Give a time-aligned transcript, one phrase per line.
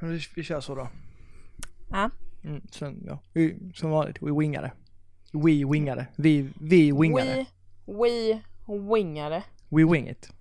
[0.00, 0.88] Men vi, vi kör så då.
[1.90, 2.10] Ja.
[2.44, 3.18] Mm, sen, ja.
[3.32, 4.72] Vi, som vanligt, we wingade.
[5.32, 6.06] We wingade.
[6.16, 7.46] Vi, vi wingade.
[7.86, 9.42] We, we wingade.
[9.68, 10.32] We wing it.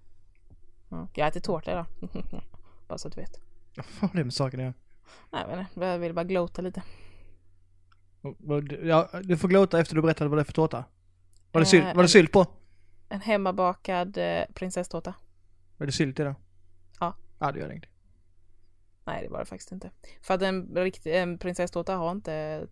[0.89, 1.85] Ja, jag äter tårta idag.
[2.87, 3.39] bara så att du vet.
[3.75, 4.73] Vad har det med saken att göra?
[5.32, 6.84] Nej men jag vill bara glota lite.
[8.84, 10.84] Ja, du får glåta efter du berättade vad det är för tårta.
[11.52, 12.46] Var det, Eh, sylt, var det en- sylt på?
[13.10, 15.14] En hemmabakad eh, prinsesstårta.
[15.78, 16.36] Var det sylt i det?
[17.00, 17.16] Ja.
[17.39, 17.88] Ja, det gör inte.
[19.14, 19.91] Nej det var det faktiskt inte.
[20.21, 22.67] För att en, riktig, en prinsesstårta har inte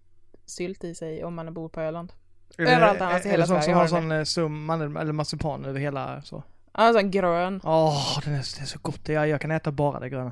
[0.45, 2.13] sylt i sig om man bor på Öland.
[2.57, 5.79] Överallt annars i hela sån Sverige som har den sån eh, sum, eller marsipan över
[5.79, 6.43] hela så?
[6.71, 7.61] Alltså en grön.
[7.63, 9.09] Åh, den är, det är så gott.
[9.09, 10.31] Jag, jag kan äta bara det gröna.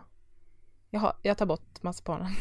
[0.90, 2.32] Jag, har, jag tar bort marsipanen.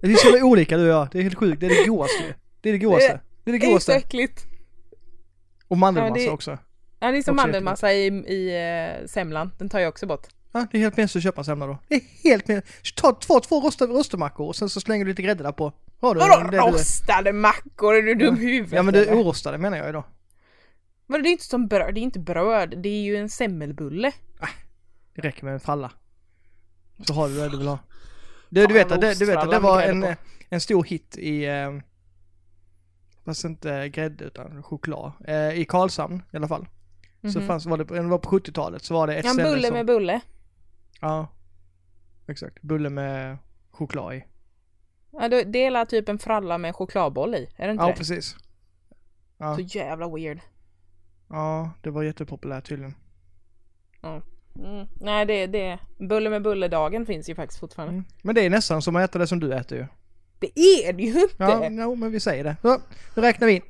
[0.00, 1.08] Det är så olika du och jag.
[1.12, 1.60] Det är helt sjukt.
[1.60, 2.34] Det är det godaste.
[2.60, 3.20] Det är det godaste.
[3.44, 3.94] Det är det Det är så godaste.
[3.94, 4.44] äckligt.
[5.68, 6.58] Och mandelmassa Ja, det- också.
[7.00, 8.56] Ja det är som Också mandelmassa i, i
[9.00, 9.50] eh, semlan.
[9.58, 10.26] Den tar jag också bort.
[10.56, 11.78] Ja, det är helt meningslöst att köpa en semla då.
[11.88, 12.96] Det är helt meningslöst.
[12.96, 15.72] Ta två, två rostade, rostemackor och sen så slänger du lite grädde där på.
[16.00, 17.94] Har du Vadå du- rostade mackor?
[17.94, 20.04] Är du dum i huvudet Ja men det är orostade menar jag ju då.
[21.06, 22.74] Vadå det är inte som bröd, det är inte bröd.
[22.82, 24.12] Det är ju en semmelbulle.
[25.14, 25.90] Det räcker med en fralla.
[27.06, 27.78] Så har du det du vill ha.
[28.48, 30.06] Det, du vet att det, du vet att det var en,
[30.48, 31.72] en stor hit i, eh,
[33.24, 36.66] fast inte grädde utan choklad, eh, i Karlshamn i alla fall.
[37.32, 37.46] Så Mhm.
[37.46, 39.76] fanns, var det, det var på 70-talet så var det ett Ja, en bulle som,
[39.76, 40.20] med bulle.
[41.04, 41.28] Ja.
[42.26, 43.38] Exakt, bulle med
[43.70, 44.24] choklad i.
[45.10, 47.48] Ja, då delar typ en fralla med chokladboll i.
[47.56, 47.96] Är det inte Ja det?
[47.96, 48.36] precis.
[49.38, 49.56] Ja.
[49.56, 50.40] Så jävla weird.
[51.28, 52.94] ja, det var jättepopulärt tydligen.
[54.02, 54.86] Mm.
[55.00, 57.92] Nej, det, det, bulle med bulle-dagen finns ju faktiskt fortfarande.
[57.94, 58.04] Mm.
[58.22, 59.86] Men det är nästan som att äta det som du äter ju.
[60.38, 61.34] Det är det ju inte!
[61.38, 62.56] Ja, no, men vi säger det.
[62.62, 62.80] Så,
[63.16, 63.62] nu räknar vi in.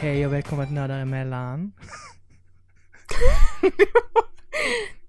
[0.00, 1.72] Hej och välkomna till Nördar emellan.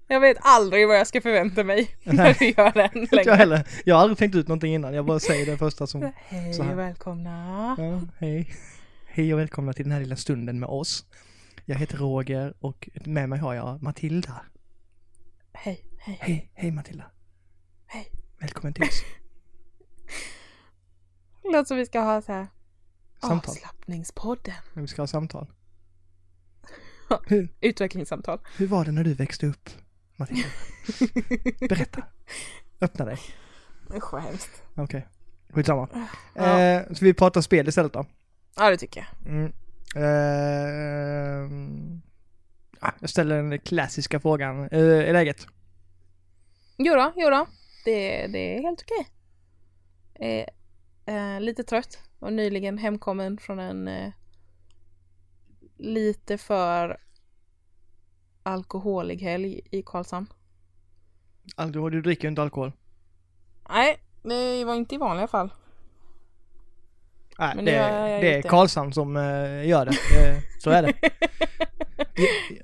[0.08, 3.36] Jag vet aldrig vad jag ska förvänta mig när du gör den Inte jag längre.
[3.36, 3.66] heller.
[3.84, 4.94] Jag har aldrig tänkt ut någonting innan.
[4.94, 6.02] Jag bara säger det första som...
[6.16, 7.74] Hej och välkomna.
[7.78, 8.50] Ja, hej.
[9.08, 11.04] Hej och välkomna till den här lilla stunden med oss.
[11.64, 14.42] Jag heter Roger och med mig har jag Matilda.
[15.52, 17.04] Hej, hej, Hej, hej Matilda.
[17.86, 18.06] hej.
[18.40, 19.02] Välkommen till oss.
[21.44, 22.46] Låter som vi ska ha så här
[23.20, 23.50] Samtal.
[23.50, 24.54] avslappningspodden.
[24.74, 25.46] Vi ska ha samtal.
[27.26, 28.40] Hur, Utvecklingssamtal.
[28.56, 29.70] hur var det när du växte upp,
[30.16, 30.48] Matilda?
[31.68, 32.02] Berätta.
[32.80, 33.18] Öppna dig.
[33.94, 34.62] Usch vad hemskt.
[34.76, 35.06] Okej.
[35.48, 35.88] Skitsamma.
[36.34, 36.60] Ja.
[36.60, 38.06] Eh, så vi pratar spel istället då.
[38.56, 39.32] Ja det tycker jag.
[39.32, 39.52] Mm.
[39.96, 41.50] Eh,
[42.80, 44.62] ah, jag ställer den klassiska frågan.
[44.62, 45.46] Eh, är läget?
[46.76, 47.46] Jo då, jo då.
[47.84, 49.06] Det, det är helt okej.
[51.06, 54.12] Eh, eh, lite trött och nyligen hemkommen från en eh,
[55.76, 57.00] lite för
[58.42, 60.26] alkoholig helg i Karlshamn.
[61.56, 62.72] Alkohol, du dricker ju inte alkohol.
[63.68, 65.50] Nej, det var inte i vanliga fall.
[67.38, 68.48] Nej, Men det, det gjort är det.
[68.48, 69.92] Karlshamn som eh, gör det.
[70.58, 70.94] Så är det.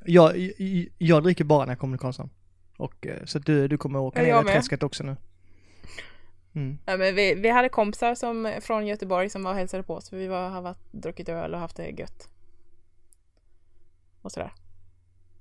[0.05, 2.31] jag, jag, jag dricker bara när jag kommer till Karlshamn.
[2.77, 5.17] Och eh, så du, du kommer åka ner i träsket också nu.
[6.57, 6.79] Mm.
[6.87, 10.11] Ja, men vi, vi hade kompisar som, från Göteborg som var och hälsade på oss
[10.11, 12.29] för vi var, har varit, druckit öl och haft det gött.
[14.23, 14.53] Och sådär.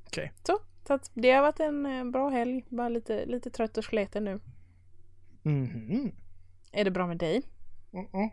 [0.08, 0.34] Okej.
[0.44, 2.66] Så, så att det har varit en eh, bra helg.
[2.70, 4.40] Bara lite, lite trött och sliten nu.
[5.44, 6.12] Mhm.
[6.72, 7.44] Är det bra med dig?
[7.92, 8.30] Mm-mm.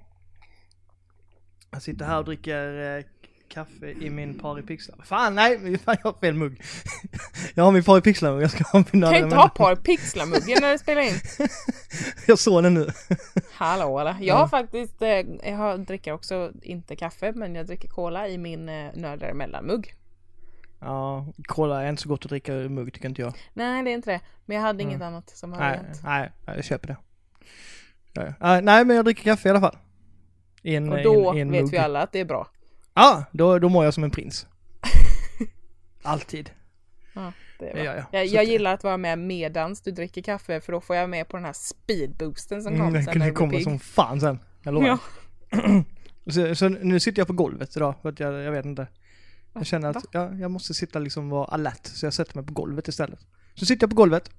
[1.71, 3.05] Jag sitter här och dricker eh,
[3.53, 4.99] kaffe i min paripixlar.
[5.05, 6.61] Fan nej, fan, jag har fel mugg.
[7.55, 10.79] jag har min paripixlar-mugg, jag ska ha min Kan inte ha par pixlarmuggen när du
[10.79, 11.15] spelar in.
[12.27, 12.87] Jag såg den nu.
[13.53, 14.17] Hallå eller?
[14.21, 15.09] Jag har faktiskt, eh,
[15.51, 19.95] jag har, dricker också inte kaffe men jag dricker cola i min eh, nördar emellan-mugg.
[20.81, 23.35] ja, cola är inte så gott att dricka ur mugg tycker inte jag.
[23.55, 24.21] Nej det är inte det.
[24.47, 25.09] Men jag hade inget Mm.
[25.09, 26.01] annat som Nej, variant.
[26.05, 26.97] nej, jag köper det.
[28.13, 28.33] Ja, ja.
[28.41, 29.77] Ah, nej, men jag dricker kaffe i alla fall.
[30.63, 31.71] I en, Och då i en, i en vet mugg.
[31.71, 32.47] vi alla att det är bra.
[32.95, 34.47] Ja, då, då mår jag som en prins.
[36.03, 36.51] Alltid.
[37.15, 37.85] Ja, det är bra.
[37.85, 38.05] gör jag.
[38.21, 41.29] Jag, jag gillar att vara med medans du dricker kaffe för då får jag med
[41.29, 44.39] på den här speedboosten som Mm, kommer det sen blir kommer som fan sen.
[44.63, 44.99] Jag lovar.
[45.51, 45.85] Ja.
[46.33, 48.87] så, så nu sitter jag på golvet idag för att jag, jag vet inte.
[49.55, 52.53] Jag känner att jag, jag måste sitta liksom vara alert så jag sätter mig på
[52.53, 53.21] golvet istället.
[53.55, 54.31] Så sitter jag på golvet.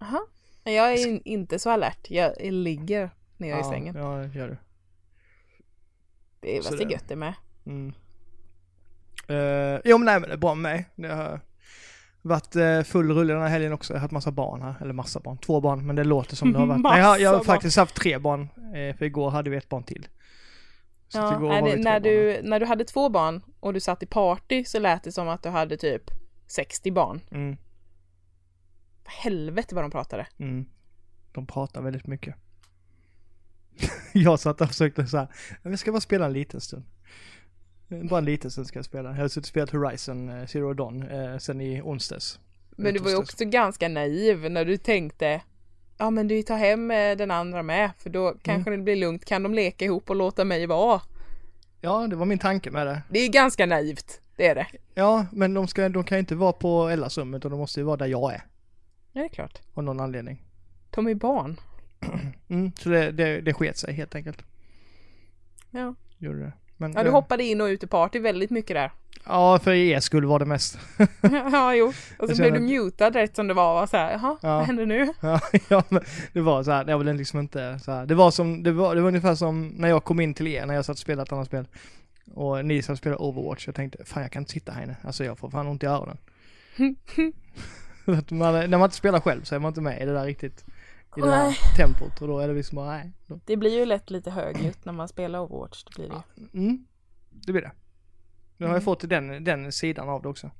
[0.00, 0.26] Aha.
[0.64, 2.10] Jag är in, inte så alert.
[2.10, 3.96] Jag ligger nere i sängen.
[3.96, 4.56] Ja, det gör du.
[6.40, 7.34] Det är väl så det- gött det med.
[7.66, 7.92] Mm.
[9.30, 10.88] Uh, jo men nej men det är bra med mig.
[10.94, 11.40] Det har
[12.22, 13.92] varit uh, full rulle den här helgen också.
[13.92, 14.74] Jag har haft massa barn här.
[14.80, 15.38] Eller massa barn.
[15.38, 15.86] Två barn.
[15.86, 16.82] Men det låter som det har varit.
[16.82, 18.42] Nej, jag, har- jag har faktiskt haft tre barn.
[18.74, 20.08] eh, för igår hade vi ett barn till.
[21.08, 24.06] Så Ja, igår det, när, du, när du hade två barn och du satt i
[24.06, 26.02] party så lät det som att du hade typ
[26.46, 27.20] 60 barn.
[27.30, 27.56] Mm,
[29.04, 30.26] Helvete vad de pratade.
[30.38, 30.66] mm.
[31.32, 32.34] De pratar väldigt mycket.
[34.12, 35.28] jag satt och försökte så här.
[35.62, 36.84] "Men Jag ska bara spela en liten stund.
[37.88, 39.08] Bara en liten stund ska jag spela.
[39.10, 42.40] Jag har suttit och spelat Horizon eh, Zero Dawn eh, sen i onsdags.
[42.76, 45.40] Men du var ju också ganska naiv när du tänkte
[45.98, 48.80] Ja men du tar hem eh, den andra med för då kanske Mm.
[48.80, 49.24] det blir lugnt.
[49.24, 51.00] Kan de leka ihop och låta mig vara?
[51.80, 53.02] Ja, det var min tanke med det.
[53.10, 54.20] Det är ganska naivt.
[54.36, 54.66] Det är det.
[54.94, 57.80] Ja, men de, ska, de kan ju inte vara på Ellas rum utan de måste
[57.80, 58.42] ju vara där jag är.
[59.12, 59.60] Ja det är klart.
[59.74, 60.42] Av någon anledning.
[60.90, 61.60] De är barn.
[62.48, 64.42] Mm, så det, det, det sket sig helt enkelt.
[65.70, 65.94] Ja.
[66.18, 66.52] Gjorde det.
[66.76, 68.90] Men, Ja du hoppade in och ut i party väldigt mycket där.
[69.26, 70.78] Ja, för er skull var det mest.
[71.52, 71.86] ja jo.
[72.18, 73.82] Och så Jag blev du mutad rätt som det var.
[73.82, 74.56] Och så här, jaha, Ja.
[74.56, 75.08] vad händer nu?
[75.20, 78.06] ja, ja, men det var så här, det var liksom inte så här.
[78.06, 80.66] Det var som, det var, det var ungefär som när jag kom in till er
[80.66, 81.66] när jag satt och spelade ett annat spel.
[82.34, 83.66] Och ni satt och spelade Overwatch.
[83.66, 84.96] Jag tänkte, fan jag kan inte sitta här inne.
[85.02, 86.18] Alltså jag får fan ont i öronen.
[88.30, 90.64] Man, när man inte spelar själv så är man inte med i det där riktigt.
[91.16, 91.52] I det Nej.
[91.60, 92.22] här tempot.
[92.22, 93.12] Och då är det liksom nej.
[93.26, 95.84] Då, Det blir ju lätt lite högljutt när man spelar Overwatch.
[95.84, 96.22] Det blir det.
[96.52, 96.60] ju.
[96.60, 96.86] Mm,
[97.30, 97.72] det blir det.
[98.56, 98.84] Nu har jag Mm.
[98.84, 100.50] fått den, den sidan av det också.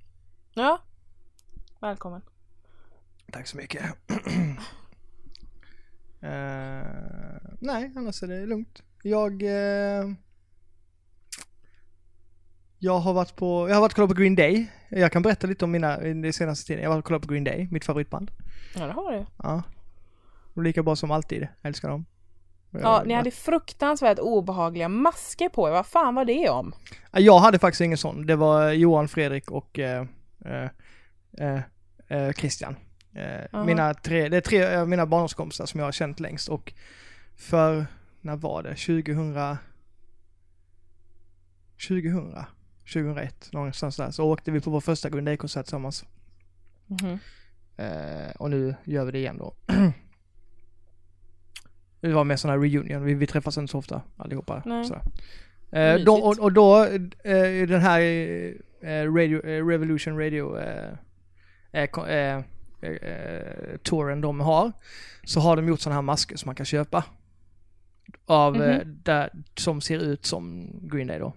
[0.55, 0.79] Ja.
[1.81, 2.23] Välkommen.
[3.33, 3.83] Tack så mycket.
[6.21, 6.87] Eh,
[7.61, 8.83] nej, annars är det lugnt.
[9.03, 9.43] Jag...
[9.43, 10.11] eh,
[12.79, 14.67] jag har varit på, jag har varit och kollat på Green Day.
[14.89, 16.83] Jag kan berätta lite om mina, det senaste tiden.
[16.83, 18.31] Jag har varit och kollat på Green Day, mitt favoritband.
[18.75, 19.27] Ja det har du.
[19.43, 19.62] Ja.
[20.55, 22.06] Lika bra som alltid, jag älskar dem.
[22.71, 25.73] Ja, ni hade fruktansvärt obehagliga masker på er.
[25.73, 26.75] Vad fan var det om?
[27.12, 28.27] Ja, Jag hade faktiskt ingen sån.
[28.27, 30.06] Det var Johan, Fredrik och eh,
[30.45, 30.69] eh,
[31.39, 31.61] eh,
[32.09, 32.77] eh, Christian.
[33.53, 33.65] Aha.
[33.65, 36.73] mina tre, det är tre av mina barndomskompisar som jag har känt längst och
[37.37, 37.87] för,
[38.21, 38.75] när var det?
[38.75, 39.56] 2000
[41.89, 42.35] 2000
[42.93, 46.05] 2001 någonstans där så åkte vi på vår första Green Day-konsert tillsammans.
[46.87, 47.19] Mhm.
[47.77, 49.55] Eh, och nu gör vi det igen då.
[52.09, 54.62] det var med här reunion, vi, vi träffas inte så ofta allihopa.
[54.67, 54.85] Nej.
[54.85, 55.03] Sådär.
[55.73, 56.85] Eh, då, och, och då,
[57.25, 58.01] eh, den här
[58.81, 60.93] eh, radio, eh, Revolution Radio eh,
[62.81, 64.73] eh, touren de har,
[65.25, 67.05] så har de gjort sådana här masker som man kan köpa.
[68.27, 69.01] Av, eh, Mhm.
[69.05, 71.33] där, som ser ut som Green Day då.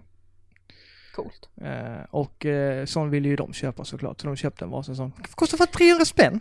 [1.14, 1.48] Coolt.
[2.10, 5.12] Och eh, sån ville ju de köpa såklart, så de köpte en varsin sån.
[5.34, 6.40] Kostar för 300 spänn!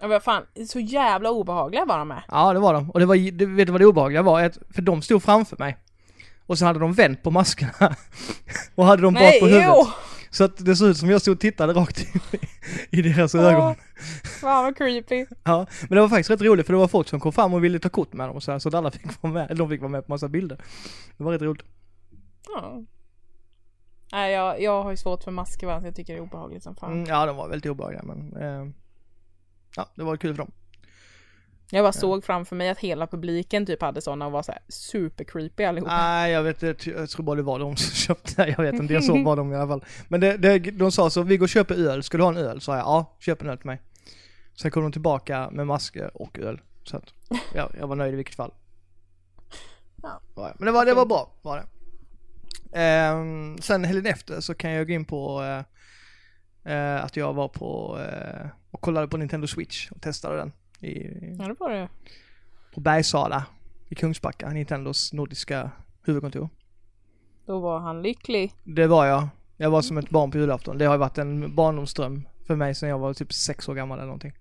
[0.00, 2.22] Ja vad fan, så jävla obehagliga var de med.
[2.28, 2.90] Ja, det var de.
[2.90, 4.52] Och det var, det, vet du vad det obehagliga var?
[4.74, 5.76] För de stod framför mig.
[6.46, 7.72] Och så hade de vänt på maskerna.
[8.74, 9.68] och hade dem Nej, på huvudet.
[9.68, 9.86] jo!
[10.30, 12.20] Så att det såg ut som jag stod och tittade rakt i,
[12.90, 13.60] i deras ögon.
[13.60, 13.74] Åh,
[14.40, 15.26] Fan vad creepy.
[15.44, 17.64] Ja, men det var faktiskt rätt roligt för det var folk som kom fram och
[17.64, 19.58] ville ta kort med dem och så här, så att alla fick vara med, eller
[19.58, 20.58] de fick vara med på massa bilder.
[21.16, 21.62] Det var rätt roligt.
[22.54, 22.82] Ja.
[24.12, 26.76] Nej jag, jag har ju svårt för masker så jag tycker det är obehagligt som
[26.76, 26.92] fan.
[26.92, 28.72] Mm, ja, de var väldigt obehagliga men eh,
[29.76, 30.52] ja, det var kul för dem.
[31.70, 34.60] Jag bara såg framför mig att hela publiken typ hade sådana och var så här
[34.68, 35.96] super creepy allihopa.
[35.96, 38.94] Nej, jag vet inte, jag tror bara det var de som köpte, jag vet inte,
[38.94, 39.84] jag såg bara dem i alla fall.
[40.08, 42.36] Men det, det, de sa så, vi går och köper öl, ska du ha en
[42.36, 42.60] öl?
[42.60, 43.80] Så jag, ja, köp en öl till mig.
[44.54, 46.60] Sen kom de tillbaka med masker och öl.
[46.84, 47.12] Så att,
[47.54, 48.52] ja, jag var nöjd i vilket fall.
[50.02, 50.20] Ja.
[50.34, 51.66] Men det var, det var bra, var det.
[52.78, 55.75] Ehm, sen helgen efter så kan jag gå in på eh,
[56.66, 61.06] eh, att jag var på eh, och kollade på Nintendo Switch och testade den i,
[61.38, 61.88] Ja det var det.
[62.74, 63.46] på Bergsala
[63.88, 65.70] i Kungsbacka, Nintendos nordiska
[66.02, 66.48] huvudkontor.
[67.46, 68.54] Då var han lycklig.
[68.64, 69.28] Det var jag.
[69.56, 70.78] Jag var som ett barn på julafton.
[70.78, 74.06] Det har varit en barndomsdröm för mig sedan jag var typ sex år gammal eller
[74.06, 74.32] någonting.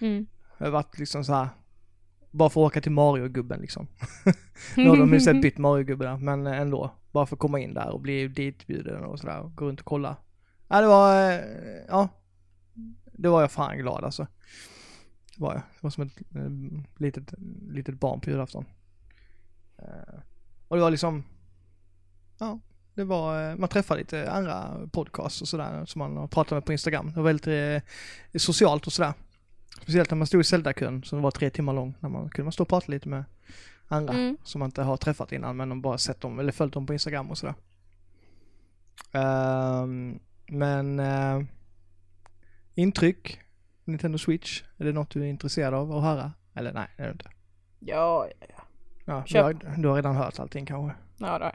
[0.00, 0.26] Mm.
[0.58, 1.48] Jag har varit liksom så här.
[2.30, 3.86] Bara för att åka till Mario-gubben liksom.
[4.76, 6.90] nu har de ju sett bytt Mario-gubbe där, men ändå.
[7.12, 9.40] Bara för att komma in där och bli ditbjuden och sådär.
[9.40, 10.16] och Gå runt och kolla.
[10.74, 11.12] Ja, det var,
[11.88, 12.08] ja.
[13.12, 14.26] Det var jag fan glad alltså.
[15.36, 15.62] Det var jag.
[15.62, 16.50] Det var som ett eh,
[16.96, 17.34] litet,
[17.70, 18.64] litet barn på julafton.
[19.78, 20.14] Eh,
[20.68, 21.24] Och det var liksom,
[22.38, 22.58] ja.
[22.94, 26.64] Det var, eh, man träffade lite andra podcasts och sådär som man har pratat med
[26.64, 27.06] på Instagram.
[27.10, 27.46] Det var väldigt
[28.32, 29.12] eh, socialt och sådär.
[29.82, 31.94] Speciellt när man stod i Zelda-kön som var tre timmar lång.
[32.00, 33.24] När man kunde man stå och prata lite med
[33.88, 34.36] andra Mm.
[34.44, 36.92] som man inte har träffat innan men de bara sett dem eller följt dem på
[36.92, 37.54] Instagram och sådär.
[39.12, 40.18] Ehm,
[40.58, 41.40] men eh,
[42.74, 43.40] intryck,
[43.84, 46.32] Nintendo Switch, är det något du är intresserad av att höra?
[46.54, 47.30] Eller nej, det är det inte.
[47.78, 48.64] Ja, ja, ja.
[49.06, 50.96] Ja, du har, du har redan hört allting kanske.
[51.18, 51.50] Ja, då.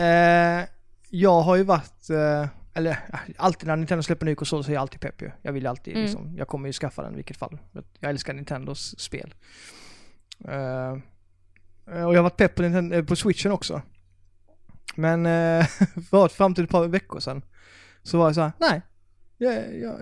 [0.00, 0.64] Eh,
[1.10, 2.98] jag har ju varit, eh, eller
[3.36, 5.30] alltid när Nintendo släpper ny konsol så är jag alltid pepp ju.
[5.42, 6.02] Jag vill ju alltid Mm.
[6.04, 7.58] liksom, jag kommer ju skaffa den i vilket fall.
[8.00, 9.34] Jag älskar Nintendos spel.
[10.48, 10.92] Eh,
[11.86, 13.82] och jag har varit pepp på, Nintendo, eh, på switchen också.
[14.94, 15.66] Men eh,
[16.10, 17.42] för fram till ett par veckor sedan
[18.02, 18.82] så var jag så här: nej.
[19.38, 19.94] Jag, jag,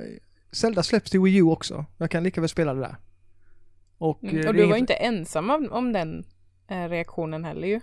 [0.53, 1.85] Zelda släpps till Wii U också.
[1.99, 2.97] Jag kan lika väl spela det där.
[3.99, 4.43] Och, eh, Mm.
[4.43, 6.25] det Och du var inget- ju inte ensam om, om den
[6.69, 7.81] eh, reaktionen heller ju.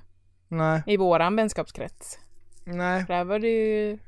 [0.47, 2.19] Nej, I våran vänskapskrets.
[2.63, 3.05] nej.
[3.07, 3.99] Där var det ju...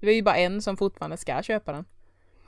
[0.00, 1.84] Det var ju bara en som fortfarande ska köpa den.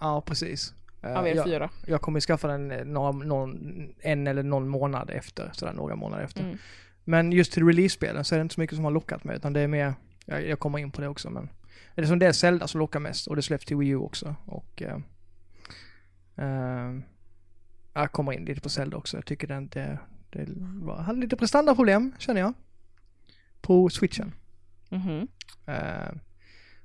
[0.01, 0.75] Ja, precis.
[1.03, 1.71] Eh, Av er jag, fyra.
[1.87, 6.25] jag kommer skaffa den eh, några, någon, en eller någon månad efter, sådär några månader
[6.25, 6.41] efter.
[6.43, 6.59] Mm.
[7.05, 9.53] Men just till release-spelen så är det inte så mycket som har lockat mig, utan
[9.53, 9.95] det är mer,
[10.27, 11.49] jag, jag kommer in på det också, men
[11.95, 13.97] det är som det är Zelda som lockar mest, och det släpps till Wii U
[13.97, 14.99] också, och eh,
[16.37, 17.01] eh,
[17.93, 19.99] jag kommer in lite på Zelda också, jag tycker den, det,
[20.31, 22.53] det var, hade lite prestandaproblem, känner jag,
[23.61, 24.33] på switchen.
[24.89, 25.29] Mhm.
[25.67, 26.11] Eh,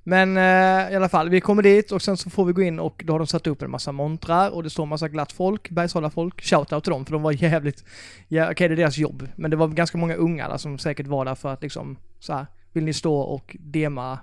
[0.08, 2.80] Men eh, i alla fall, vi kommer dit och sen så får vi gå in
[2.80, 5.32] och då har de satt upp en massa montrar och det står en massa glatt
[5.32, 6.42] folk, Bergsala folk.
[6.42, 7.86] Shoutout till dem för de var jävligt,
[8.28, 9.28] ja okej det är deras jobb.
[9.36, 12.34] Men det var ganska många unga där som säkert var där för att liksom så
[12.34, 14.20] här, vill ni stå och dema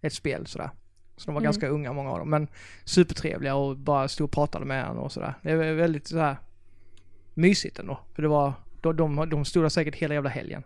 [0.00, 0.70] ett spel sådär.
[1.16, 1.44] Så de var Mm.
[1.44, 2.30] ganska unga många av dem.
[2.30, 2.48] Men
[2.84, 5.34] supertrevliga och bara stod och pratade med en och sådär.
[5.42, 6.36] Det var väldigt så här
[7.34, 7.98] mysigt ändå.
[8.14, 10.62] För det var, de, de, de stod där säkert hela jävla helgen.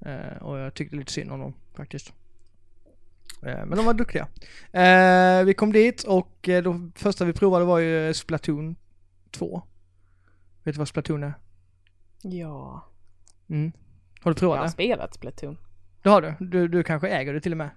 [0.00, 2.12] Eh, och jag tyckte lite synd om dem faktiskt.
[3.42, 4.28] Eh, men de var duktiga.
[4.72, 8.76] Eh, vi kom dit och eh, det första vi provade var ju Splatoon
[9.30, 9.62] 2.
[10.62, 11.34] Vet du vad Splatoon är?
[12.22, 12.88] Ja.
[13.50, 13.72] Mm.
[14.20, 14.72] Har du provat Jag har det?
[14.72, 15.58] spelat Splatoon.
[16.02, 16.34] Det har du.
[16.46, 16.68] du.
[16.68, 17.70] Du kanske äger det till och med.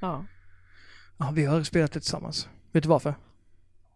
[0.00, 0.24] Ja.
[1.18, 2.48] Ja, vi har spelat det tillsammans.
[2.72, 3.14] Vet du varför?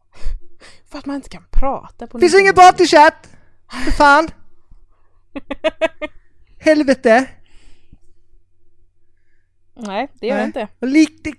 [0.91, 3.37] För att man inte kan prata på Finns ingen partychatt!
[3.85, 4.29] För fan!
[6.59, 7.29] Helvete!
[9.79, 10.43] Nej, det gör Nej.
[10.43, 10.87] jag inte.
[10.87, 11.35] Lik, det,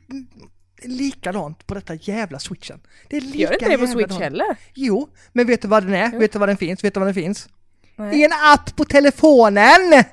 [0.81, 2.79] det likadant på detta jävla switchen.
[3.09, 4.21] Det är lika Gör inte det på Switch dant.
[4.21, 4.57] heller?
[4.73, 6.09] Jo, men vet du vad den är?
[6.13, 6.19] Jo.
[6.19, 6.83] Vet du vad den finns?
[6.83, 7.49] Vet du vad den finns?
[7.95, 8.19] Nej.
[8.21, 10.03] I en app på telefonen!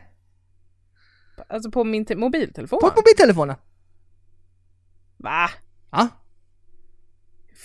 [1.48, 2.80] Alltså på min te- mobiltelefon?
[2.80, 3.56] På mobiltelefonen.
[5.16, 5.50] Va?
[5.90, 6.08] Ja,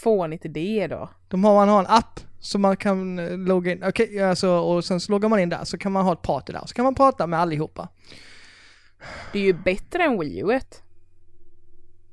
[0.04, 1.10] Fånigt det då?
[1.28, 4.86] de har, man har en app som man kan eh, logga in, okej, alltså, och
[4.86, 6.84] sen så loggar man in där så kan man ha ett party där, så kan
[6.86, 7.88] man prata med allihopa.
[9.34, 10.60] Det är ju bättre än Wii U.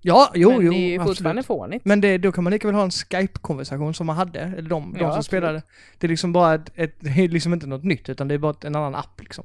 [0.01, 1.17] Ja, jo, men jo, det är ju absolut.
[1.17, 1.85] fortfarande fånigt.
[1.85, 4.79] Men det, då kan man lika väl ha en Skype-konversation som man hade, eller de,
[4.93, 5.25] de Ja, som absolut.
[5.25, 5.63] spelade.
[5.99, 8.39] Det är liksom bara ett, ett, det är liksom inte något nytt, utan det är
[8.39, 9.45] bara en annan app liksom.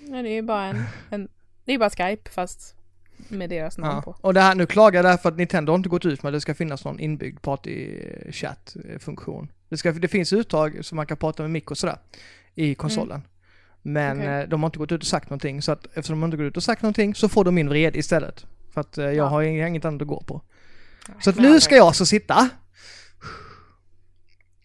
[0.00, 1.28] Ja, det är ju bara en, en...
[1.64, 2.74] Det är bara Skype fast
[3.28, 4.02] med deras namn Ja.
[4.02, 4.16] på.
[4.20, 6.34] Och det här, nu klagar jag därför att Nintendo har inte gått ut med att
[6.36, 9.48] det ska finnas någon inbyggd party-chat-funktion.
[9.68, 11.98] Det, ska, det finns uttag som man kan prata med mick och sådär
[12.54, 13.22] i konsolen.
[13.86, 14.28] Men Okej.
[14.42, 16.44] eh, de har inte gått ut och sagt någonting, så att eftersom de inte gått
[16.46, 18.46] ut och sagt någonting så får de min vrede istället.
[18.74, 19.24] För att eh, jag Ja.
[19.26, 20.42] har ing- inget annat att gå på.
[21.20, 22.48] Så att nu ska jag alltså sitta.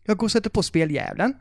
[0.06, 1.34] Jag går och sätter på speljävlen.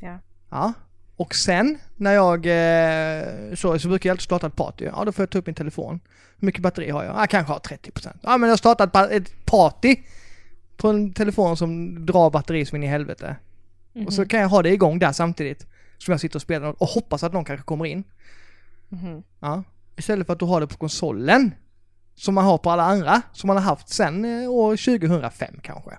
[0.00, 0.18] Ja.
[0.50, 0.72] Ja.
[1.16, 4.84] Och sen när jag eh, så, så brukar jag alltid starta ett party.
[4.84, 6.00] Ja, då får jag ta upp min telefon.
[6.38, 7.16] Hur mycket batteri har jag?
[7.16, 8.08] Jag kanske har 30%.
[8.22, 9.96] Ja, men jag har startat ett pa- ett party
[10.76, 13.36] på en telefon som drar batteri som in i helvete.
[14.06, 15.66] Och så kan jag ha det igång där samtidigt
[16.04, 18.04] som jag sitter och spelar och hoppas att någon kanske kommer in.
[18.88, 19.22] Mhm.
[19.40, 19.64] Ja.
[19.96, 21.54] Istället för att du har det på konsolen.
[22.14, 23.22] Som man har på alla andra.
[23.32, 25.90] Som man har haft sen eh, år 2005 kanske.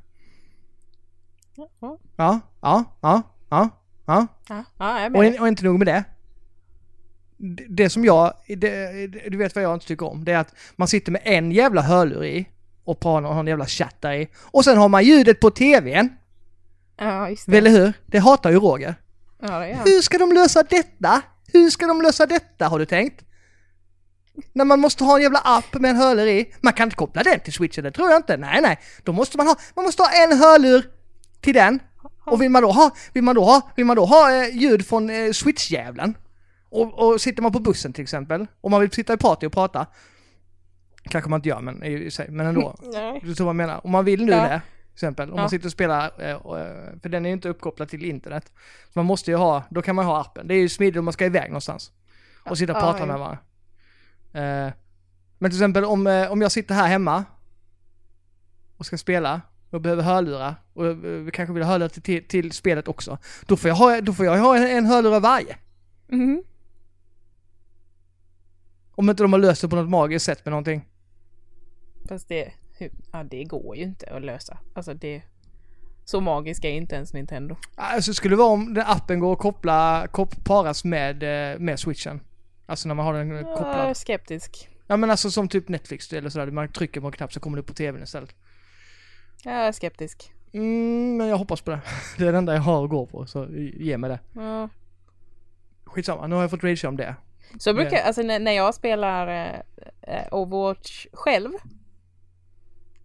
[1.56, 2.40] Ja, Ja, ja,
[3.02, 3.70] ja, ja,
[4.06, 4.28] ja.
[4.78, 6.04] ja, Och, och inte nog med det.
[7.70, 10.88] Det, som jag, det, du vet vad jag inte tycker om, det är att man
[10.88, 12.50] sitter med en jävla hörlur i
[12.84, 14.28] och på någon, någon jävla chatt där i.
[14.36, 16.10] Och sen har man ljudet på tvn.
[16.98, 17.58] Ja, just det.
[17.58, 17.94] Eller hur?
[18.06, 18.96] Det hatar ju Roger.
[19.48, 19.88] Ja, han.
[19.88, 21.22] Hur ska de lösa detta?
[21.54, 23.24] Hur ska de lösa detta har du tänkt?
[24.54, 26.54] När man måste ha en jävla app med en hörlur i.
[26.62, 28.38] Man kan inte koppla den till switchen, det tror jag inte.
[28.38, 28.80] Nej, nej.
[29.04, 30.90] Då måste man ha, man måste ha en hörlur
[31.42, 31.80] till den.
[32.26, 34.88] Och vill man då ha, vill man då ha, vill man då ha eh, ljud
[34.88, 36.18] från eh, switchjävlen.
[36.70, 39.54] Och, och sitter man på bussen till exempel, och man vill sitta i party och
[39.54, 39.86] prata.
[41.10, 42.76] Kanske man inte gör, men i sig, men ändå.
[42.94, 43.20] Nej.
[43.24, 43.86] Du tror vad jag menar?
[43.86, 44.38] Om man vill nu Ja.
[44.38, 44.62] det,
[44.94, 45.42] exempel, om Ja.
[45.42, 46.40] man sitter och spelar, eh, eh,
[47.02, 48.52] för den är ju inte uppkopplad till internet.
[48.86, 50.48] Så man måste ju ha, då kan man ha appen.
[50.48, 51.92] Det är ju smidigt om man ska iväg någonstans.
[52.44, 53.06] Och sitta och Ja, prata ja.
[53.06, 53.38] med varandra.
[54.34, 54.74] Eh,
[55.38, 57.26] men till exempel om, om jag sitter här hemma
[58.78, 62.88] och ska spela och behöver hörlurar och vi kanske vill ha hörlurar till, till, spelet
[62.88, 63.18] också.
[63.46, 65.58] Då får jag ha, då får jag ha en, en hörlur av varje.
[66.08, 66.44] Mhm.
[68.96, 70.86] Om inte de har löst det på något magiskt sätt med någonting.
[72.10, 74.58] Fast det, hur- ja, det går ju inte att lösa.
[74.74, 75.22] Alltså det,
[76.06, 77.56] Så magisk är inte ens Nintendo.
[77.76, 81.80] Alltså det skulle vara om den appen går att koppla, kop, paras med, eh, med
[81.80, 82.20] switchen.
[82.66, 83.98] Alltså när man har den eh, Jag är kopplad.
[83.98, 84.70] skeptisk.
[84.88, 87.58] Ja men alltså som typ Netflix eller sådär, man trycker på en knapp så kommer
[87.58, 88.36] det upp på tvn istället.
[89.44, 90.32] Jag är skeptisk.
[90.54, 91.80] Mm, men jag hoppas på det.
[92.18, 93.48] Det är det enda jag har att gå på, så
[93.80, 94.20] ge mig det.
[94.42, 94.70] Ja.
[95.86, 97.16] Skitsamma, nu har jag fått ragea om det.
[97.60, 98.04] Så brukar Ja.
[98.04, 99.60] alltså när, när jag spelar eh,
[100.02, 101.52] eh, Overwatch själv.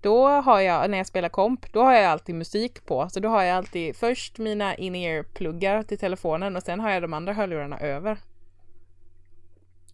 [0.00, 3.09] Då har jag, när jag spelar komp, då har jag alltid musik på.
[3.11, 7.12] Så då har jag alltid först mina in-ear-pluggar till telefonen och sen har jag de
[7.12, 8.19] andra hörlurarna över.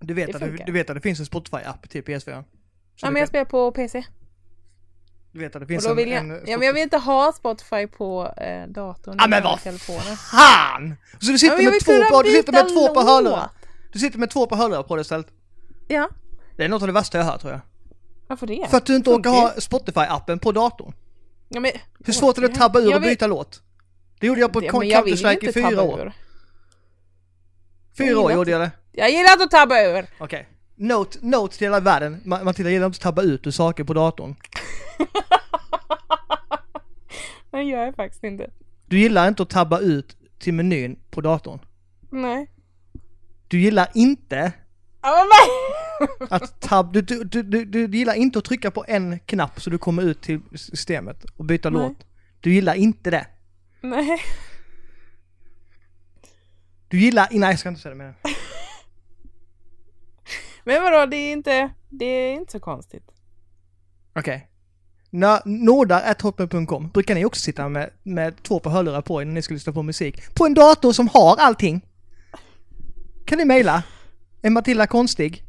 [0.01, 2.45] Du vet, Det att det, du vet att det finns en Spotify-app till PS4?
[2.97, 4.05] Så Ja men jag spelar på PC.
[5.33, 7.87] du vet att det finns en, jag, en ja, men jag vill inte ha Spotify
[7.87, 9.17] på eh, datorn.
[9.19, 10.95] Ja men vad fan!
[11.21, 13.05] Så du sitter Ja, med två på, du sitter med två låt.
[13.07, 13.51] hörlurar.
[13.93, 15.27] Du sitter med två på hörlurar på det istället.
[15.89, 16.09] Ja,
[16.57, 17.61] Det är något av det värsta jag hört tror jag.
[18.27, 18.67] Varför det?
[18.71, 20.93] För att du inte orkar ha Spotify-appen på datorn.
[21.49, 21.71] Ja, men,
[22.05, 23.63] Hur svårt är det att tabba ur och vill- byta låt?
[24.21, 26.13] Det gjorde jag på vill Counter-Strike i fyra år.
[27.99, 28.71] Fyra år gjorde jag det.
[28.93, 30.07] Jag gillar inte att tabba ur.
[30.19, 30.49] Okej.
[30.77, 32.21] Note, note till hela världen.
[32.25, 34.35] Ma- Matilda gillar inte att tabba ut ur saker på datorn.
[37.53, 38.51] Gör jag faktiskt inte.
[38.87, 41.59] Du gillar inte att tabba ut till menyn på datorn.
[42.11, 42.51] Nej.
[43.49, 44.51] Du gillar inte Ja,
[46.31, 46.93] att tab...
[46.93, 50.23] Du, du, du, du, gillar inte att trycka på en knapp så du kommer ut
[50.23, 51.83] till systemet och byta Nej.
[51.83, 52.07] låt.
[52.41, 53.27] Du gillar inte det.
[53.81, 54.21] Nej.
[56.89, 57.29] Du gillar...
[57.31, 58.15] Nej, jag ska inte säga det mer.
[60.65, 63.11] Men vadå, det är inte, det är inte så konstigt.
[64.15, 64.37] Okej.
[64.37, 64.49] Okay.
[65.45, 69.55] Nordar.hotmail.com Brukar ni också sitta med, med två på hörlurar på er när ni ska
[69.55, 70.35] lyssna på musik?
[70.35, 71.81] På en dator som har allting?
[73.27, 73.83] Kan ni mejla?
[74.45, 75.45] Är Matilda konstig?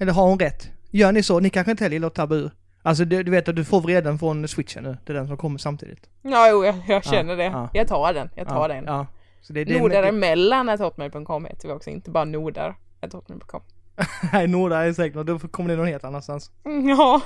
[0.00, 0.70] Eller har hon rätt?
[0.90, 1.40] Gör ni så?
[1.40, 2.50] Ni kanske inte heller gillar ur?
[2.82, 4.96] Alltså du, du vet att du får vreden från switchen nu.
[5.04, 6.08] Det är den som kommer samtidigt.
[6.22, 7.44] Ja, jo, jag, jag känner det.
[7.44, 7.68] ja.
[7.72, 8.84] Jag tar den, jag tar ja, den.
[8.84, 9.06] Ja.
[9.40, 12.76] Så det, det, Nordar det, emellan hotmail.com heter vi också, inte bara nordar
[13.12, 13.60] hotmail.com.
[14.32, 16.50] Nej, Nordar är säkert då kommer det någon helt annanstans.
[16.64, 17.20] Mm, Ja,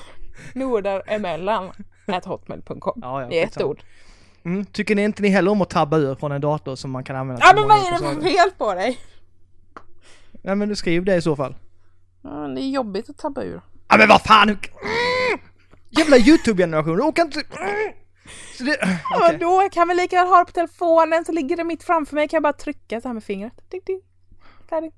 [0.54, 1.70] nordar emellan
[2.24, 3.00] hotmail.com.
[3.02, 3.82] Ja, ja, det är ett ord.
[4.44, 4.64] Mm.
[4.64, 7.16] Tycker ni inte ni heller om att tabba ur från en dator som man kan
[7.16, 8.98] använda Ja men vad är det för fel på dig?
[10.46, 11.56] Nej men du skriv det i så fall.
[12.22, 13.60] Ja, det är jobbigt att tabba ur.
[13.88, 14.48] Ja men vad fan!
[14.48, 14.58] Mm!
[15.90, 17.40] Jävla YouTube-generation, du orkar inte...
[17.40, 17.92] Mm!
[18.58, 18.78] Så det...
[18.80, 19.38] Ja, okej.
[19.38, 22.14] då jag kan väl lika väl ha det på telefonen så ligger det mitt framför
[22.14, 23.70] mig kan jag bara trycka så här med fingret.
[23.70, 24.00] Ding, ding.
[24.68, 24.92] Färdig.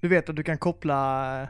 [0.00, 1.48] Du vet att du kan koppla eh,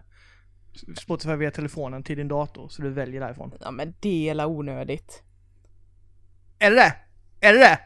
[0.99, 3.53] Spotify via telefonen till din dator så du väljer därifrån.
[3.61, 5.23] Ja men det är onödigt.
[6.59, 6.97] Är det det?
[7.41, 7.79] Är det det?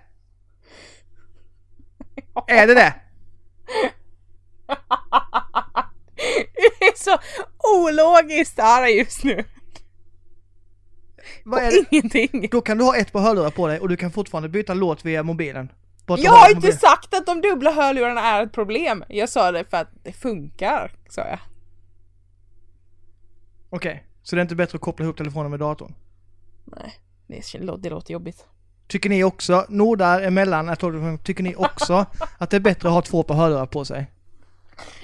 [2.53, 3.08] Är det det?
[6.55, 7.19] Det är så
[7.77, 9.45] ologiskt här just nu.
[11.45, 11.85] Vad är det?
[11.91, 12.49] Ingenting.
[12.51, 15.05] Då kan du ha ett par hörlurar på dig och du kan fortfarande byta låt
[15.05, 15.73] via mobilen.
[16.07, 19.05] Du Jag har inte sagt att de dubbla hörlurarna är ett problem.
[19.09, 21.39] Jag sa det för att det funkar, sa jag.
[23.71, 25.95] Okej, så det är inte bättre att koppla ihop telefonen med datorn?
[27.27, 28.47] Nej, det låter jobbigt.
[28.89, 30.77] Tycker ni också, Nordar emellan,
[31.23, 32.07] tycker ni också
[32.39, 34.11] att det är bättre att ha två par hörlurar på sig?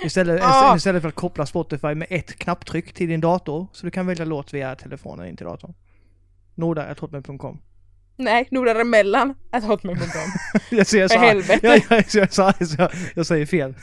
[0.05, 0.77] Istället, Ah.
[0.77, 4.25] istället för att koppla Spotify med ett knapptryck till din dator, så du kan välja
[4.25, 5.75] låt via telefonen in till datorn.
[6.55, 7.61] Nordar.hotmail.com
[8.16, 10.61] Nej, Nordar emellan att hotmail.com.
[10.79, 11.66] Jag ser så helvete.
[11.66, 13.75] Jag, jag, jag, jag, jag, jag säger fel.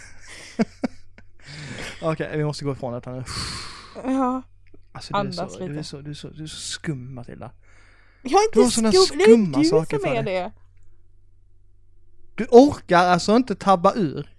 [2.01, 3.23] Okej, vi måste gå ifrån detta nu.
[4.03, 4.41] Ja.
[4.91, 5.83] Alltså, du, är Andas så, du, är lite.
[5.83, 7.51] så, du, är så, du är så skum Matilda.
[8.23, 10.23] Jag är Du har inte såna skum, det är skumma du saker som för är
[10.23, 10.33] dig.
[10.35, 10.51] det.
[12.35, 14.35] Du orkar alltså inte tabba ur.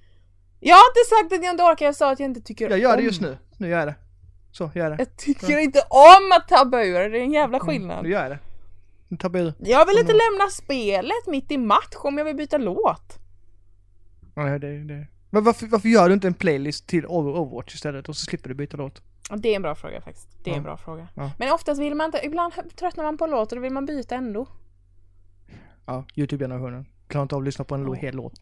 [0.61, 2.79] Jag har inte sagt att jag inte orkar, jag sa att jag inte tycker Jag
[2.79, 3.05] gör det om.
[3.07, 3.39] just nu.
[3.57, 3.95] Nu gör jag det.
[4.53, 4.97] Så, gör det.
[4.99, 8.03] Jag tycker inte om att tabba ur, det är en jävla skillnad.
[8.03, 8.39] Nu gör jag det.
[9.09, 9.55] Nu tabbar jag ur.
[9.59, 13.19] Jag vill inte lämna spelet mitt i match om jag vill byta låt.
[14.35, 15.07] Nej, det, det.
[15.31, 18.49] Men varför, varför gör du inte en playlist till Over- Overwatch istället och så slipper
[18.49, 19.03] du byta låt?
[19.31, 20.29] Det är en bra fråga faktiskt.
[20.45, 20.59] Det är Ja.
[20.59, 21.09] en bra fråga.
[21.15, 21.31] Ja.
[21.39, 23.87] Men oftast vill man inte, ibland tröttnar man på en låt och då vill man
[23.87, 24.47] byta ändå.
[25.87, 26.87] Ja, YouTube-generationen.
[27.09, 27.93] Klarar inte av att lyssna på en Ja.
[27.93, 28.33] hel låt.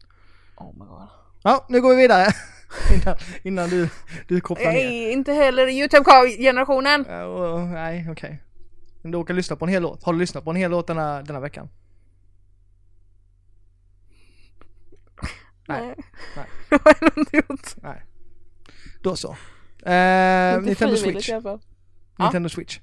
[0.57, 1.07] Oh my god.
[1.43, 2.25] Ja, nu går vi vidare.
[3.01, 3.89] innan, innan du,
[4.27, 4.73] du kopplar ner.
[4.73, 7.05] Nej, inte heller Youtube-generationen.
[7.25, 8.43] Och- nej, okej.
[9.01, 10.03] Men du orkar lyssna på en hel låt.
[10.03, 11.69] Har du lyssnat på en hel låt denna, denna veckan?
[15.67, 15.95] Nej.
[16.35, 16.45] Nej.
[16.69, 17.75] Det har jag inte gjort.
[17.75, 18.01] Nej.
[19.03, 19.35] Då så.
[19.85, 21.29] Eh, Inte Nintendo Switch.
[21.29, 21.59] i alla fall.
[22.17, 22.23] Ja.
[22.23, 22.79] Nintendo Switch.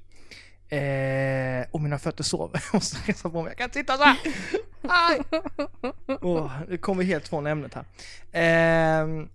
[0.68, 2.62] Eh, och mina fötter sover.
[2.72, 3.50] Jag måste resa på mig.
[3.50, 4.16] Jag kan inte sitta så här.
[4.82, 5.20] Aj!
[6.20, 9.02] Åh, nu kommer vi helt från ämnet här.
[9.02, 9.26] Eh,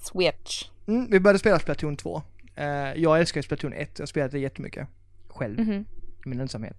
[0.00, 0.64] Switch.
[0.86, 2.22] mm, vi började spela Splatoon 2.
[2.54, 3.90] Eh, jag älskar ju Splatoon 1.
[3.98, 4.88] Jag har spelat det jättemycket.
[5.28, 5.60] Själv.
[5.60, 5.84] Mhm.
[6.24, 6.76] i min ensamhet.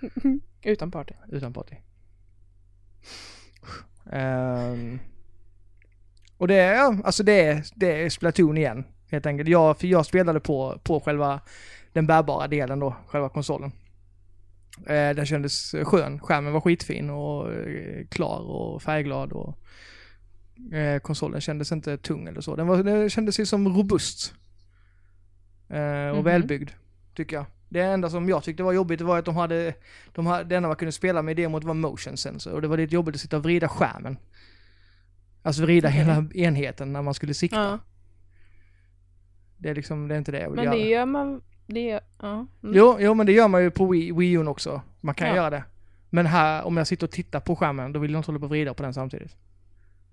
[0.62, 1.14] Utan party.
[1.32, 1.76] utan party.
[4.12, 4.98] Ehm,
[6.36, 9.48] och det är, ja, alltså det är, det är Splatoon igen, helt enkelt.
[9.48, 11.40] Jag, för jag spelade på, på själva
[11.92, 13.72] den bärbara delen då, själva konsolen.
[14.86, 19.58] Eh, den kändes skön, skärmen var skitfin och eh, klar och färgglad och
[20.74, 22.56] eh, konsolen kändes inte tung eller så.
[22.56, 24.34] Den, var, den kändes ju som robust.
[25.68, 26.24] Eh, och Mhm.
[26.24, 26.70] välbyggd,
[27.14, 27.46] tycker jag.
[27.68, 29.74] Det enda som jag tyckte var jobbigt var att de hade,
[30.12, 32.68] de hade, det enda man kunde spela med i demot var motion sensor och det
[32.68, 34.16] var lite jobbigt att sitta och vrida skärmen.
[35.42, 37.56] Alltså vrida hela enheten när man skulle sikta.
[37.62, 37.78] Ja.
[39.66, 40.74] Det är liksom, det är inte det jag vill Men göra.
[40.74, 42.32] det gör man, det gör, ja.
[42.34, 42.46] Mm.
[42.62, 44.80] Jo, jo, men det gör man ju på Wii, Wii U också.
[45.00, 45.34] Man kan Ja.
[45.36, 45.64] göra det.
[46.10, 48.44] Men här, om jag sitter och tittar på skärmen, då vill jag inte hålla på
[48.44, 49.36] och vrida på den samtidigt.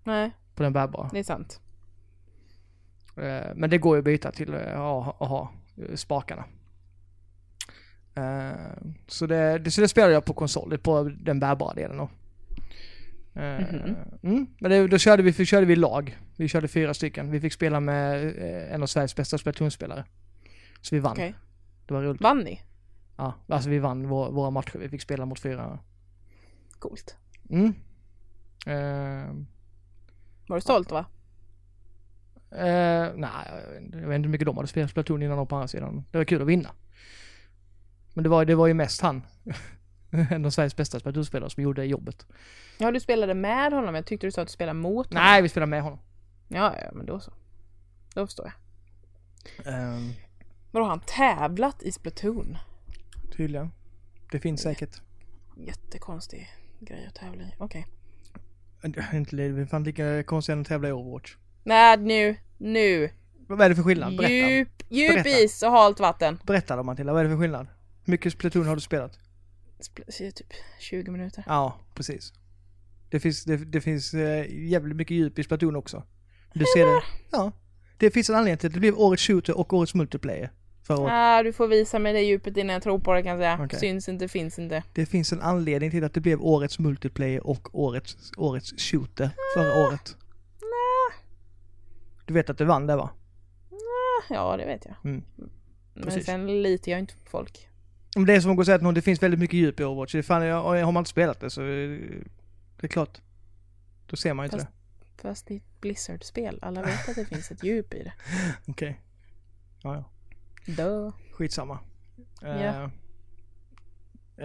[0.04, 1.10] Nej, På den bärbara.
[1.14, 1.60] det är sant.
[3.18, 5.52] Eh, Men det går ju att byta till eh, att ha, att ha
[5.90, 6.44] eh, spakarna.
[8.16, 8.52] Eh,
[9.08, 12.10] Så det, det, så det spelar jag på konsol, på den bärbara delen då.
[13.36, 13.96] Eh, Mhm.
[14.24, 16.18] mm, men det, då körde vi, körde vi lag.
[16.38, 17.32] Vi körde fyra stycken.
[17.32, 20.06] Vi fick spela med eh, en av Sveriges bästa Splatoon-spelare.
[20.82, 21.12] Så vi vann.
[21.12, 21.36] Okej.
[21.86, 22.22] Det var roligt.
[22.22, 22.62] Vann ni?
[23.18, 24.78] Ja, alltså vi vann vår, våra matcher.
[24.80, 25.80] Vi fick spela mot fyra.
[26.80, 27.18] Coolt.
[27.50, 27.74] Mm.
[28.66, 29.36] Eh,
[30.48, 31.06] Var du stolt va?
[32.52, 33.30] Eh, nej,
[33.92, 36.04] jag vet inte- hur mycket de hade spelat Splatoon innan de på andra sidan.
[36.12, 36.70] Det var kul att vinna.
[38.14, 39.22] Men det var, det var ju mest han.
[40.32, 42.26] en av Sveriges bästa Splatoon-spelare som gjorde jobbet.
[42.78, 43.96] Ja, du spelade med honom.
[43.96, 45.24] Jag tyckte du sa att du spelade mot honom.
[45.24, 46.00] Nej, vi spelade med honom.
[46.48, 47.34] Ja, ja, men då så.
[48.14, 49.74] Då förstår jag.
[49.74, 50.14] Ehm,
[50.72, 52.58] Vadå, har han tävlat i Splatoon?
[53.38, 53.72] tydligen.
[54.32, 55.02] Det finns säkert.
[55.58, 56.50] Jättekonstig
[56.80, 57.54] grej att tävla i.
[57.60, 57.86] Okej.
[58.82, 61.36] Är Inte det är fan lika konstigt än att tävla i Overwatch.
[61.64, 63.10] Nej, nu, nu.
[63.48, 64.18] Vad är det för skillnad?
[64.18, 64.34] Berätta.
[64.34, 65.30] Djup, djup Berätta.
[65.30, 66.40] is och halt vatten.
[66.44, 67.68] Berätta då Matilda, vad är det för skillnad?
[68.06, 69.20] Hur mycket Splatoon har du spelat?
[70.36, 71.44] Typ 20 minuter.
[71.48, 72.34] Ja, precis.
[73.10, 76.04] Det finns, det, det finns eh, jävligt mycket djup i Splatoon också.
[76.54, 77.02] Du ser det?
[77.32, 77.52] Ja.
[77.98, 80.52] Det finns en anledning till att det blev årets shooter och årets multiplayer
[80.84, 81.12] förra året.
[81.14, 83.66] Ah, du får visa mig det djupet innan jag tror på det kan jag säga.
[83.66, 83.80] Okej.
[83.80, 84.84] Syns inte, finns inte.
[84.94, 89.88] Det finns en anledning till att det blev årets multiplayer och årets, årets shooter förra
[89.88, 90.18] året.
[92.26, 93.10] Du vet att du vann det va?
[93.72, 94.96] Ah, Ja, det vet jag.
[95.12, 95.24] Mm.
[95.94, 96.26] Men Precis.
[96.26, 97.70] sen litar jag inte på folk.
[98.16, 100.12] Det är som att gå och säga att det finns väldigt mycket djup i Overwatch.
[100.12, 102.00] Det fan, har man inte spelat det så är
[102.78, 103.22] det är klart.
[104.08, 104.72] Då ser man ju inte Fast-
[105.16, 105.22] det.
[105.22, 106.60] Fast det är ett Blizzard-spel.
[106.62, 108.14] Alla vet att det finns ett djup i det.
[108.72, 109.02] Okej.
[109.84, 110.04] Ja, ja.
[110.74, 111.14] Duh.
[111.32, 111.80] Skitsamma.
[112.42, 112.50] Ja.
[112.50, 112.84] Eh,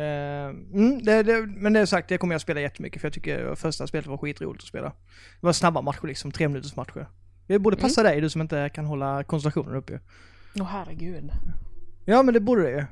[0.03, 3.13] eh, mm, det, det, men det är sagt, det kommer jag spela jättemycket för jag
[3.13, 4.89] tycker första spelet var skitroligt att spela.
[5.41, 7.09] Det var snabba matcher liksom, tre minuters matcher.
[7.47, 10.01] Det borde passa dig, du som inte kan hålla koncentrationen uppe.
[10.61, 11.31] Åh herregud.
[12.05, 12.85] Ja men det borde det ju.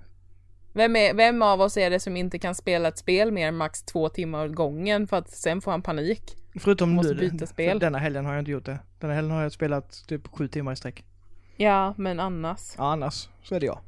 [0.77, 3.57] Vem, är, vem av oss är det som inte kan spela ett spel mer än
[3.57, 6.37] max två timmar åt gången för att sen får han panik?
[6.61, 7.21] Förutom Måste nu.
[7.31, 7.79] byta spel.
[7.79, 8.79] Denna helgen har jag inte gjort det.
[8.99, 11.05] Denna helgen har jag spelat typ sju timmar i sträck.
[11.57, 12.75] Ja, men annars.
[12.79, 13.79] Ja, annars så är det jag.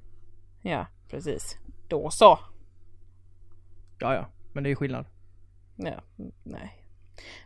[0.62, 1.56] Ja, precis.
[1.88, 2.38] Då så.
[3.98, 4.26] Ja, ja.
[4.52, 5.06] Men det är skillnad.
[5.76, 6.84] Ja, mm, nej.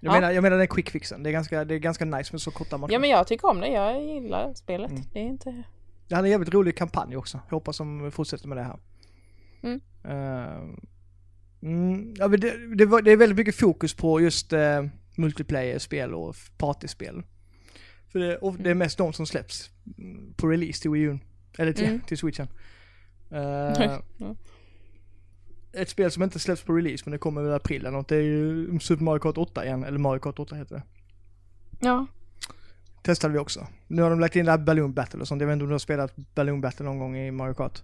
[0.01, 0.21] Jag, Ja.
[0.21, 1.23] menar, jag menar den quick fixen.
[1.23, 2.93] Det är, ganska, det är ganska nice med så korta matcher.
[2.93, 3.69] Ja, men jag tycker om det.
[3.69, 4.91] Jag gillar spelet.
[4.91, 5.03] Mm.
[5.13, 5.63] Det är inte...
[6.09, 7.41] Det hade en jävligt rolig kampanj också.
[7.49, 8.79] Jag hoppas de fortsätter med det här.
[9.63, 9.81] Mm.
[10.05, 10.63] Eh,
[11.63, 14.59] mm, ja, det, det, var, det är väldigt mycket fokus på just uh,
[15.17, 17.23] multiplayer-spel och partyspel.
[18.09, 21.19] För det, och det är mest de som släpps mm, på release till Wii U.
[21.59, 22.01] Eller till, Mm.
[22.01, 22.49] till switchen.
[23.31, 23.39] Eh,
[24.19, 24.37] Ja.
[25.73, 28.09] ett spel som inte släpps på release men det kommer i april eller något.
[28.09, 29.85] Det är ju Super Mario Kart 8 igen.
[29.85, 30.83] Eller Mario Kart 8 heter det.
[31.81, 32.07] Ja.
[33.03, 33.67] Testade vi också.
[33.87, 35.41] Nu har de lagt in det här Balloon Battle och sånt.
[35.41, 37.83] Jag vet inte om du har spelat Balloon Battle någon gång i Mario Kart.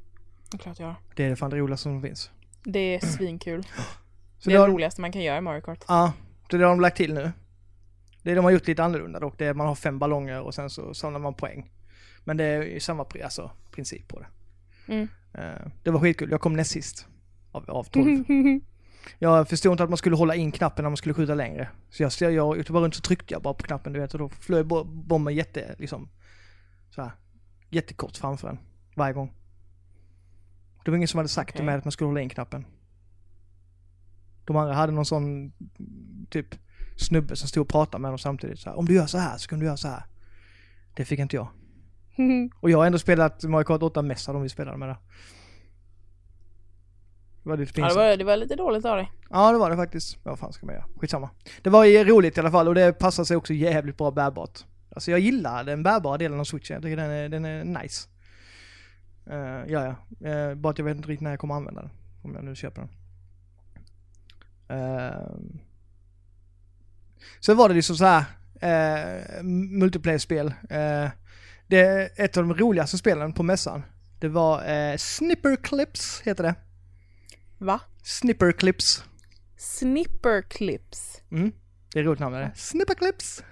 [0.50, 0.96] Det är klart jag har.
[1.16, 2.30] Det är fan det roligaste som finns.
[2.64, 3.62] Det är svinkul.
[4.38, 5.84] Så det det är har, det roligaste man kan göra i Mario Kart.
[5.88, 6.12] Ja,
[6.50, 7.32] det är det de lagt till nu.
[8.22, 9.38] Det de har gjort lite annorlunda dock.
[9.38, 11.70] Det är man har fem ballonger och sen så samlar man poäng.
[12.24, 14.26] Men det är ju samma alltså, princip på det.
[14.92, 15.08] Mm.
[15.34, 16.30] Eh, det var skitkul.
[16.30, 17.06] Jag kom näst sist.
[17.52, 18.24] Av, av 12.
[19.18, 21.68] Jag förstod inte att man skulle hålla in knappen när man skulle skjuta längre.
[21.90, 24.18] Så jag, jag, jag var runt så tryckte jag bara på knappen du vet och
[24.18, 26.08] då flög bo- bomben jätte, liksom,
[26.90, 27.10] så här,
[27.70, 28.58] jättekort framför en.
[28.94, 29.32] Varje gång.
[30.88, 31.56] Det var ingen som hade sagt Okej.
[31.56, 32.66] till mig att man skulle hålla in knappen.
[34.44, 35.52] De andra hade någon sån,
[36.30, 36.46] typ,
[36.96, 38.58] snubbe som stod och pratade med dem samtidigt.
[38.58, 40.02] Så här, Om du gör så här så kan du göra så här.
[40.96, 41.48] Det fick inte jag.
[42.60, 44.96] Och jag har ändå spelat Mario Kart 8 mest av de vi spelade med där.
[47.42, 47.94] Det var lite ja, pinsamt.
[47.94, 49.12] det, var, det var lite dåligt av dig.
[49.30, 50.18] Ja det var det faktiskt.
[50.22, 50.86] Vad fan ska man göra?
[50.96, 51.30] Skitsamma.
[51.62, 54.64] Det var ju roligt i alla fall och det passar sig också jävligt bra bärbart.
[54.90, 56.74] Alltså jag gillar den bärbara delen av switchen.
[56.74, 58.08] Jag tycker den är, den är nice.
[59.30, 60.28] Uh, ja ja.
[60.28, 61.90] Eh, bara att jag vet inte riktigt när jag kommer använda den.
[62.22, 62.90] Om jag nu köper den.
[64.78, 65.36] Uh,
[67.40, 68.24] sen var det liksom så här
[68.62, 69.42] uh,
[69.78, 70.46] multiplayer-spel.
[70.46, 71.10] Uh,
[71.66, 73.82] det är ett av de roligaste spelen på mässan.
[74.18, 76.54] Det var uh, Snipper Clips, heter det.
[77.58, 77.80] Va?
[78.02, 79.04] Snipper Clips.
[79.56, 81.22] Snipper Clips.
[81.30, 81.52] Mm.
[81.92, 82.52] Det är roligt namn är det.
[82.54, 83.44] Snipper Clips.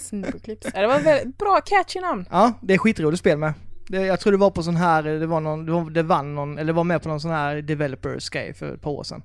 [0.00, 0.66] Snipper Clips.
[0.72, 2.26] Det var ett väldigt bra catchy namn.
[2.30, 3.54] Ja, det är skitroligt spel med.
[3.88, 6.34] Det, jag tror det var på sån här, det var någon, det, var, det vann
[6.34, 9.22] någon, eller var med på någon sån här developers grej för ett par år sedan.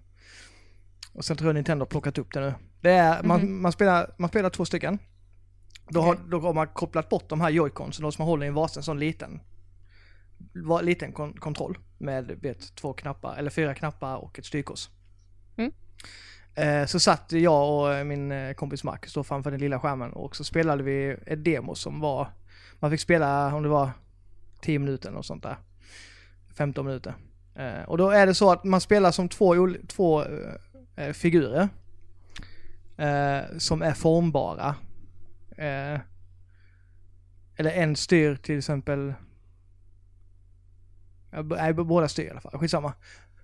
[1.13, 2.53] Och sen tror jag Nintendo har plockat upp det nu.
[2.81, 3.61] Det är, man, Mhm.
[3.61, 4.99] man, spelar, man spelar två stycken.
[5.89, 6.25] Då, har, Okej.
[6.27, 8.83] då har man kopplat bort de här joyconsen, de som man håller i en varsin
[8.83, 9.39] sån liten,
[10.81, 14.89] liten kon, kontroll med vet, två knappar, eller fyra knappar och ett styrkors.
[15.57, 15.71] Mm.
[16.55, 20.35] Eh, så satt jag och min eh, kompis Marcus då framför den lilla skärmen och
[20.35, 22.27] så spelade vi ett demo som var,
[22.79, 23.89] man fick spela om det var
[24.61, 25.55] 10 minuter eller sånt där.
[26.57, 27.13] 15 minuter.
[27.55, 30.53] Eh, och då är det så att man spelar som två, två eh,
[30.95, 31.69] eh, figurer.
[32.97, 34.75] Eh, som är formbara.
[35.57, 35.99] Eh,
[37.55, 39.13] eller en styr till exempel.
[41.45, 42.59] Nej, båda styr i alla fall.
[42.59, 42.93] Skitsamma.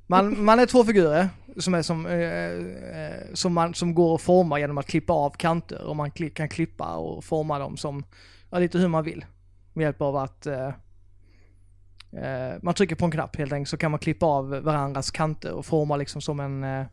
[0.07, 4.59] Man, man är två figurer som är som, eh, som, man, som går att forma
[4.59, 8.03] genom att klippa av kanter och man kan klippa och forma dem som,
[8.49, 9.25] ja, lite hur man vill.
[9.73, 10.47] Med hjälp av att
[12.17, 15.51] Eh, man trycker på en knapp helt enkelt så kan man klippa av varandras kanter
[15.51, 16.85] och forma liksom som en eh,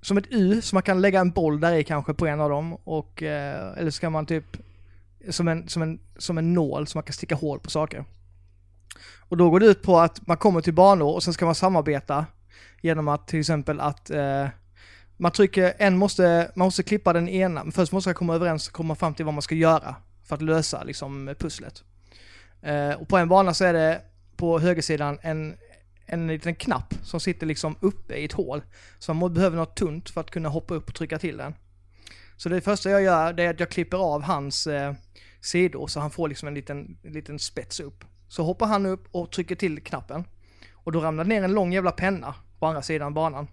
[0.00, 2.50] som ett U, så man kan lägga en boll där i kanske på en av
[2.50, 4.56] dem och eh, eller så kan man typ
[5.30, 8.04] som en, som, en, som en nål så man kan sticka hål på saker.
[9.28, 11.54] Och då går det ut på att man kommer till banor och sen ska man
[11.54, 12.26] samarbeta
[12.80, 14.48] genom att till exempel att eh,
[15.16, 18.68] man trycker, en måste, man måste klippa den ena, men först måste man komma överens
[18.68, 21.84] och komma fram till vad man ska göra för att lösa liksom pusslet.
[22.62, 24.00] Eh, och på en bana så är det
[24.44, 25.56] på högersidan en,
[26.06, 28.62] en liten knapp som sitter liksom uppe i ett hål.
[28.98, 31.54] Så man behöver något tunt för att kunna hoppa upp och trycka till den.
[32.36, 34.94] Så det första jag gör det är att jag klipper av hans eh,
[35.40, 38.04] sidor så han får liksom en liten, en liten spets upp.
[38.28, 40.24] Så hoppar han upp och trycker till knappen.
[40.72, 43.48] Och då ramlar det ner en lång jävla penna på andra sidan banan.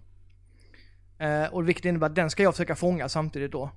[1.18, 3.70] Eh, och vilket innebär att den ska jag försöka fånga samtidigt då.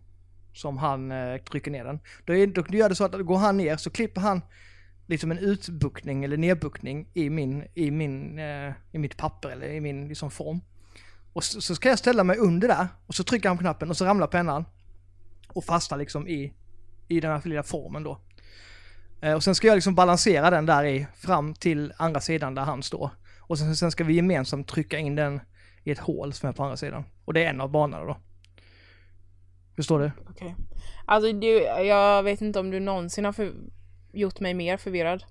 [0.54, 2.00] Som han eh, trycker ner den.
[2.26, 4.42] Då, är, då gör det så att då går han ner så klipper han
[5.08, 9.82] liksom en utbuktning eller nedbuktning i min, i min, eh, i mitt papper eller i
[9.82, 10.62] min liksom form.
[11.34, 13.90] Och så, så ska jag ställa mig under där och så trycker han på knappen
[13.90, 14.66] och så ramlar pennan.
[15.48, 16.54] Och fastnar liksom i,
[17.08, 18.20] i den här lilla formen då.
[19.22, 22.64] Eh, och sen ska jag liksom balansera den där i fram till andra sidan där
[22.64, 23.10] han står.
[23.40, 25.40] Och sen, sen ska vi gemensamt trycka in den
[25.84, 27.04] i ett hål som är på andra sidan.
[27.26, 28.18] Och det är en av banorna då.
[29.76, 30.12] Förstår du?
[30.30, 30.56] Okej.
[31.06, 33.54] Alltså du, jag vet inte om du någonsin har för
[34.16, 35.24] gjort mig mer förvirrad.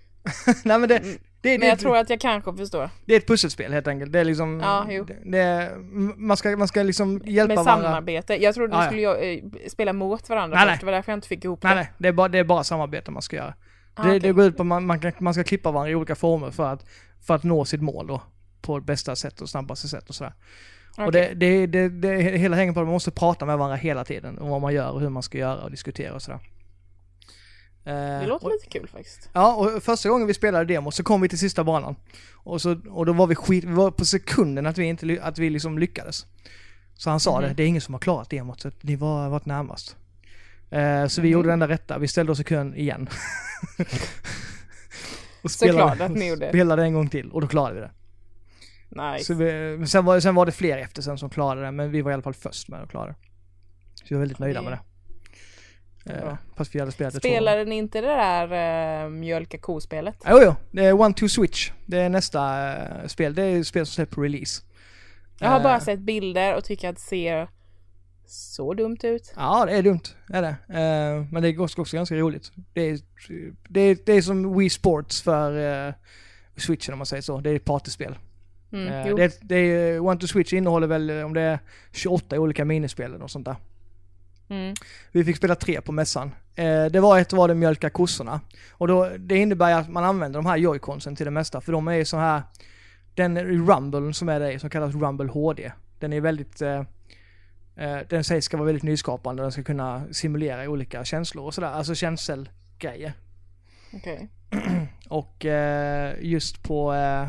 [0.64, 2.90] Nej men det, det, det, Men jag tror att jag kanske förstår.
[3.06, 4.12] det är ett pusselspel helt enkelt.
[4.12, 4.60] Det är liksom...
[4.60, 5.04] Ja, jo.
[5.04, 5.70] Det, det
[6.16, 7.88] man, ska, man ska liksom hjälpa Med varandra.
[7.88, 8.42] samarbete.
[8.42, 9.12] Jag trodde Ja, du ja.
[9.14, 10.70] skulle eh, spela mot varandra Nej, först.
[10.70, 10.78] nej.
[10.80, 11.74] Det var därför jag inte fick ihop det.
[11.74, 13.54] nej, det är bara, det är bara samarbete man ska göra.
[13.94, 14.20] Ah, det, okej.
[14.20, 16.50] det går ut på att man, man, kan, man ska klippa varandra i olika former
[16.50, 16.86] för att,
[17.26, 18.22] för att nå sitt mål då.
[18.60, 20.32] På bästa sätt och snabbaste sätt och sådär.
[20.98, 21.34] Och Okej.
[21.34, 24.38] det, det, det, det hela hänger på att man måste prata med varandra hela tiden
[24.38, 26.40] om vad man gör och hur man ska göra och diskutera och sådär.
[27.84, 29.30] Eh, Det låter och, lite kul faktiskt.
[29.32, 31.96] Ja, och första gången vi spelade demo så kom vi till sista banan.
[32.34, 35.38] Och, så, och då var vi skit, vi var på sekunden att vi inte, att
[35.38, 36.26] vi liksom lyckades.
[36.94, 37.48] Så han sa Mhm.
[37.48, 39.96] det, det är ingen som har klarat demot så ni var varit närmast.
[40.70, 41.32] Eh, så vi Mhm.
[41.32, 43.08] gjorde det enda rätta, vi ställde oss i kön igen.
[45.42, 46.48] och Såklart att ni gjorde.
[46.48, 47.90] spelade en gång till och då klarade vi det.
[49.12, 49.24] Nice.
[49.24, 52.02] Så vi, sen, var, sen var det fler efter sen som klarade det, men vi
[52.02, 53.14] var i alla fall först med att klara det.
[53.94, 54.80] Så vi var väldigt nöjda med det.
[56.04, 57.18] Eh, fast vi hade spelat det.
[57.18, 60.16] Spelade ni inte det där uh, mjölka ko-spelet?
[60.28, 60.54] Jo, jo.
[60.70, 61.70] Det är One to Switch.
[61.86, 63.34] Det är nästa eh, spel.
[63.34, 64.62] Det är spel som släpps på release.
[65.38, 67.48] Jag har bara Eh, sett bilder och tycker att det ser
[68.26, 69.32] så dumt ut.
[69.36, 70.00] Ja, det är dumt.
[70.28, 70.56] Det är det.
[70.68, 72.52] Eh, men det är också, också ganska roligt.
[72.72, 72.98] Det är,
[73.68, 75.94] det är, det är som Wii Sports för uh,
[76.56, 77.40] Switchen om man säger så.
[77.40, 78.14] Det är ett partyspel.
[78.72, 81.58] Mm, Eh, det, det är, One to Switch innehåller väl eh, om det är
[81.92, 83.56] 28 olika minispel och sånt där.
[84.52, 84.74] Mm.
[85.12, 86.30] Vi fick spela tre på mässan.
[86.54, 88.40] Eh, det var ett var det mjölka kossorna.
[88.70, 91.88] Och då, det innebär att man använder de här joyconsen till det mesta, för de
[91.88, 92.42] är ju så här,
[93.14, 96.80] den Rumble som är det som kallas Rumble HD, den är väldigt, eh,
[97.76, 101.68] eh, den sägs ska vara väldigt nyskapande, den ska kunna simulera olika känslor och sådär,
[101.68, 103.12] alltså känselgrejer.
[103.92, 104.28] Okej.
[105.08, 107.26] Och eh, just på, eh,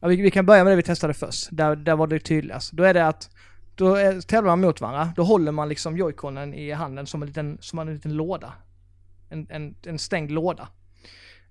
[0.00, 2.72] ja, vi, vi kan börja med det vi testade först, där, där var det tydligast.
[2.72, 3.30] Då är det att,
[3.78, 7.28] då är, tävlar man mot varandra, då håller man liksom joyconen i handen som en
[7.28, 8.52] liten, som en liten låda.
[9.30, 10.68] En, en, en stängd låda.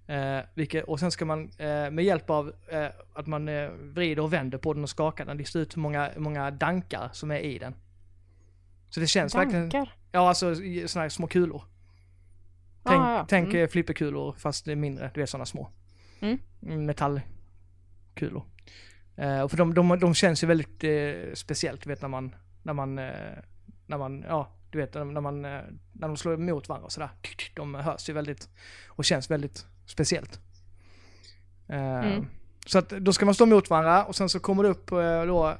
[0.07, 4.23] Eh, vilket, och sen ska man eh, med hjälp av eh, att man eh, vrider
[4.23, 7.31] och vänder på den och skakar den lista ut hur många, hur många dankar som
[7.31, 7.75] är i den.
[8.89, 9.69] Så det känns verkligen...
[9.69, 9.93] Dankar?
[10.11, 11.63] Ja, alltså sådana här små kulor.
[12.83, 13.25] Tänk, Ah, ja.
[13.29, 13.63] tänk Mm.
[13.63, 15.69] eh, flipperkulor fast det är mindre, du vet sådana små.
[16.19, 16.39] Mm.
[16.85, 18.45] Metallkulor.
[19.17, 22.73] Eh, för de, de, de känns ju väldigt eh, speciellt, du vet när man, när
[22.73, 23.13] man, eh,
[23.85, 25.61] när man, ja, du vet när man, eh,
[25.93, 27.09] när de slår emot varandra och sådär.
[27.55, 28.49] De hörs ju väldigt,
[28.87, 30.39] och känns väldigt speciellt.
[31.67, 32.25] Eh, Mm.
[32.65, 34.89] Så att då ska man stå mot varandra och sen så kommer det upp
[35.27, 35.57] då,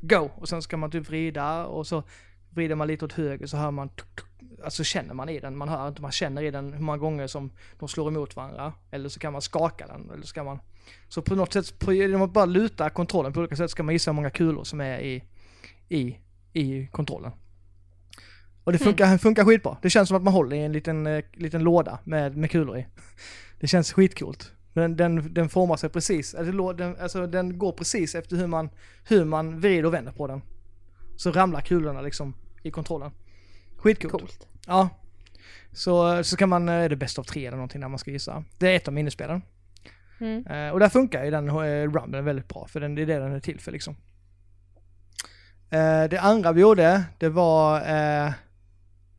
[0.00, 2.02] go, och sen ska man typ vrida och så
[2.50, 4.26] vrider man lite åt höger så hör man tuk, tuk,
[4.64, 7.26] alltså känner man i den, man hör inte, man känner i den hur många gånger
[7.26, 8.72] som de slår emot varandra.
[8.90, 10.58] Eller så kan man skaka den, eller så kan man...
[11.08, 13.94] Så på något sätt, på, genom att bara luta kontrollen på olika sätt ska man
[13.94, 15.24] gissa hur många kulor som är i,
[15.88, 16.16] i,
[16.52, 17.32] i kontrollen.
[18.64, 19.76] Och det funkar, funkar skitbra.
[19.82, 22.78] Det känns som att man håller i en liten, eh, liten låda med, med kulor
[22.78, 22.86] i.
[23.60, 24.52] Det känns skitcoolt.
[24.72, 28.70] Den, den, den formar sig precis, alltså, den, alltså den går precis efter hur man,
[29.04, 30.42] hur man vrider och vänder på den.
[31.16, 33.10] Så ramlar kulorna liksom i kontrollen.
[33.76, 34.12] Skitcoolt.
[34.12, 34.48] Coolt.
[34.66, 34.88] Ja.
[35.72, 38.10] Så, så kan man, eh, är det bäst av tre eller någonting när man ska
[38.10, 38.44] gissa.
[38.58, 39.42] Det är ett av minispelen.
[40.22, 40.46] Mm.
[40.46, 43.18] Eh, och där funkar ju den eh, rumben väldigt bra, för den, det är det
[43.18, 43.96] den är till för liksom.
[45.70, 48.32] Eh, det andra vi gjorde, det var, eh,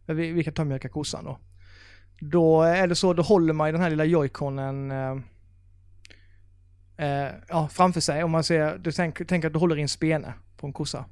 [0.05, 1.39] vi, vi kan ta mjölka kossan då.
[2.19, 5.17] Då är det så, då håller man ju den här lilla joyconen eh,
[6.97, 8.23] eh, ja, framför sig.
[8.23, 11.05] Om man ser, du tänker tänk att du håller i en spene på en kossa.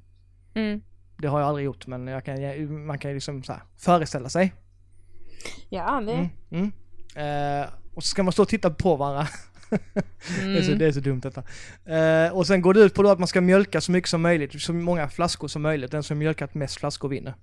[0.53, 0.81] Mm.
[1.17, 4.29] Det har jag aldrig gjort, men jag kan, man kan ju liksom så här, föreställa
[4.29, 4.53] sig.
[5.69, 6.13] Ja, det...
[6.13, 6.71] Mm, mm.
[7.61, 9.27] Eh, och så ska man stå och titta på varandra.
[9.71, 10.79] det, är så, Mm.
[10.79, 11.43] det är så dumt detta.
[11.85, 14.21] Eh, och sen går det ut på då att man ska mjölka så mycket som
[14.21, 15.91] möjligt, så många flaskor som möjligt.
[15.91, 17.33] Den som mjölkat mest flaskor vinner.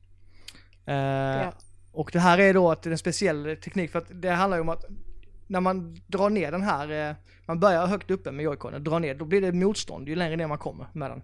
[0.87, 1.49] Eh,
[1.93, 4.57] Och det här är då att det är en speciell teknik för att det handlar
[4.57, 4.85] ju om att
[5.47, 9.15] när man drar ner den här, eh, man börjar högt uppe med joyconen, drar ner,
[9.15, 11.23] då blir det motstånd ju längre ner man kommer med den.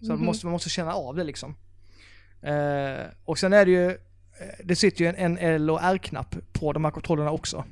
[0.00, 0.24] Så Mhm.
[0.24, 1.56] måste, man måste känna av det liksom.
[2.42, 3.96] Eh, och sen är det ju, eh,
[4.64, 7.64] det sitter ju en, en L och R-knapp på de här kontrollerna också.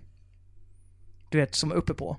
[1.28, 2.16] Du vet, som är uppe på.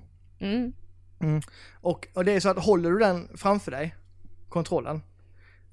[1.20, 1.42] Mm.
[1.72, 3.94] Och, och det är så att håller du den framför dig,
[4.48, 5.02] kontrollen,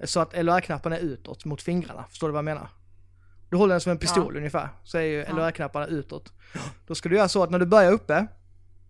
[0.04, 2.68] så att L och R-knapparna är utåt mot fingrarna, förstår du vad jag menar?
[3.50, 5.48] Du håller den som en pistol ungefär, så är ju Ja.
[5.48, 6.32] R-knapparna utåt.
[6.86, 8.26] Då ska du göra så att när du börjar uppe,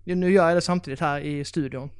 [0.04, 1.90] nu gör jag det samtidigt här i studion.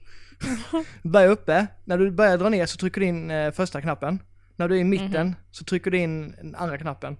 [1.02, 4.18] Börja uppe, när du börjar dra ner så trycker du in eh, första knappen.
[4.56, 7.16] När du är i mitten så trycker du in andra knappen.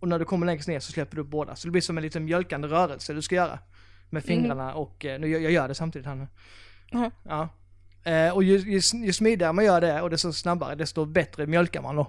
[0.00, 1.56] Och när du kommer längst ner så släpper du upp båda.
[1.56, 3.58] Så det blir som en liten mjölkande rörelse du ska göra.
[4.14, 6.26] Med fingrarna och, eh, nu gör jag gör det samtidigt här nu.
[6.92, 7.10] Mhm.
[7.22, 7.48] Ja.
[8.04, 11.82] Eh, och ju, ju, ju smidigare man gör det och desto snabbare, desto bättre mjölkar
[11.82, 12.02] man då.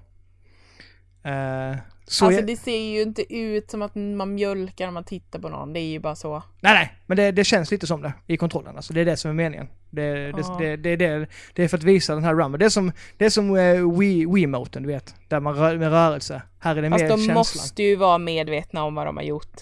[1.29, 1.75] Eh,
[2.07, 5.39] så alltså jag, det ser ju inte ut som att man mjölkar när man tittar
[5.39, 5.73] på någon.
[5.73, 6.43] Det är ju bara så.
[6.61, 8.75] Nej, nej, men det, det känns lite som det i kontrollen.
[8.75, 9.67] Alltså, det är det som är meningen.
[9.89, 10.57] Det, det, Ja.
[10.59, 12.59] det, det, det, det är för att visa den här rummen.
[12.59, 15.15] Det är som, det är som uh, Wii, Wiimoten, du vet.
[15.27, 16.41] Där man rör med rörelse.
[16.59, 17.35] Här är det Fast mer de känslan.
[17.37, 19.61] måste ju vara medvetna om vad de har gjort.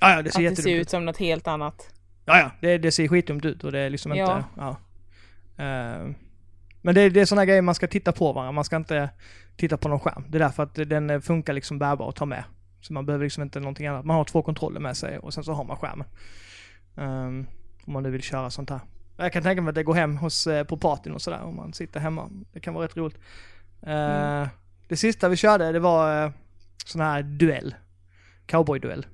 [0.00, 0.80] Ja, ja, det ser Att det jättedumt ser ut.
[0.80, 1.94] ut som något helt annat.
[2.24, 4.36] Ja, ja, det, det ser skitdumt ut och det är liksom Ja.
[4.36, 4.48] inte...
[4.56, 4.70] Ja.
[5.64, 6.10] Eh,
[6.82, 8.52] men det, det är sådana grejer man ska titta på varandra.
[8.52, 9.10] Man ska inte
[9.56, 10.24] titta på någon skärm.
[10.28, 12.44] Det är därför att den funkar liksom bärbar att ta med.
[12.80, 14.04] Så man behöver liksom inte någonting annat.
[14.04, 16.06] Man har två kontroller med sig och sen så har man skärmen.
[16.94, 17.46] Um,
[17.84, 18.80] om man nu vill köra sånt här.
[19.16, 21.56] Jag kan tänka mig att det går hem hos, eh, på partyn och sådär om
[21.56, 22.28] man sitter hemma.
[22.52, 23.18] Det kan vara rätt roligt.
[23.82, 24.48] Eh,
[24.88, 26.30] Det sista vi körde det var uh,
[26.86, 27.74] sån här duell.
[28.46, 29.06] Cowboy-duell.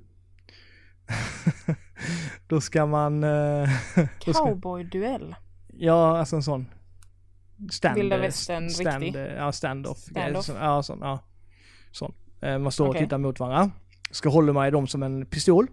[2.46, 3.24] Då ska man...
[3.24, 3.68] eh,
[4.24, 5.34] då Cowboy-duell.
[5.72, 6.66] ja, alltså en sån.
[7.70, 9.20] Stand, Vilda eh, västern stand, riktig.
[9.20, 9.98] eh, Ja, stand-off.
[9.98, 10.44] Stand-off.
[10.44, 10.98] Så- Ja, sån.
[11.02, 11.18] Ja.
[11.90, 12.14] sån.
[12.40, 12.98] Man står Okej.
[12.98, 13.70] och tittar mot varandra.
[14.10, 15.66] Ska hålla man i dem som en pistol.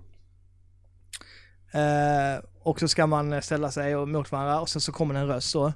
[1.71, 5.27] Eh, och så ska man ställa sig och- mot varandra och sen så kommer en
[5.27, 5.73] röst så.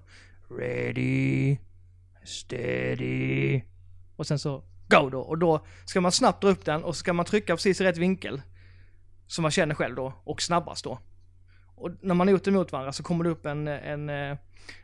[0.59, 1.57] Ready,
[2.23, 3.61] steady.
[4.15, 5.19] Och sen så go då.
[5.19, 7.83] Och då ska man snabbt dra upp den och så ska man trycka precis i
[7.83, 8.41] rätt vinkel.
[9.27, 10.99] Som man känner själv då och snabbast då.
[11.75, 14.37] Och när man har gjort det mot varandra så kommer det upp en, en, eh,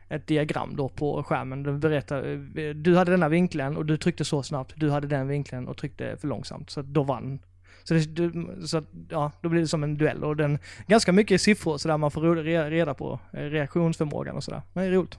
[0.08, 1.62] ett diagram då på skärmen.
[1.62, 2.24] Det berättar,
[2.58, 4.72] eh, du hade denna vinkeln och du tryckte så snabbt.
[4.76, 6.70] Du hade den vinkeln och tryckte för långsamt.
[6.70, 7.38] Så då vann.
[7.84, 11.78] Så, det, så ja, då blir det som en duell och den, ganska mycket siffror
[11.78, 14.62] så där man får re- reda på eh, reaktionsförmågan och sådär.
[14.72, 15.18] Men det är roligt.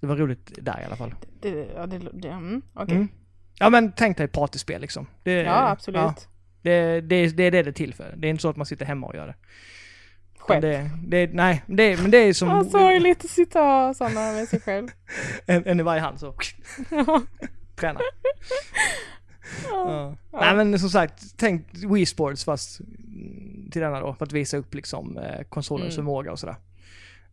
[0.00, 1.14] Det var roligt där i alla fall.
[1.40, 2.96] Det, ja, det, det, mm, okej.
[2.96, 3.08] Mm.
[3.58, 5.06] Ja men tänk dig partyspel liksom.
[5.22, 6.00] Det, Ja, absolut.
[6.00, 6.14] ja,
[6.66, 8.14] det, det, det är det det är till för.
[8.16, 9.34] Det är inte så att man sitter hemma och gör det.
[10.38, 10.62] Själv.
[10.62, 14.48] Det, det, nej, det, men det är som Ja, sorgligt att sitta och sådana med
[14.48, 14.88] sig själv.
[15.46, 16.34] en, en i varje hand så.
[17.76, 18.00] Träna.
[19.70, 20.16] Ja.
[20.32, 22.78] Nej men som sagt, tänk Wii Sports fast
[23.70, 25.96] till denna då för att visa upp liksom eh, konsolens Mm.
[25.96, 26.56] förmåga och sådär.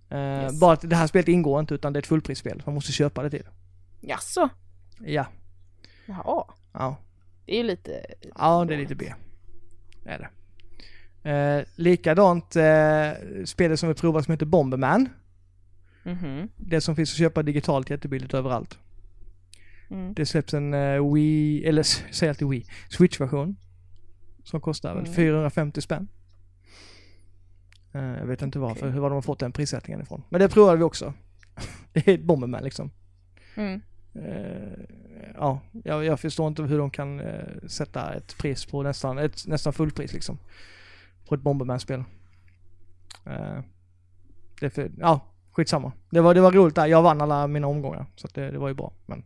[0.10, 0.60] Eh, Yes.
[0.60, 2.64] Bara att det här spelet ingår inte utan det är ett fullprisspel.
[2.66, 3.44] Man måste köpa det till.
[4.02, 4.50] Jaså?
[5.00, 5.26] Ja.
[6.06, 6.44] Jaha.
[6.74, 6.98] Ja.
[7.46, 8.06] Det är ju lite...
[8.36, 9.14] Ja, det är lite B.
[10.04, 10.30] Det är det.
[11.30, 15.10] Eh, likadant eh, spelet som vi provar som heter Bomberman.
[16.04, 16.50] Mhm.
[16.58, 18.80] Det som finns att köpa digitalt jättebilligt överallt.
[19.90, 20.14] Mm.
[20.14, 21.84] Det släpps en uh, Wii, eller
[22.14, 23.56] säg alltid Wii, Switch-version.
[24.44, 25.14] Som kostar väl Mm.
[25.16, 26.08] 450 spänn.
[27.94, 28.92] Eh, jag vet inte varför, Okej.
[28.92, 30.24] hur var de har fått den prissättningen ifrån.
[30.30, 31.14] Men det provade vi också.
[31.94, 32.92] det är ett Bomberman liksom.
[33.56, 33.82] Mm.
[34.16, 34.80] Eh,
[35.36, 39.48] ja, jag, jag förstår inte hur de kan eh, sätta ett pris på nästan, ett
[39.48, 40.38] nästan fullpris liksom.
[41.28, 42.04] På ett Bomberman-spel.
[43.26, 43.60] Eh,
[44.60, 45.92] det är för, ja, skitsamma.
[46.10, 46.88] Det var, det var roligt där.
[46.88, 48.06] Jag vann alla mina omgångar.
[48.16, 48.94] Så det, det var ju bra.
[49.06, 49.24] Men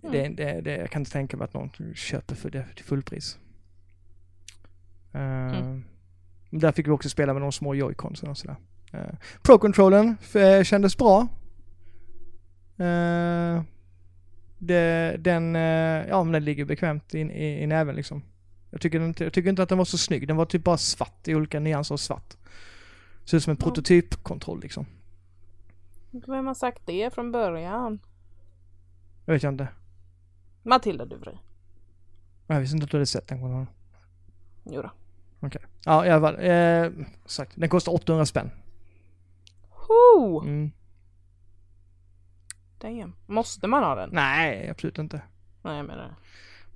[0.00, 3.38] det, det, det, jag kan inte tänka mig att någon köper för det till fullpris.
[5.12, 5.84] Mm.
[6.50, 8.56] Där fick vi också spela med de små joyconsen och sådär.
[9.42, 10.16] Pro-controllen
[10.64, 11.28] kändes bra.
[12.78, 13.62] Eh,
[14.58, 18.22] det, den, eh, ja men den ligger bekvämt i, i, i näven liksom.
[18.70, 20.28] Jag tycker, den, jag tycker inte att den var så snygg.
[20.28, 22.34] Den var typ bara svart i olika nyanser av svart.
[23.24, 23.64] Ser ut som en Ja.
[23.64, 24.86] prototypkontroll liksom.
[26.10, 27.98] Vem har sagt det från början?
[29.24, 29.68] Jag vet jag inte.
[30.62, 31.32] Matilda Duvry.
[32.46, 33.66] Jag visste inte att du hade sett den kontrollen.
[34.64, 34.90] Jodå.
[35.84, 36.36] Ja i alla fall.
[36.40, 38.50] Eh, sagt, den kostar 800 spänn.
[39.70, 40.40] Ho!
[40.42, 40.70] Mm.
[42.84, 43.12] Damn.
[43.26, 44.10] Måste man ha den?
[44.12, 45.20] Nej, absolut inte.
[45.62, 46.14] Nej, jag menar det.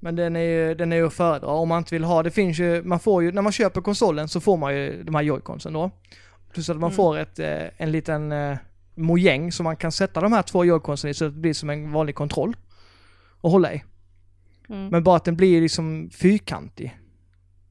[0.00, 2.22] Men den är ju, den är ju att föredra om man inte vill ha.
[2.22, 5.14] Det finns ju, man får ju, när man köper konsolen så får man ju de
[5.14, 5.90] här joyconsen då.
[6.52, 6.96] Plus att man Mm.
[6.96, 8.56] får ett, eh, en liten eh,
[8.94, 11.70] mojäng som man kan sätta de här två joyconsen i så att det blir som
[11.70, 12.56] en vanlig kontroll.
[13.40, 13.84] Och hålla i.
[14.68, 14.88] Mm.
[14.88, 16.98] Men bara att den blir liksom fyrkantig.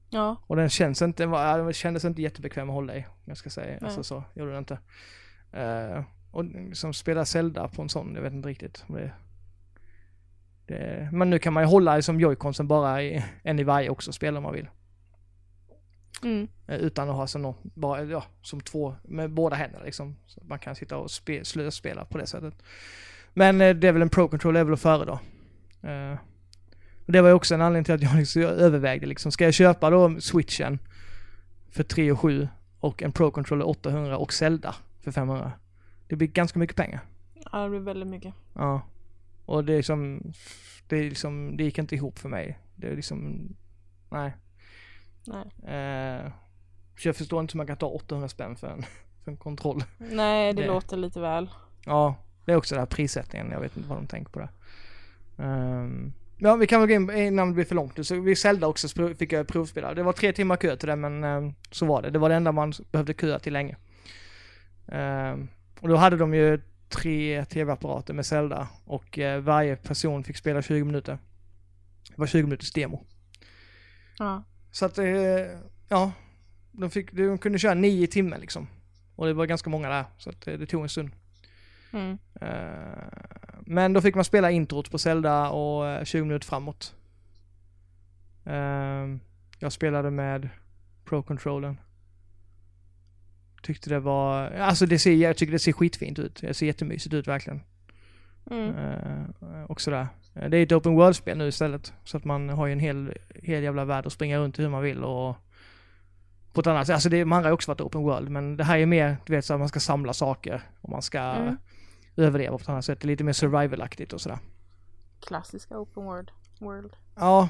[0.10, 0.36] Ja.
[0.48, 3.00] Och den känns inte, den kändes inte jättebekväm att hålla i.
[3.00, 3.68] om Jag ska säga.
[3.68, 3.80] Nej.
[3.84, 4.80] Alltså så, gjorde den inte.
[5.52, 6.04] Eh,
[6.38, 8.86] och som spelar Zelda på en sån, jag vet inte riktigt.
[8.88, 9.12] Det,
[10.66, 14.12] det, men nu kan man ju hålla som joyconsen bara i, en i varje också,
[14.12, 14.68] spela om man vill.
[16.24, 16.48] Mm.
[16.68, 20.16] Eh, Utan att ha som någon, bara, ja, som två, med båda händerna liksom.
[20.28, 22.54] Så man kan sitta och spe, slöspela på det sättet.
[23.34, 25.20] Men eh, det är väl en Pro-control är väl att föredra.
[25.82, 26.18] Eh,
[27.06, 29.54] och det var ju också en anledning till att jag liksom övervägde liksom, ska jag
[29.54, 30.80] köpa då switchen
[31.70, 32.48] för 3 och 7
[32.80, 35.52] och en Pro-controller 800 och Zelda för 500.
[36.08, 37.00] Det blir ganska mycket pengar.
[37.52, 38.34] ja, det blir väldigt mycket.
[38.54, 38.82] Ja.
[39.46, 40.22] Och det är som,
[40.88, 42.58] det är liksom, det gick inte ihop för mig.
[42.76, 43.50] Det är liksom,
[44.10, 44.34] nej.
[45.28, 45.76] Nej.
[45.76, 46.32] Eh,
[46.98, 48.84] så jag förstår inte hur man kan ta 800 spänn för en,
[49.24, 49.84] för en kontroll.
[49.98, 51.50] Nej, det, Det- låter lite väl.
[51.86, 53.52] Ja, det är också den här prissättningen.
[53.52, 54.50] Jag vet inte vad de tänker på det.
[55.44, 58.08] Ehm, ja, vi kan väl gå in innan det blir för långt.
[58.08, 59.94] Så vi Zelda också fick jag provspela.
[59.94, 62.10] Det var tre timmar kö till det, men ehm, så var det.
[62.10, 63.78] Det var det enda man behövde köa till länge.
[64.88, 65.48] Ehm,
[65.80, 70.62] och då hade de ju tre tv-apparater med Zelda och eh, varje person fick spela
[70.62, 71.18] 20 minuter.
[72.10, 73.06] Det var 20 minuters demo.
[74.20, 74.44] Ja.
[74.72, 75.06] Så att, eh,
[75.88, 76.12] ja,
[76.72, 78.68] de, fick, de kunde köra nio timmar liksom.
[79.16, 81.12] Och det var ganska många där, så att eh, det tog en stund.
[81.94, 82.18] Mm.
[82.42, 83.04] Eh,
[83.62, 86.94] Men då fick man spela introt på Zelda och eh, 20 minuter framåt.
[89.60, 90.50] Jag spelade med
[91.06, 91.78] Pro-controllen.
[93.68, 96.42] Tyckte det var, alltså det ser, jag tycker det ser skitfint ut.
[96.42, 97.62] Det ser jättemysigt ut verkligen.
[98.52, 98.76] Mm.
[98.76, 100.08] Eh, och sådär.
[100.36, 101.94] Eh, Det är ett open world-spel nu istället.
[102.04, 103.14] Så att man har ju en hel,
[103.44, 105.36] hel jävla värld att springa runt i hur man vill och
[106.54, 106.94] på ett annat sätt.
[106.94, 109.34] Alltså det, man har ju också varit open world men det här är mer, du
[109.36, 111.58] vet så att man ska samla saker och man ska Mm.
[112.16, 113.00] överleva på ett annat sätt.
[113.02, 114.40] Det är lite mer survival-aktigt och sådär.
[115.28, 116.32] Klassiska open world.
[116.60, 116.94] world.
[117.16, 117.50] Ja,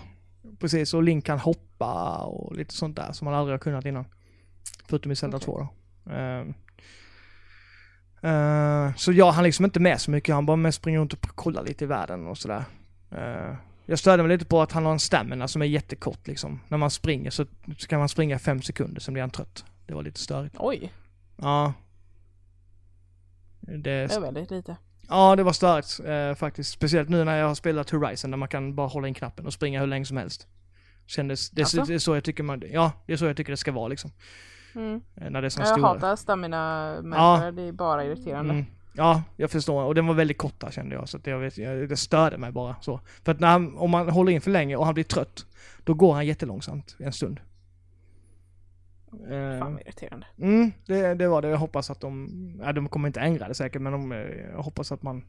[0.60, 0.94] precis.
[0.94, 4.06] Och Link kan hoppa och lite sånt där som man aldrig har kunnat innan.
[4.88, 5.46] Förutom i Zelda Okej.
[5.46, 5.68] 2 då.
[6.12, 6.54] Ehm.
[8.22, 10.36] Eh, så jag han liksom inte med så mycket.
[10.36, 12.64] Han bara med springer runt och kollar lite i världen och sådär.
[13.14, 13.56] Uh,
[13.86, 16.60] jag störde mig lite på att han har en stamina som är jättekort liksom.
[16.68, 17.46] När man springer så,
[17.78, 19.66] så kan man springa fem sekunder, sen blir han trött.
[19.86, 20.56] Det var lite störigt.
[20.60, 20.94] Oj,
[21.38, 21.74] Ja.
[23.62, 24.78] Det, det är väldigt lite.
[25.10, 26.72] Ja, det var störigt eh, faktiskt.
[26.72, 29.54] Speciellt nu när jag har spelat Horizon där man kan bara hålla in knappen och
[29.54, 30.48] springa hur länge som helst.
[31.06, 31.92] Kändes, det, så- Alltså?
[31.92, 33.88] det är så jag tycker man, ja, det är så jag tycker det ska vara
[33.88, 34.12] liksom.
[34.78, 35.02] Mm.
[35.16, 35.88] Eh, När det är som Jag stora.
[35.88, 37.52] hatar stamina-människor, Ja.
[37.52, 38.54] det är bara irriterande.
[38.54, 38.66] Mm.
[38.94, 39.84] Ja, jag förstår.
[39.84, 41.10] Och den var väldigt kort där kände jag.
[41.10, 43.00] Så att jag vet, jag, det störde mig bara så.
[43.24, 45.46] För att när han, om man håller in för länge och han blir trött,
[45.84, 47.40] då går han jättelångsamt en stund.
[49.30, 50.28] Eh, Fan vad irriterande.
[50.38, 51.48] Mm, det, det var det.
[51.48, 52.30] Jag hoppas att de,
[52.64, 54.18] ja, de kommer inte ändra det säkert, men de, eh,
[54.54, 55.24] jag hoppas att man,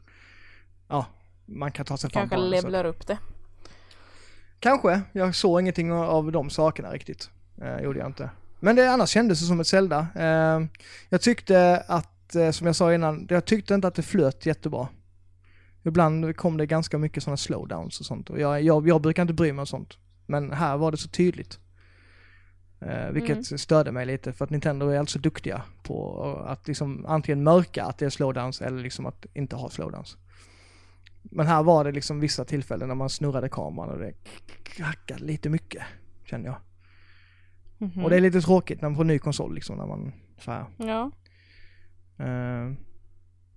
[0.89, 1.07] ja,
[1.47, 3.19] man kan ta sig fram Kanske levlar upp det.
[4.61, 5.01] Kanske.
[5.13, 7.31] Jag såg ingenting av de sakerna riktigt.
[7.63, 8.31] Eh, gjorde jag inte.
[8.61, 10.07] Men det annars kändes det som ett Zelda.
[10.15, 10.61] Eh,
[11.09, 14.89] jag tyckte att, eh, som jag sa innan, jag tyckte inte att det flöt jättebra.
[15.83, 19.35] Ibland kom det ganska mycket sådana slowdowns och sånt och jag, jag, jag brukar inte
[19.35, 19.99] bry mig om sånt.
[20.27, 21.59] Men här var det så tydligt.
[22.81, 23.59] Eh, vilket Mm.
[23.59, 27.99] störde mig lite för att Nintendo är alltså duktiga på att liksom antingen mörka att
[27.99, 30.17] det är slowdowns eller liksom att inte ha slowdowns.
[31.23, 34.13] Men här var det liksom vissa tillfällen när man snurrade kameran och det
[34.63, 35.83] krackade lite mycket,
[36.25, 36.57] kände jag.
[37.79, 38.05] Mhm.
[38.05, 40.65] Och det är lite tråkigt när man får ny konsol liksom när man så här.
[40.77, 41.11] Ja.
[42.19, 42.73] Eh,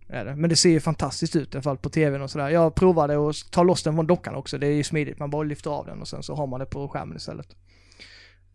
[0.07, 0.36] är det.
[0.36, 2.49] Men det ser ju fantastiskt ut i alla fall på tvn och sådär.
[2.49, 4.57] Jag provade att ta loss den från dockan också.
[4.57, 5.19] Det är ju smidigt.
[5.19, 7.55] Man bara lyfter av den och sen så har man det på skärmen istället.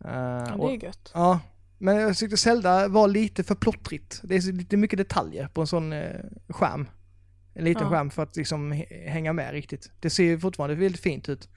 [0.05, 1.11] Eh, ja, det och, är gött.
[1.13, 1.39] ja,
[1.77, 4.21] men jag tyckte Zelda var lite för plottrigt.
[4.23, 6.15] Det är lite mycket detaljer på en sån eh,
[6.49, 6.87] skärm.
[7.53, 7.89] En liten Ja.
[7.89, 9.91] skärm för att liksom hänga med riktigt.
[9.99, 11.49] Det ser ju fortfarande väldigt fint ut.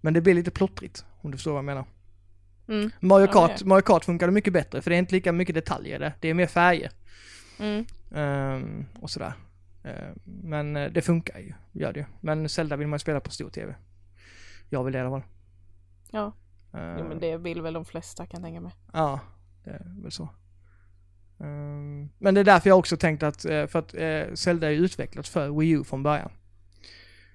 [0.00, 1.84] Men det blir lite plottrigt, om du förstår vad jag menar.
[2.68, 2.90] Mm.
[3.00, 5.54] Mario Ja, Kart, det- Mario Kart funkade mycket bättre för det är inte lika mycket
[5.54, 6.12] detaljer där.
[6.20, 6.90] Det är mer färger.
[7.58, 7.84] Mm.
[8.14, 9.32] Ehm, och sådär.
[9.84, 12.06] Ehm, men eh, det funkar ju, gör det ju.
[12.20, 13.74] Men Zelda vill man ju spela på stor TV.
[14.68, 15.28] Jag vill det i alla fall.
[16.10, 16.32] Ja.
[16.78, 18.72] Ehm, Jo, men det vill väl de flesta kan jag tänka mig.
[18.92, 19.20] Ja,
[19.64, 20.28] det är väl så.
[21.40, 24.70] Ehm, men det är därför jag också tänkt att, eh, för att eh, Zelda är
[24.70, 26.30] ju utvecklat för Wii U från början.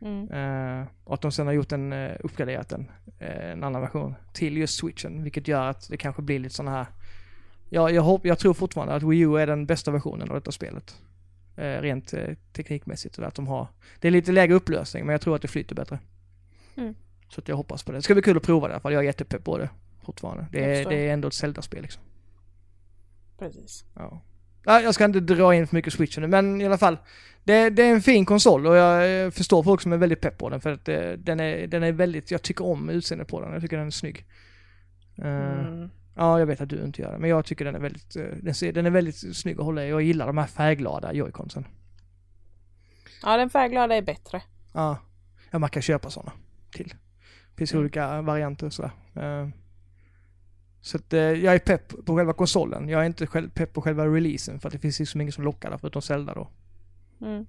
[0.02, 0.32] Mm.
[0.32, 4.16] Eh, och att de sen har gjort en, uh, uppgraderat den, eh, en annan version
[4.34, 6.88] till just switchen, vilket gör att det kanske blir lite sådana här
[7.70, 10.52] Ja, jag, hopp, jag tror fortfarande att Wii U är den bästa versionen av detta
[10.52, 11.02] spelet.
[11.56, 13.68] Eh, rent eh, teknikmässigt och att de har,
[14.00, 16.00] det är lite lägre upplösning men jag tror att det flyter bättre.
[16.76, 16.96] Mm.
[17.30, 17.98] Så jag hoppas på det.
[17.98, 19.70] Det ska bli kul att prova det i alla fall, jag är jättepepp på det
[20.04, 20.48] fortfarande.
[20.52, 22.04] Det är, det är ändå ett Zelda-spel liksom.
[23.38, 23.86] Precis.
[23.96, 24.22] Ja.
[24.70, 26.98] Ja, jag ska inte dra in för mycket switchen nu, men i alla fall.
[27.44, 30.50] Det, det är en fin konsol och jag förstår folk som är väldigt pepp på
[30.50, 33.54] den för att eh, den, är, den är väldigt, jag tycker om utseendet på den,
[33.54, 34.26] jag tycker den är snygg.
[35.18, 35.90] Eh, Mm.
[36.16, 38.24] Ja, jag vet att du inte gör det, men jag tycker den är väldigt, eh,
[38.42, 41.66] den, ser, den är väldigt snygg att hålla i jag gillar de här färgglada joyconsen.
[43.24, 44.42] Ja, den färgglada är bättre.
[44.74, 44.98] Ja,
[45.52, 46.32] ja man kan köpa sådana
[46.72, 46.88] till.
[46.88, 47.82] Det finns Mm.
[47.84, 48.92] olika varianter och sådär.
[49.16, 49.48] Eh,
[50.82, 52.90] Så att eh, jag är pepp på själva konsolen.
[52.90, 55.44] Jag är inte själv pepp på själva releasen för att det finns liksom ingen som
[55.44, 56.50] lockar där förutom Zelda då.
[57.22, 57.46] Mm.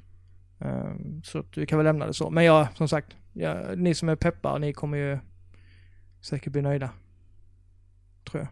[0.58, 2.30] Um, så att vi kan väl lämna det så.
[2.30, 5.18] Men ja, som sagt, ja, ni som är peppar, ni kommer ju
[6.20, 6.90] säkert bli nöjda.
[8.30, 8.48] Tror jag.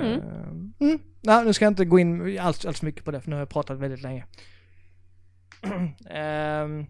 [0.00, 0.20] Mm.
[0.20, 0.98] Ehm, mm.
[1.20, 3.40] Nej, nu ska jag inte gå in alls, alls mycket på det för nu har
[3.40, 4.24] jag pratat väldigt länge.
[6.10, 6.86] Ehm,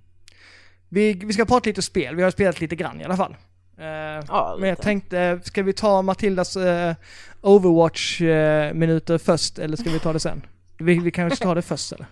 [0.88, 3.36] vi, vi ska prata lite spel, vi har spelat lite grann i alla fall.
[3.78, 6.92] Ehm, Ja, men jag tänkte, ska vi ta Matildas uh,
[7.40, 10.42] Overwatch-minuter först eller ska vi ta det sen?
[10.78, 12.06] Vi, vi kanske ska ta det först eller?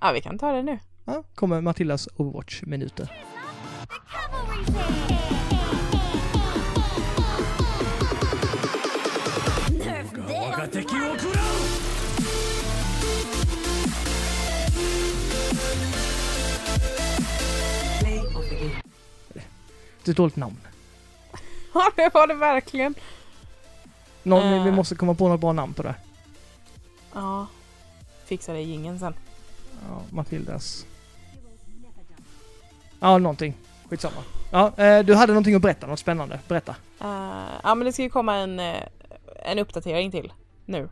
[0.00, 0.78] Ja, vi kan ta det nu.
[1.04, 3.08] Ja, kommer Matildas Overwatch-minuter.
[20.04, 20.56] Det är ett dåligt namn.
[21.74, 22.94] Ja, det var det verkligen.
[24.22, 24.74] Någon, vi- Vi Eh.
[24.74, 25.94] måste komma på något bra namn på det.
[27.14, 27.46] Ja.
[28.24, 29.14] Fixa det i jingeln sen.
[29.88, 30.86] Ja, Matildas.
[33.00, 33.54] Ja, någonting.
[33.90, 34.22] Skitsamma.
[34.52, 36.40] Ja, eh, du hade någonting att berätta, något spännande.
[36.48, 36.76] Berätta.
[37.00, 38.82] Eh, ja, men det ska ju komma en, eh,
[39.44, 40.32] en uppdatering till
[40.66, 40.88] nu.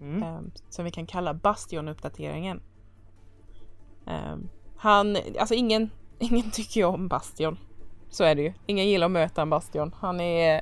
[0.00, 0.22] Mm.
[0.22, 0.40] eh,
[0.70, 2.60] som vi kan kalla Bastion-uppdateringen.
[4.06, 4.36] Eh,
[4.76, 7.58] han, alltså ingen, ingen tycker ju om Bastion.
[8.10, 8.52] Så är det ju.
[8.66, 9.94] Ingen gillar att möta en Bastion.
[10.00, 10.60] Han är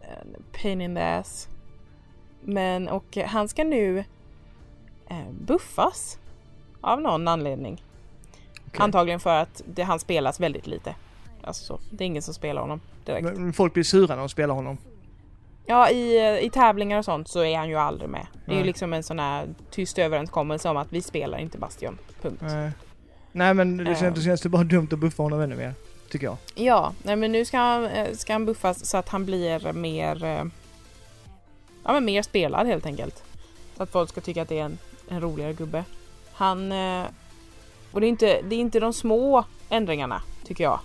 [0.00, 1.48] en pain in the ass.
[2.40, 3.98] Men och han ska nu
[5.08, 6.18] eh, buffas.
[6.80, 7.84] Av någon anledning.
[8.68, 8.80] Okej.
[8.80, 10.94] Antagligen för att det, han spelas väldigt lite.
[11.44, 11.80] Alltså så.
[11.90, 13.24] Det är ingen som spelar honom direkt.
[13.24, 14.78] Men folk blir sura när de spelar honom.
[15.66, 18.26] Ja, i, i tävlingar och sånt så är han ju aldrig med.
[18.46, 18.66] Det är ju Nej.
[18.66, 21.98] liksom en sån här tyst överenskommelse om att vi spelar inte Bastion.
[22.22, 22.42] Punkt.
[22.42, 22.68] Eh,
[23.32, 24.12] nej, men det känns, Eh.
[24.14, 25.74] det känns det bara dumt att buffa honom ännu mer.
[26.12, 26.36] Tycker jag.
[26.54, 30.24] Ja, nej men nu ska han, eh, ska han buffas så att han blir mer
[30.24, 30.44] eh,
[31.84, 33.22] Ja men mer spelad helt enkelt.
[33.76, 35.84] Så att folk ska tycka att det är en, en roligare gubbe.
[36.32, 37.04] Han eh,
[37.92, 40.80] Och det är, inte, det är inte de små ändringarna tycker jag.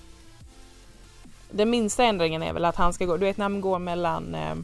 [1.51, 4.35] Den minsta ändringen är väl att han ska gå, du vet när han går mellan
[4.35, 4.55] eh,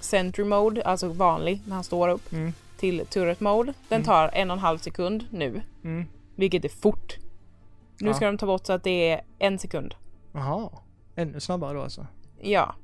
[0.00, 2.52] Sentry mode, alltså vanlig, när han står upp, Mm.
[2.76, 3.74] till turret mode.
[3.88, 4.04] Den Mm.
[4.06, 6.06] tar en och en halv sekund nu, Mm.
[6.34, 7.16] vilket är fort.
[8.00, 8.14] Nu Ja.
[8.14, 9.94] ska de ta bort så att det är en sekund.
[10.32, 10.70] Jaha.
[11.16, 12.06] Ännu snabbare då alltså.
[12.40, 12.74] Ja.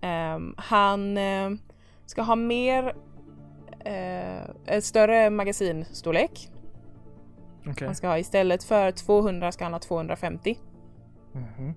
[0.00, 1.58] Ehm, han ehm,
[2.06, 2.94] ska ha mer
[4.66, 6.50] ett större magasinstorlek.
[7.66, 7.86] Okej.
[7.86, 10.58] Han ska ha istället för 200 ska han ha 250.
[11.32, 11.74] Mhm.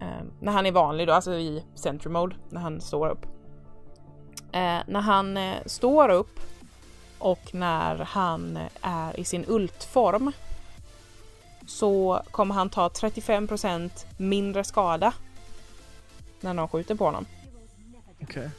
[0.00, 3.26] Eh, när han är vanlig då, alltså i Sentry Mode, när han står upp.
[4.52, 6.40] Eh, när han står upp
[7.18, 10.32] och när han är i sin ultform
[11.70, 15.12] så kommer han ta 35% mindre skada
[16.40, 17.26] när någon skjuter på honom.
[18.22, 18.50] Okej.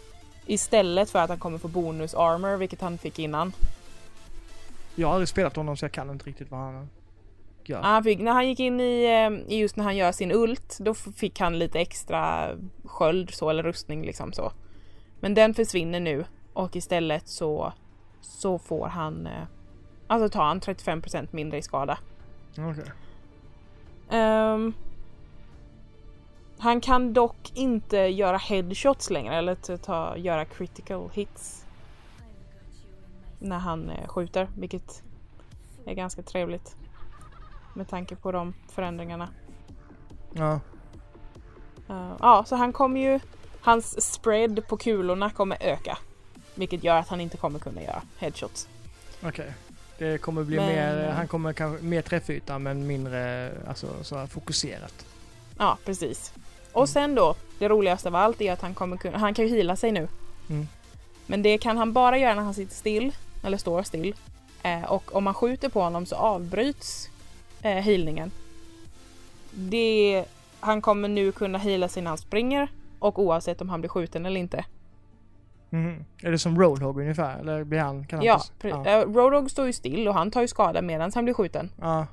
[0.46, 3.54] Istället för att han kommer få bonus armor, vilket han fick innan.
[4.96, 6.90] Jag har aldrig spelat honom så jag kan inte riktigt vad han
[7.64, 7.82] gör.
[7.82, 10.78] Han fick, när han gick in i, eh, i just när han gör sin ult,
[10.80, 12.50] då fick han lite extra
[12.84, 14.52] sköld så, eller rustning liksom så.
[15.20, 17.74] Men den försvinner nu och istället så,
[18.22, 19.44] så får han, eh,
[20.08, 21.98] alltså tar han 35% mindre i skada.
[22.58, 22.92] Okej.
[24.10, 24.74] Ehm,
[26.58, 31.66] han kan dock inte göra headshots längre eller ta, göra critical hits
[33.40, 35.04] när han eh, skjuter, vilket
[35.86, 36.76] är ganska trevligt
[37.74, 39.30] med tanke på de förändringarna.
[40.34, 40.60] Ja.
[41.90, 43.20] Eh, ja, så han kommer ju,
[43.62, 45.98] hans spread på kulorna kommer öka,
[46.56, 48.70] vilket gör att han inte kommer kunna göra headshots.
[49.24, 49.54] Okej.
[50.02, 55.06] Det kommer bli Men- mer, han kommer kanske mer träffyta men mindre, alltså så fokuserat.
[55.58, 56.34] Ja, precis.
[56.72, 59.56] Och sen då, det roligaste av allt är att han kommer kunna, han kan ju
[59.56, 60.08] hila sig nu.
[60.50, 60.68] Mm.
[61.26, 63.12] Men det kan han bara göra när han sitter still,
[63.44, 64.16] eller står still.
[64.64, 67.10] Eh, och om man skjuter på honom så avbryts
[67.62, 68.32] eh, healningen.
[69.52, 70.26] Det,
[70.60, 72.68] han kommer nu kunna heala sig när han springer
[73.00, 74.66] och oavsett om han blir skjuten eller inte.
[75.74, 76.06] Mhm.
[76.24, 77.40] Är det som Roadhog ungefär?
[77.40, 78.86] Eller blir han, kan han Ja, ja.
[78.86, 81.72] eh, Roadhog står ju still och han tar ju skada medan han blir skjuten.
[81.82, 82.08] ja.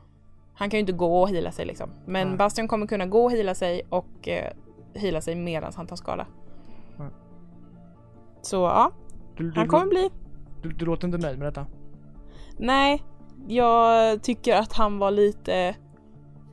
[0.55, 1.91] Han kan ju inte gå och heala sig liksom.
[2.07, 2.37] Men Nej.
[2.37, 4.53] Bastion kommer kunna gå och heala sig och eh,
[4.95, 6.27] heala sig medan han tar skada.
[6.97, 7.09] Nej.
[8.43, 8.91] Så ja,
[9.37, 10.11] Du, du, han kommer bli
[10.63, 11.67] du, du låter inte nöjd med detta?
[12.59, 13.03] Nej,
[13.49, 15.75] jag tycker att han var lite...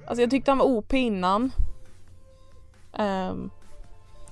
[0.07, 1.51] Alltså jag tyckte han var OP innan.
[2.93, 3.49] Ehm,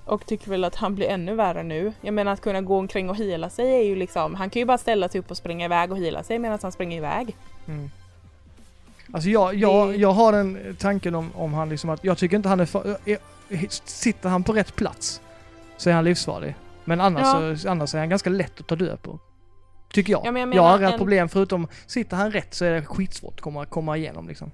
[0.06, 1.94] och tycker väl att han blir ännu värre nu.
[2.02, 4.36] Jag menar att kunna gå omkring och hila sig är ju liksom...
[4.36, 6.72] Han kan ju bara ställa sig upp och springa iväg och hila sig medan han
[6.72, 7.36] springer iväg.
[7.68, 7.90] Mm.
[9.14, 12.50] Alltså jag, jag, jag har den tanken om, om han liksom att, jag tycker inte
[12.50, 13.34] han är för, är-
[13.86, 15.22] Sitter han på rätt plats
[15.78, 16.56] så är han livsfarlig.
[16.84, 17.72] Men annars, Ja.
[17.72, 19.20] annars är han ganska lätt att ta död på.
[19.92, 20.22] Tycker jag.
[20.26, 22.72] Ja, men jag jag, menar har inga en- problem förutom, sitter han rätt så är
[22.72, 24.52] det skitsvårt att komma, komma igenom liksom.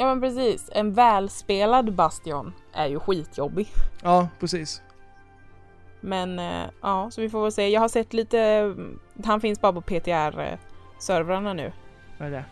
[0.00, 3.68] Ja men precis, en välspelad Bastion är ju skitjobbig.
[4.02, 4.82] Ja, precis.
[6.00, 7.68] Men eh, ja, så vi får väl se.
[7.68, 8.74] Jag har sett lite...
[9.24, 11.72] Han finns bara på PTR-servrarna nu.
[12.18, 12.44] Vad är det?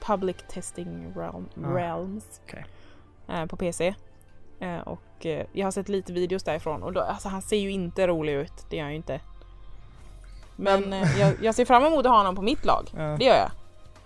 [0.00, 2.66] Public Testing realm, Ah, Realms okej.
[3.28, 3.94] eh, på PC.
[4.60, 8.06] Eh, och jag har sett lite videos därifrån och då, alltså, han ser ju inte
[8.06, 9.20] rolig ut, det gör han ju inte.
[10.56, 13.16] Men Men- jag, jag ser fram emot att ha honom på mitt lag, Ja.
[13.18, 13.50] det gör jag.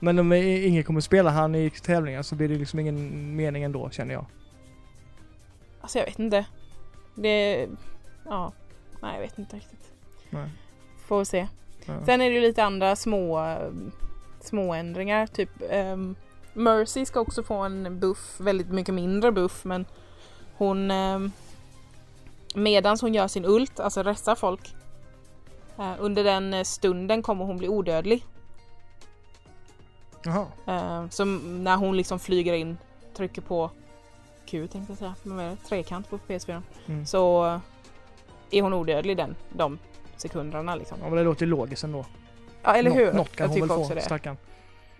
[0.00, 3.90] Men om ingen kommer spela han i tävlingar så blir det liksom ingen mening ändå
[3.90, 4.26] känner jag.
[5.80, 6.44] Alltså jag vet inte.
[7.14, 7.68] Det...
[8.24, 8.52] Ja.
[9.02, 9.92] Nej jag vet inte riktigt.
[10.30, 10.48] Nej.
[11.06, 11.48] Får se.
[11.86, 12.04] Ja.
[12.04, 13.56] Sen är det ju lite andra små,
[14.40, 15.26] små ändringar.
[15.26, 16.14] Typ ehm,
[16.52, 19.86] Mercy ska också få en buff, väldigt mycket mindre buff men
[20.56, 21.32] hon um,
[22.54, 24.74] medans hon gör sin ult, alltså restar folk
[25.78, 28.26] eh, under den stunden kommer hon bli odödlig.
[30.24, 30.46] Jaha.
[30.66, 32.78] Eh, så när hon liksom flyger in,
[33.14, 33.70] trycker på
[34.46, 35.56] Q tänkte jag säga, det?
[35.68, 37.06] trekant på PS4 Mm.
[37.06, 37.60] så eh,
[38.50, 39.78] är hon odödlig den, de
[40.16, 40.98] sekunderna liksom.
[41.02, 42.04] Ja men det låter logiskt ändå.
[42.62, 43.12] Ja eller hur?
[43.12, 44.00] Något, kan jag hon väl få, det.
[44.00, 44.36] stackarn.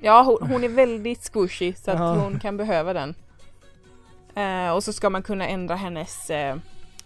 [0.01, 3.15] Ja, hon, hon är väldigt squishy så att hon kan behöva den.
[4.35, 6.57] Eh, och så ska man kunna ändra hennes eh,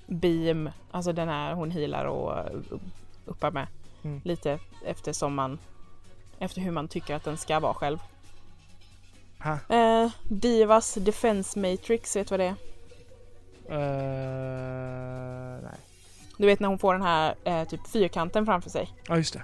[0.06, 2.44] beam, alltså den här hon healar och eh,
[3.24, 3.66] uppar med.
[4.02, 4.20] Mm.
[4.24, 5.58] Lite eftersom man,
[6.44, 7.98] efter hur man tycker att den ska vara själv.
[9.68, 12.56] Eh, Divas Defense Matrix, vet du vad det är?
[13.70, 15.78] Uh, nej.
[16.38, 18.92] Du vet när hon får den här eh, typ fyrkanten framför sig.
[19.08, 19.42] Ja just det.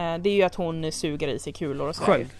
[0.00, 2.04] Eh, det är ju att hon suger i sig kulor och så.
[2.04, 2.30] Sköld.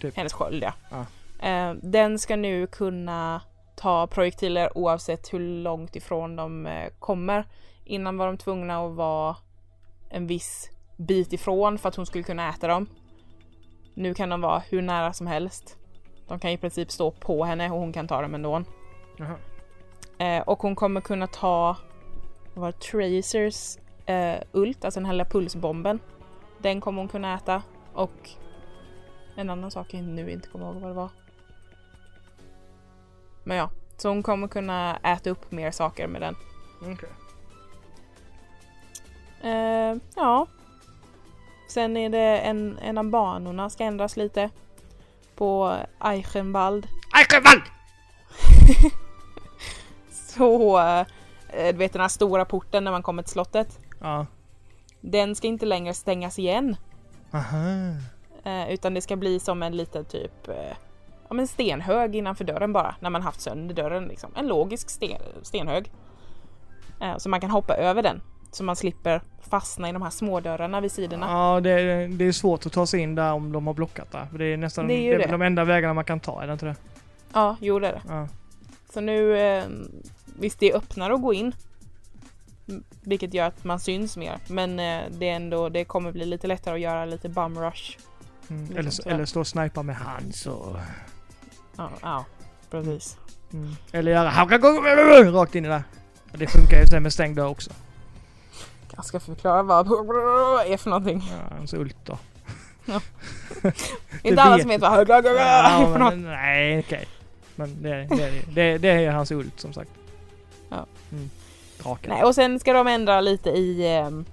[0.00, 0.16] typ.
[0.16, 1.06] Hennes sköld ja.
[1.48, 3.40] Eh, den ska nu kunna
[3.76, 7.44] ta projektiler oavsett hur långt ifrån de eh, kommer.
[7.84, 9.36] Innan var de tvungna att vara
[10.10, 12.86] en viss bit ifrån för att hon skulle kunna äta dem.
[13.96, 15.78] Nu kan de vara hur nära som helst.
[16.28, 18.62] De kan i princip stå på henne och hon kan ta dem ändå.
[19.16, 19.36] Jaha.
[20.18, 21.76] Eh, och hon kommer kunna ta
[22.54, 26.00] var Tracers eh, ult, alltså den här lilla pulsbomben.
[26.58, 27.62] Den kommer hon kunna äta.
[27.92, 28.30] Och
[29.36, 31.10] en annan sak jag nu inte kommer ihåg vad det var.
[33.44, 36.36] Men ja, så hon kommer kunna äta upp mer saker med den.
[36.82, 37.08] Okej.
[39.42, 40.46] Eh, ja.
[41.66, 44.50] Sen är det en, en av banorna ska ändras lite.
[45.34, 46.86] På Eichenwald.
[47.18, 47.62] Eichenwald!
[50.10, 51.06] Så, eh,
[51.48, 53.78] du vet den här stora porten när man kommer till slottet.
[54.00, 54.26] Ja.
[55.00, 56.76] Den ska inte längre stängas igen.
[57.32, 57.66] Aha.
[58.44, 60.76] Eh, utan det ska bli som en liten typ eh,
[61.28, 62.94] ja, men stenhög innanför dörren bara.
[63.00, 64.04] När man haft sönder dörren.
[64.04, 64.32] Liksom.
[64.36, 65.92] En logisk sten, stenhög.
[67.18, 68.20] Så man kan hoppa över den.
[68.56, 71.26] Så man slipper fastna i de här smådörrarna vid sidorna.
[71.26, 74.28] Ja, det, det är svårt att ta sig in där om de har blockat där.
[74.38, 75.32] Det är nästan Det är det det.
[75.32, 76.76] de enda vägarna man kan ta, är det inte det?
[77.32, 78.00] Ja, jo det är det.
[78.08, 78.28] Ja.
[78.92, 79.64] Så nu, eh,
[80.38, 81.52] visst det är öppnare att gå in.
[82.68, 84.38] Mm, Vilket gör att man syns mer.
[84.48, 87.98] Men eh, det är ändå, det kommer bli lite lättare att göra lite bum rush.
[88.50, 88.66] Mm.
[88.66, 90.76] Liksom Eller, eller stå och snipa med hands och...
[91.76, 92.24] Ja, ja
[92.70, 93.18] precis.
[93.52, 93.76] Mm.
[93.92, 95.68] Eller göra rakt in i.
[96.32, 97.70] Och Det funkar ju sen med stängd dörr också.
[98.96, 99.86] Jag ska förklara vad
[100.66, 101.22] är för någonting.
[101.30, 102.18] Ja, hans ult då.
[104.22, 106.18] Inte alla som vet vad är Ja, för något.
[106.18, 107.08] nej, okej.
[107.54, 109.90] Men det, det, det, det är hans ult som sagt.
[110.68, 110.86] Ja.
[111.12, 111.30] Mm.
[111.82, 112.10] Draken.
[112.10, 114.24] Nej, och sen ska de ändra lite i ehm,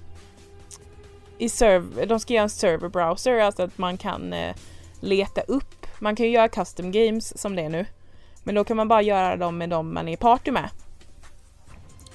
[1.38, 4.56] i serv de ska göra en server browser, alltså att man kan eh,
[4.99, 5.86] leta upp.
[5.99, 7.86] Man kan ju göra custom games som det är nu.
[8.43, 10.70] Men då kan man bara göra dem med dem man är party med.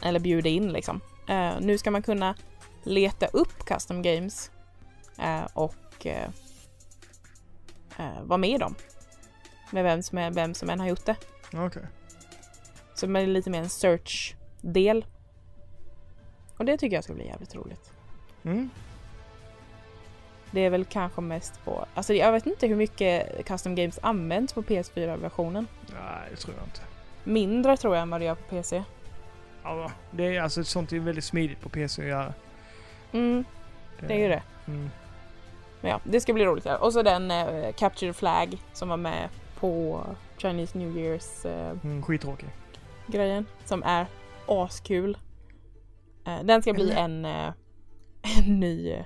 [0.03, 1.01] Eller bjuda in liksom.
[1.29, 2.35] Eh, nu ska man kunna
[2.83, 4.51] leta upp custom games
[5.19, 6.29] eh, och eh,
[8.23, 8.75] vara med i dem.
[9.71, 11.17] Med vem som, är, vem som än har gjort det.
[11.55, 11.83] Okej.
[12.95, 15.05] Så det är lite mer en search-del.
[16.57, 17.93] Och det tycker jag ska bli jävligt roligt.
[18.43, 18.71] Mm.
[20.51, 21.87] Det är väl kanske mest på...
[21.95, 25.67] Alltså jag vet inte hur mycket custom games används på PS4-versionen.
[25.87, 26.81] Nej, det tror jag inte.
[27.25, 28.85] Mindre tror jag än vad det gör på PC.
[29.63, 32.35] Ja, det är alltså sånt är väldigt smidigt på PC att göra.
[33.13, 33.45] Mm,
[34.01, 34.43] det är ju det.
[34.67, 34.91] Mm.
[35.81, 36.67] Men ja, det ska bli roligt.
[36.67, 39.29] Och så den eh, Capture Flag som var med
[39.61, 40.01] på
[40.39, 42.49] Chinese New Years eh, Mm, skittråkig.
[43.07, 43.47] grejen.
[43.65, 44.07] Som är
[44.47, 45.19] askul.
[46.27, 47.53] Eh, den ska bli en, eh,
[48.39, 49.03] en ny...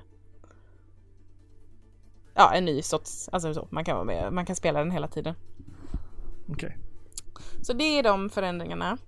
[2.34, 3.28] Ja, en ny sorts...
[3.32, 5.34] Alltså så, man kan vara med, man kan spela den hela tiden.
[6.48, 6.78] Okej.
[7.62, 8.98] Så det är de förändringarna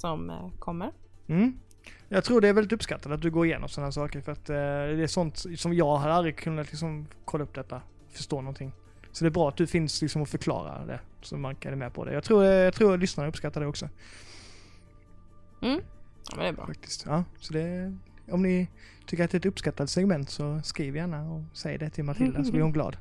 [0.00, 0.90] som eh, kommer.
[1.26, 1.58] Mm.
[2.08, 4.56] Jag tror det är väldigt uppskattat att du går igenom sådana saker för att eh,
[4.56, 7.82] det är sånt som jag har aldrig kunnat liksom kolla upp detta,
[8.12, 8.72] förstå någonting.
[9.12, 11.76] Så det är bra att du finns liksom och förklara det så man kan är
[11.76, 12.12] med på det.
[12.12, 13.88] Jag tror, jag tror lyssnarna uppskattar det också
[15.62, 15.80] Mm.
[16.30, 16.66] Ja, men det är bra.
[16.66, 17.04] faktiskt.
[17.06, 17.96] Ja, så det,
[18.30, 18.68] om ni
[19.06, 22.44] tycker att det är ett uppskattat segment så skriv gärna och säg det till Matilda
[22.44, 22.96] så blir hon glad.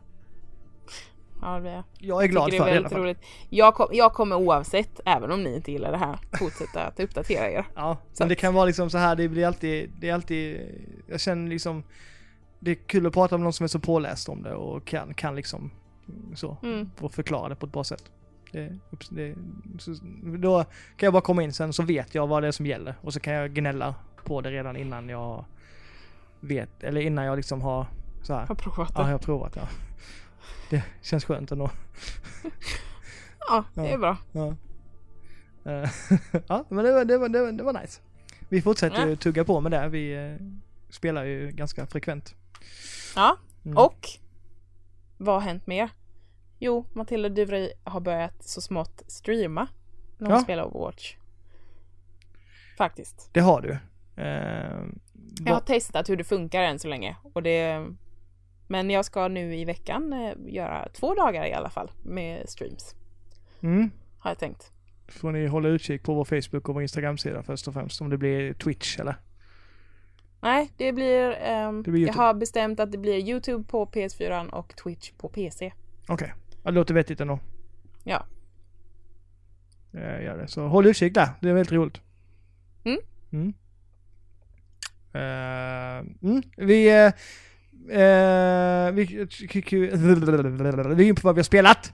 [1.41, 2.23] Ja, det blir jag.
[2.23, 3.01] Är glad tycker för det det är väldigt fall.
[3.01, 3.19] roligt.
[3.49, 7.51] Jag, kom, jag kommer oavsett, även om ni inte gillar det här, fortsätta att uppdatera
[7.51, 7.65] er.
[7.75, 10.61] Ja, Så men det kan vara liksom så här, det blir alltid, det är alltid,
[11.07, 11.83] jag känner liksom,
[12.59, 15.13] det är kul att prata med någon som är så påläst om det och kan,
[15.13, 15.71] kan liksom
[16.35, 16.89] så, Mm.
[16.95, 18.03] få förklara det på ett bra sätt.
[18.51, 18.77] Det,
[19.09, 19.35] det,
[19.79, 19.91] så,
[20.38, 22.95] då kan jag bara komma in sen så vet jag vad det är som gäller
[23.01, 25.45] och så kan jag gnälla på det redan innan jag
[26.39, 27.85] vet, eller innan jag liksom har
[28.23, 28.47] så här.
[28.47, 29.11] Har provat Ja, jag det.
[29.11, 29.61] har provat ja.
[30.70, 31.70] Det känns skönt ändå.
[33.39, 34.18] Ja, det är bra.
[34.32, 34.55] Ja,
[35.65, 35.89] Eh,
[36.47, 38.01] ja men det var, det, var, det, var, det var nice.
[38.49, 39.15] Vi fortsätter ju Ja.
[39.15, 39.88] tugga på med det.
[39.89, 40.36] Vi eh,
[40.89, 42.36] spelar ju ganska frekvent.
[43.15, 43.78] Ja, Mm.
[43.78, 44.07] och
[45.18, 45.89] vad har hänt mer?
[46.59, 49.68] Jo, Matilda Duvray har börjat så smått streama
[50.18, 50.43] när hon Ja.
[50.43, 51.15] spelar Overwatch.
[52.78, 53.30] Faktiskt.
[53.34, 53.72] Det har du.
[54.24, 54.84] Eh,
[55.45, 57.15] Jag har testat hur det funkar än så länge.
[57.34, 57.88] Och det...
[58.68, 62.95] Men jag ska nu i veckan eh, göra två dagar i alla fall med streams.
[63.61, 63.91] mm.
[64.20, 64.72] Har jag tänkt.
[65.07, 68.01] Får ni hålla utkik på vår Facebook och vår Instagram-sida först och främst.
[68.01, 69.15] Om det blir Twitch eller?
[70.41, 71.32] Nej, det blir...
[71.41, 75.30] ehm, Det blir jag har bestämt att det blir YouTube på PS4 och Twitch på
[75.30, 75.74] PC.
[76.07, 76.34] Okej.
[76.63, 77.39] Ja, det låter vettigt ändå.
[78.03, 78.26] Ja.
[79.93, 80.47] Gör det.
[80.47, 81.30] Så håll utkik där.
[81.41, 82.01] Det är väldigt roligt.
[82.84, 82.99] Mm.
[83.32, 83.53] Mm.
[85.13, 86.41] Eh, mm.
[86.57, 87.05] Vi...
[87.05, 87.11] eh,
[87.89, 89.27] eh, vi,
[90.95, 91.93] vi är in på vad vi har spelat.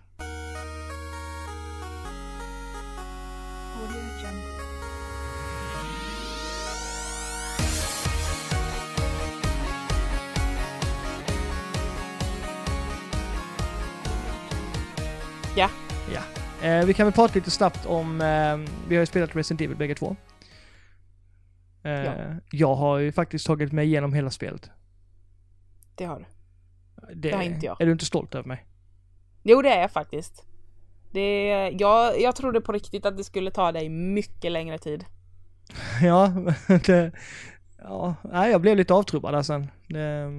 [15.55, 15.69] Ja.
[16.13, 16.21] Ja.
[16.67, 19.77] Eh, vi kan väl prata lite snabbt om, eh, vi har ju spelat Resident Evil
[19.77, 20.15] bägge två.
[21.83, 22.13] Eh, Ja.
[22.51, 24.69] Jag har ju faktiskt tagit mig igenom hela spelet.
[25.95, 26.25] Det har du.
[27.15, 27.81] Det, Det har inte jag.
[27.81, 28.65] Är du inte stolt över mig?
[29.43, 30.45] Jo, det är jag faktiskt.
[31.11, 35.05] Det, jag, jag trodde på riktigt att det skulle ta dig mycket längre tid.
[36.01, 36.27] ja,
[36.85, 37.11] det,
[37.77, 39.67] ja, nej, jag blev lite avtrubbad där sen.
[39.87, 40.31] Det,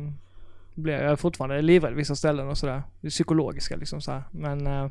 [0.74, 2.82] blev, jag är fortfarande livrädd vissa ställen och sådär.
[3.00, 4.22] Det psykologiska liksom så här.
[4.30, 4.88] Men, eh,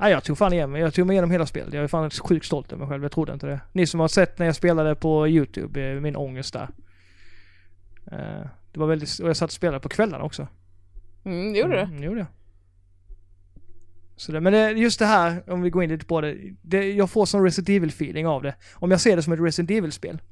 [0.00, 0.80] Nej, jag tog fan igen mig.
[0.80, 1.74] Jag tog mig igenom hela spelet.
[1.74, 3.02] Jag är fan sjukt stolt över mig själv.
[3.02, 3.60] Jag trodde inte det.
[3.72, 6.68] Ni som har sett när jag spelade på YouTube, eh, min ångest där.
[8.70, 10.48] Eh, Det var väldigt, och jag satt och spelade på kvällarna också.
[11.24, 11.80] Mm, det gjorde du.
[11.80, 12.26] Mm, gjorde jag.
[14.16, 16.92] Så det, men det, just det här, om vi går in lite på det, det.
[16.92, 18.54] Jag får sån Resident Evil feeling av det.
[18.74, 20.22] Om jag ser det som ett Resident Evil-spel.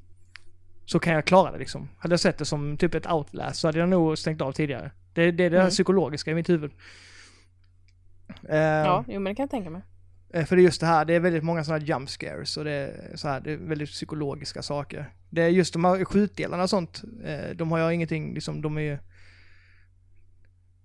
[0.85, 1.89] Så kan jag klara det liksom.
[1.99, 4.91] Hade jag sett det som typ ett Outlast så hade jag nog stängt av tidigare.
[5.15, 5.71] Det, det är det Mm.
[5.71, 6.71] psykologiska i mitt huvud.
[8.49, 9.83] Eh, Ja, jo men det kan jag tänka mig.
[10.33, 12.65] För det är just det här, det är väldigt många sådana här jump scares och
[12.65, 15.13] det är, så här, det är väldigt psykologiska saker.
[15.31, 17.03] Det är just de här skjutdelarna och sånt,
[17.55, 18.99] de har jag ingenting, liksom, de är ju...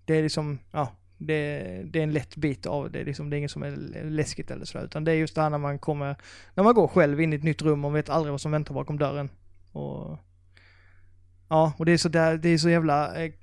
[0.05, 3.37] Det är liksom, ja, det, det är en lätt bit av det, liksom, det är
[3.37, 6.15] inget som är läskigt eller sådär, utan det är just det här när man kommer,
[6.55, 8.73] när man går själv in i ett nytt rum och vet aldrig vad som väntar
[8.73, 9.29] bakom dörren.
[9.71, 10.19] Och...
[11.49, 13.33] Ja, och det är så där, det är så jävla eh,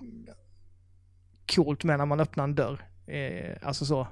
[1.55, 2.84] coolt med när man öppnar en dörr.
[3.07, 4.09] Eh, alltså så,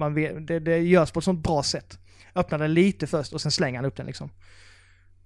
[0.00, 1.98] man vet, det, det görs på ett sånt bra sätt.
[2.34, 4.30] Öppnar den lite först och sen slänger han upp den liksom.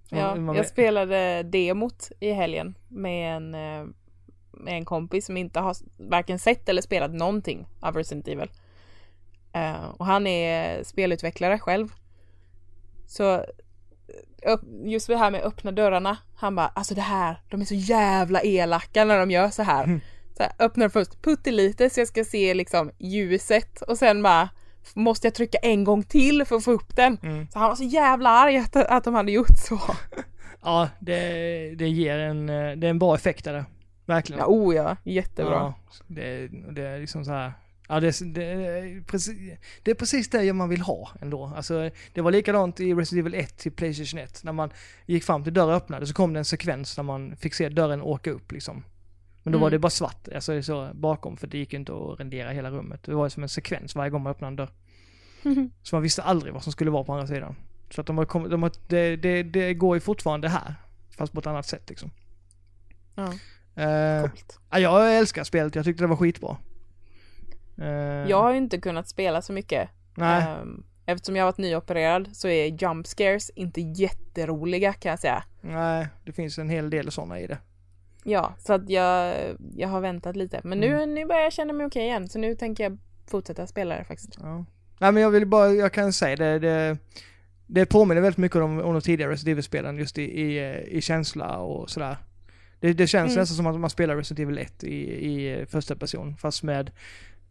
[0.08, 3.86] Ja, jag spelade demot i helgen med en, eh,
[4.50, 8.50] med en kompis som inte har varken sett eller spelat någonting av Resident Evil.
[9.52, 11.88] Eh, och han är spelutvecklare själv.
[13.06, 17.64] Så eh, just det här med öppna dörrarna, han bara alltså det här, de är
[17.64, 19.84] så jävla elaka när de gör så här.
[19.84, 20.00] Mm.
[20.36, 24.48] Så här öppnar först puttelite så jag ska se liksom ljuset och sen bara
[24.94, 27.18] måste jag trycka en gång till för att få upp den.
[27.22, 27.46] Mm.
[27.52, 29.80] Så han var så jävla arg att, att de hade gjort så.
[30.64, 33.64] Ja, det, det ger en, eh, det är en bra effekt där.
[34.06, 34.40] Verkligen.
[34.40, 35.52] Ja, oh ja, jättebra.
[35.52, 35.74] Ja,
[36.06, 37.52] det, det är liksom så här.
[37.88, 41.52] Ja, det, det, precis, det är precis det man vill ha ändå.
[41.56, 44.44] Alltså, det var likadant i Resident Evil 1 till Playstation 1.
[44.44, 44.70] När man
[45.06, 48.02] gick fram till dörren öppnade så kom det en sekvens där man fick se dörren
[48.02, 48.84] åka upp liksom.
[49.44, 49.60] Men då Mm.
[49.62, 52.70] var det bara svart, alltså så bakom för det gick ju inte att rendera hela
[52.70, 53.02] rummet.
[53.02, 54.70] Det var som en sekvens varje gång man öppnade en dörr.
[55.82, 57.56] Så man visste aldrig vad som skulle vara på andra sidan.
[57.90, 60.74] Så att de har kommit, de har, det, det, det går ju fortfarande här.
[61.16, 62.10] Fast på ett annat sätt liksom.
[63.14, 63.32] Ja,
[64.20, 64.60] coolt.
[64.70, 66.56] ja, jag älskar spelet, jag tyckte det var skitbra.
[67.78, 67.86] Eh,
[68.30, 69.88] Jag har ju inte kunnat spela så mycket.
[70.14, 75.18] Nej, Ehm, Eftersom jag har varit nyopererad så är jump scares inte jätteroliga kan jag
[75.18, 75.44] säga.
[75.60, 77.58] nej, det finns en hel del sådana i det.
[78.26, 79.34] Ja, så att jag,
[79.76, 80.60] jag har väntat lite.
[80.64, 81.14] Men nu, Mm.
[81.14, 82.28] nu börjar jag känna mig okej igen.
[82.28, 84.38] Så nu tänker jag fortsätta spela det faktiskt.
[84.40, 84.64] Ja.
[84.98, 86.98] Nej men jag vill bara, jag kan säga det, det,
[87.66, 91.58] det påminner väldigt mycket om, om de tidigare Resident Evil-spelen just i, i, i känsla
[91.58, 92.16] och sådär.
[92.80, 93.40] Det, det känns Mm.
[93.40, 94.96] nästan som att man spelar Resident Evil 1 i,
[95.26, 96.90] i första person, fast med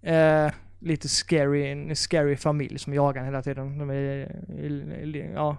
[0.02, 3.78] eh, lite scary, en scary familj som jagar en hela tiden.
[3.78, 5.58] De är, ja,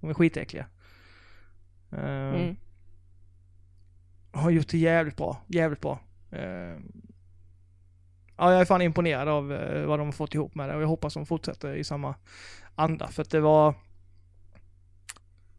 [0.00, 0.66] de är skitäckliga.
[1.92, 1.98] Eh,
[2.34, 2.56] Mm.
[4.34, 6.00] Har gjort det jävligt bra, jävligt bra.
[6.30, 6.78] Eh,
[8.36, 10.82] ja, jag är fan imponerad av eh, vad de har fått ihop med det och
[10.82, 12.14] jag hoppas de fortsätter i samma
[12.74, 13.74] anda för att det var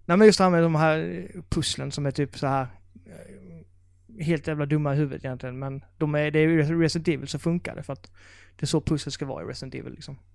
[0.06, 2.68] Nej men just det här med de här pusslen som är typ så här
[3.06, 7.28] eh, helt jävla dumma i huvudet egentligen men de är, det är ju Resident Evil
[7.28, 8.12] så funkar det för att
[8.56, 10.18] det är så pussel ska vara i Resident Evil liksom.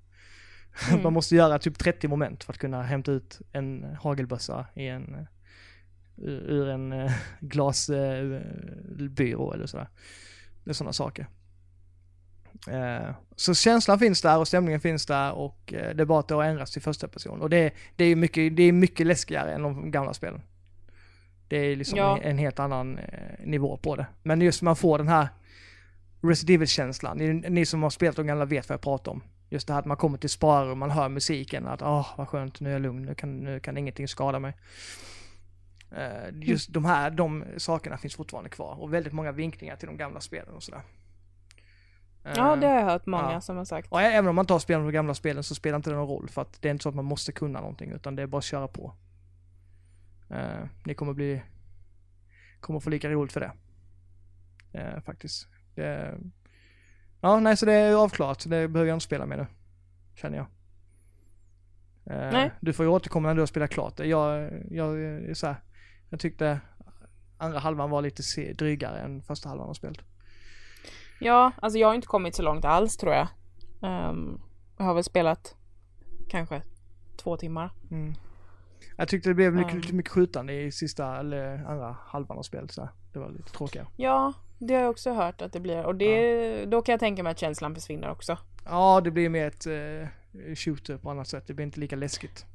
[0.90, 1.02] Mm.
[1.02, 5.26] Man måste göra typ 30 moment för att kunna hämta ut en hagelbössa i en
[6.20, 9.88] ur en eh, glasbyrå eller sådär.
[10.64, 11.26] Det är sådana saker.
[12.68, 16.28] Eh, Så känslan finns där och stämningen finns där och eh, det är bara att
[16.28, 17.40] det har ändrats till första person.
[17.40, 20.40] Och det, det är mycket, det är mycket läskigare än de gamla spelen.
[21.48, 22.18] Det är liksom Ja.
[22.22, 23.00] en, helt annan
[23.44, 24.06] nivå på det.
[24.22, 25.28] Men just man får den här
[26.22, 27.16] Resident Evil-känslan.
[27.18, 29.22] Ni, ni som har spelat de gamla vet vad jag pratar om.
[29.50, 32.60] Just det här att man kommer till sparrum, man hör musiken, att åh vad skönt,
[32.60, 34.52] nu är jag lugn, nu kan, nu kan ingenting skada mig.
[35.96, 39.96] Eh, just de här, de sakerna finns fortfarande kvar och väldigt många vinklingar till de
[39.96, 40.82] gamla spelen och sådär.
[42.22, 43.40] Ja, Eh, det har jag hört många ja.
[43.40, 43.92] som har sagt.
[43.92, 46.08] och även om man inte har spelat de gamla spelen så spelar inte det någon
[46.08, 48.26] roll för att det är inte så att man måste kunna någonting utan det är
[48.26, 48.94] bara att köra på.
[50.30, 51.42] Eh, ni kommer bli,
[52.60, 53.52] kommer få lika roligt för det.
[54.72, 55.48] Eh, faktiskt.
[55.74, 56.18] Det,
[57.20, 59.46] ja, nej så det är avklarat det behöver jag inte spela med nu.
[60.14, 60.46] Känner jag.
[62.04, 62.50] Eh, Nej.
[62.60, 64.06] Du får ju återkomma när du har spelat klart det.
[64.06, 65.56] Jag, jag, är så här,
[66.10, 66.60] jag tyckte
[67.38, 70.00] andra halvan var lite drygare än första halvan av spelet.
[71.20, 73.28] Ja, alltså jag har inte kommit så långt alls tror jag.
[73.82, 74.40] Ehm,
[74.78, 75.56] jag har väl spelat
[76.28, 76.62] kanske
[77.16, 77.70] två timmar.
[77.90, 78.14] Mm.
[78.96, 82.72] Jag tyckte det blev mycket, lite mycket skjutande i sista, eller andra halvan av spelet
[82.72, 82.88] så.
[83.12, 83.86] Det var lite tråkigare.
[83.96, 85.84] Ja, det har jag också hört att det blir.
[85.86, 88.38] Och det, då kan jag tänka mig att känslan försvinner också.
[88.64, 91.46] Ja, det blir mer ett eh, shooter på annat sätt.
[91.46, 92.46] Det blir inte lika läskigt.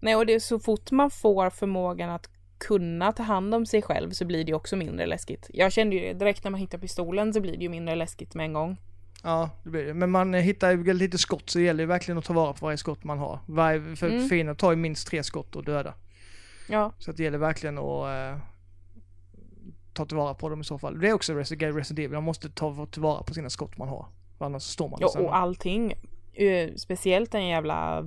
[0.00, 2.30] Nej, och det är så fort man får förmågan att
[2.60, 5.50] kunna ta hand om sig själv så blir det också mindre läskigt.
[5.52, 8.34] Jag kände ju det direkt när man hittar pistolen så blir det ju mindre läskigt
[8.34, 8.76] med en gång.
[9.22, 9.94] Ja, det blir det.
[9.94, 12.66] Men man hittar ju lite skott så det gäller ju verkligen att ta vara på
[12.66, 13.38] varje skott man har.
[13.46, 14.28] Varje, för Mm.
[14.28, 15.94] fienden tar ju minst tre skott och döda.
[16.68, 17.84] Ja, Så det gäller verkligen att
[18.34, 18.42] eh,
[19.92, 21.00] ta tillvara på dem i så fall.
[21.00, 24.06] Det är också Resident Evil, man måste ta tillvara på sina skott man har.
[24.38, 25.92] Annars står man ja och allting.
[26.32, 28.02] Eh, Speciellt den jävla,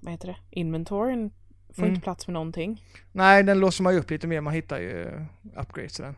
[0.00, 1.30] vad heter det, inventoryn
[1.78, 1.94] får Mm.
[1.94, 2.82] inte plats med någonting.
[3.12, 6.16] Nej, den låser man ju upp lite mer, man hittar ju eh, upgrades till den.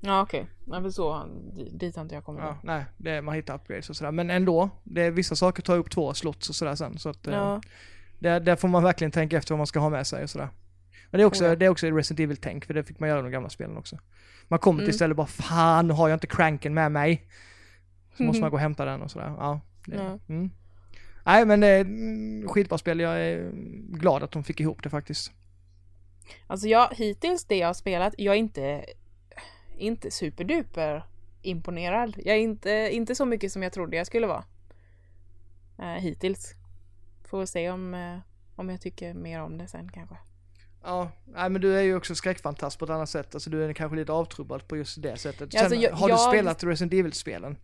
[0.00, 0.80] Ja okej, okay.
[0.80, 1.26] men så,
[1.72, 2.42] dit har inte jag kommit.
[2.44, 4.12] Ja, nej, det man hittar upgrades och sådär.
[4.12, 6.98] Men ändå, det är, vissa saker tar upp två slots och sådär sen.
[6.98, 7.60] Så att, eh, Ja,
[8.18, 10.48] där, där får man verkligen tänka efter vad man ska ha med sig och sådär.
[11.10, 11.56] Men det är också, ja.
[11.56, 13.98] det är också Resident Evil-tänk, för det fick man göra i de gamla spelen också.
[14.48, 14.92] Man kommer till Mm.
[14.94, 17.28] stället och bara fan, nu har jag inte cranken med mig.
[18.16, 19.34] Så måste man gå och hämta den och sådär.
[19.38, 20.18] Ja, det, Ja.
[20.28, 20.50] mm.
[21.26, 23.50] Nej men det är mm, skitbra spel, jag är
[23.88, 25.32] glad att de fick ihop det faktiskt.
[26.46, 28.84] Alltså jag, hittills det jag har spelat, jag är inte,
[29.76, 31.06] inte superduper
[31.42, 32.16] imponerad.
[32.24, 34.44] Jag är inte, inte så mycket som jag trodde jag skulle vara.
[35.78, 36.54] Eh, hittills.
[37.24, 38.18] Får se om, eh,
[38.56, 40.16] om jag tycker mer om det sen kanske.
[40.82, 43.34] Ja, nej men du är ju också skräckfantast på ett annat sätt.
[43.34, 45.42] Alltså du är kanske lite avtrubbad på just det sättet.
[45.42, 47.56] Alltså, Sen, jag- har du jag- spelat Resident Evil-spelen?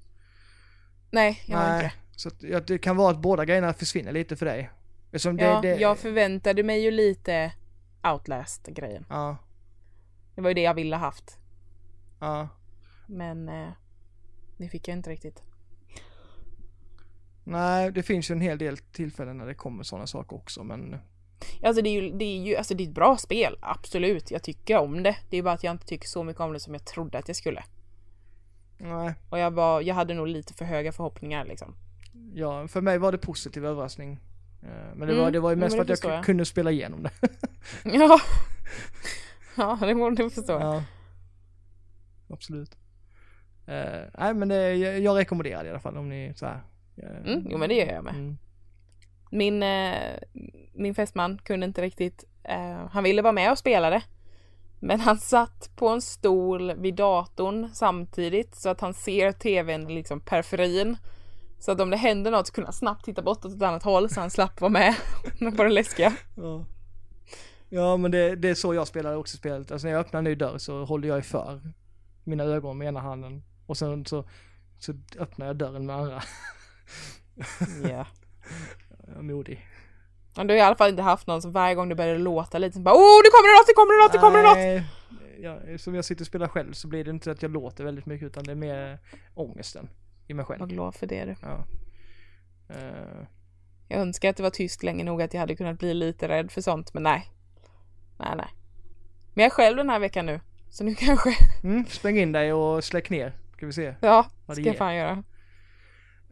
[1.10, 1.92] Nej, jag har inte det.
[2.16, 4.70] Så att, det kan vara att båda grejerna försvinner lite för dig.
[5.06, 7.52] Eftersom det, Ja, det, jag förväntade mig ju lite
[8.02, 9.06] Outlast-grejen.
[9.08, 9.36] ja,
[10.34, 11.38] Det var ju det jag ville haft.
[12.20, 12.48] ja.
[13.06, 13.68] Men eh,
[14.56, 15.42] det fick jag inte riktigt.
[17.44, 20.96] Nej, det finns ju en hel del tillfällen när det kommer sådana saker också men
[21.62, 24.30] Alltså det är ju, det är ju alltså det är ett bra spel, absolut.
[24.30, 25.16] Jag tycker om det.
[25.30, 27.28] Det är bara att jag inte tycker så mycket om det som jag trodde att
[27.28, 27.64] jag skulle.
[28.78, 29.14] nej.
[29.30, 31.74] Och jag var, jag hade nog lite för höga förhoppningar liksom.
[32.34, 34.20] Ja, för mig var det positiv överraskning.
[34.62, 36.24] Eh, Men det, Mm, var, det var ju mest för att jag, jag.
[36.24, 37.10] kunde spela igenom det.
[37.84, 38.20] Ja.
[39.56, 40.52] Ja, det borde du förstå.
[40.52, 40.82] ja.
[42.30, 42.76] Absolut.
[43.66, 46.62] Eh, nej men det, jag, jag rekommenderar det i alla fall om ni så här.
[46.96, 48.14] eh, Mm, jo men det gör jag med.
[48.14, 48.38] mm.
[49.30, 50.18] Min, eh,
[50.74, 52.24] min fästman kunde inte riktigt,
[52.90, 54.02] han ville vara med och spela det.
[54.80, 60.20] Men han satt på en stol vid datorn samtidigt så att han ser tvn liksom
[60.20, 60.96] periferin.
[61.62, 63.82] Så att om det händer något så kunde han snabbt titta bort åt ett annat
[63.82, 64.94] håll så han slapp vara med
[65.56, 66.12] på det läskiga.
[66.36, 66.64] Ja.
[67.68, 69.72] Ja men det, det är så jag spelar också spelet.
[69.72, 71.60] Alltså när jag öppnar en ny dörr så håller jag för
[72.24, 73.42] mina ögon med ena handen.
[73.66, 74.24] Och sen så,
[74.78, 76.22] så öppnar jag dörren med andra.
[77.82, 78.06] Ja.
[79.06, 79.66] Jag är modig.
[80.36, 82.58] Men du har i alla fall inte haft någon som varje gång det börjar låta
[82.58, 84.48] lite så bara oh nu kommer det något, det kommer det något, det kommer det
[84.48, 85.68] något!
[85.70, 88.06] Ja, som jag sitter och spelar själv så blir det inte att jag låter väldigt
[88.06, 88.98] mycket utan det är mer
[89.34, 89.88] ångesten
[90.26, 90.68] i mig Var själv.
[90.68, 91.34] glad för det du.
[91.42, 91.64] Ja.
[92.68, 93.26] Eh,
[93.88, 96.50] Jag önskar att det var tyst länge nog att jag hade kunnat bli lite rädd
[96.52, 97.28] för sånt, men nej.
[98.18, 98.46] Nej, nej.
[99.34, 101.30] Men jag är själv den här veckan nu, så nu kanske,
[101.62, 103.36] mm, spräng in dig och släck ner.
[103.56, 103.94] Ska vi se.
[104.00, 105.10] ja, Vad det ska jag fan göra.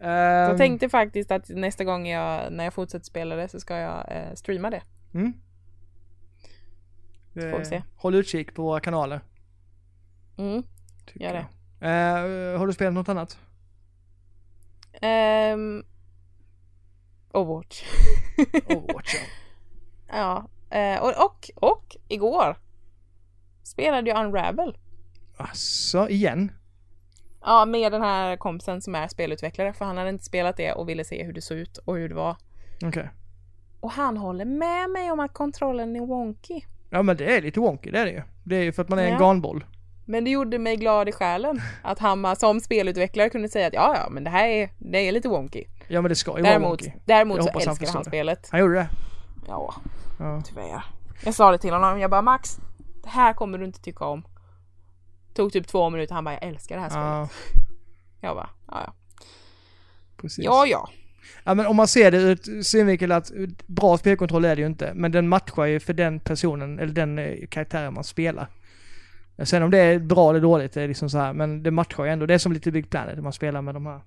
[0.00, 3.76] Ehm, Jag tänkte faktiskt att nästa gång jag, när jag fortsätter spela det så ska
[3.76, 4.82] jag eh, streama det.
[5.14, 5.32] Mm.
[7.34, 7.74] får vi se.
[7.76, 9.20] Eh, Håll utkik på våra kanaler.
[10.38, 10.62] Mm.
[11.06, 11.46] tycker Gör det.
[11.80, 12.52] jag.
[12.54, 13.38] Eh, har du spelat något annat?
[15.00, 15.84] Ehm,
[17.32, 17.84] Overwatch.
[18.66, 19.20] Overwatch ja.
[20.70, 22.56] ja, eh, och, och, och igår
[23.62, 24.78] spelade jag Unravel.
[25.36, 26.52] Asså, igen?
[27.40, 30.88] Ja, med den här kompisen som är spelutvecklare, för han hade inte spelat det och
[30.88, 32.36] ville se hur det såg ut och hur det var.
[32.84, 33.10] Okej.
[33.80, 36.60] Och han håller med mig om att kontrollen är wonky.
[36.90, 38.22] Ja men det är lite wonky, det är det ju.
[38.44, 39.18] Det är ju för att man är en Ja.
[40.10, 43.74] Men det gjorde mig glad i själen att han bara som spelutvecklare kunde säga att
[43.74, 45.64] ja, ja, men det här är, det är lite wonky.
[45.88, 46.92] Ja men det ska ju vara Däremot, wonky.
[47.04, 48.48] däremot Jag så hoppas han han spelet.
[48.50, 48.88] Han gjorde det?
[49.48, 49.74] Ja,
[50.18, 50.42] Ja.
[50.46, 50.84] tyvärr.
[51.24, 52.56] Jag sa det till honom, jag bara Max,
[53.02, 54.24] det här kommer du inte tycka om.
[55.34, 57.06] Tog typ två minuter, han bara jag älskar det här spelet.
[58.20, 58.92] Ja, Jag bara, ja ja.
[60.20, 60.44] precis.
[60.44, 60.88] Ja ja.
[61.44, 63.30] Ja men om man ser det ur synvinkel att
[63.66, 64.92] bra spelkontroll är det ju inte.
[64.94, 68.48] Men den matchar ju för den personen, eller den eh, karaktären man spelar.
[69.44, 72.04] Sen om det är bra eller dåligt, det är liksom så här, men det matchar
[72.04, 72.26] ju ändå.
[72.26, 74.00] Det är som lite Big Planet, man spelar med de här.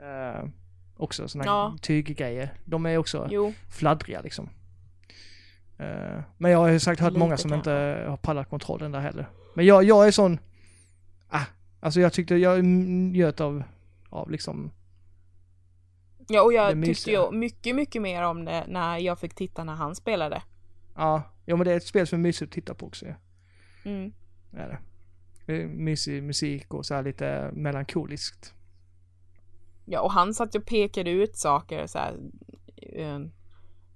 [0.00, 0.48] Eh,
[0.96, 1.76] också här Ja.
[1.82, 2.52] tyggrejer.
[2.64, 3.52] De är också Jo.
[3.70, 4.48] fladdriga liksom.
[5.78, 7.70] Eh, men jag har ju sagt hört Lite många som kanske.
[7.70, 9.28] inte har pallat kontrollen där heller.
[9.54, 10.38] Men jag, jag är sån,
[11.28, 11.44] ah,
[11.80, 13.62] alltså jag tyckte jag njöt av,
[14.10, 14.70] av liksom,
[16.30, 19.74] Ja och jag tyckte ju mycket, mycket mer om det när jag fick titta när
[19.74, 20.42] han spelade.
[20.96, 23.06] ja, ja men det är ett spel som är mysigt att titta på också.
[23.06, 23.14] Ja.
[23.88, 24.12] Mm.
[24.52, 24.78] Är det.
[25.46, 28.54] Det är mysig musik och så här lite melankoliskt.
[29.84, 32.14] Ja och han satt och pekade ut saker så här.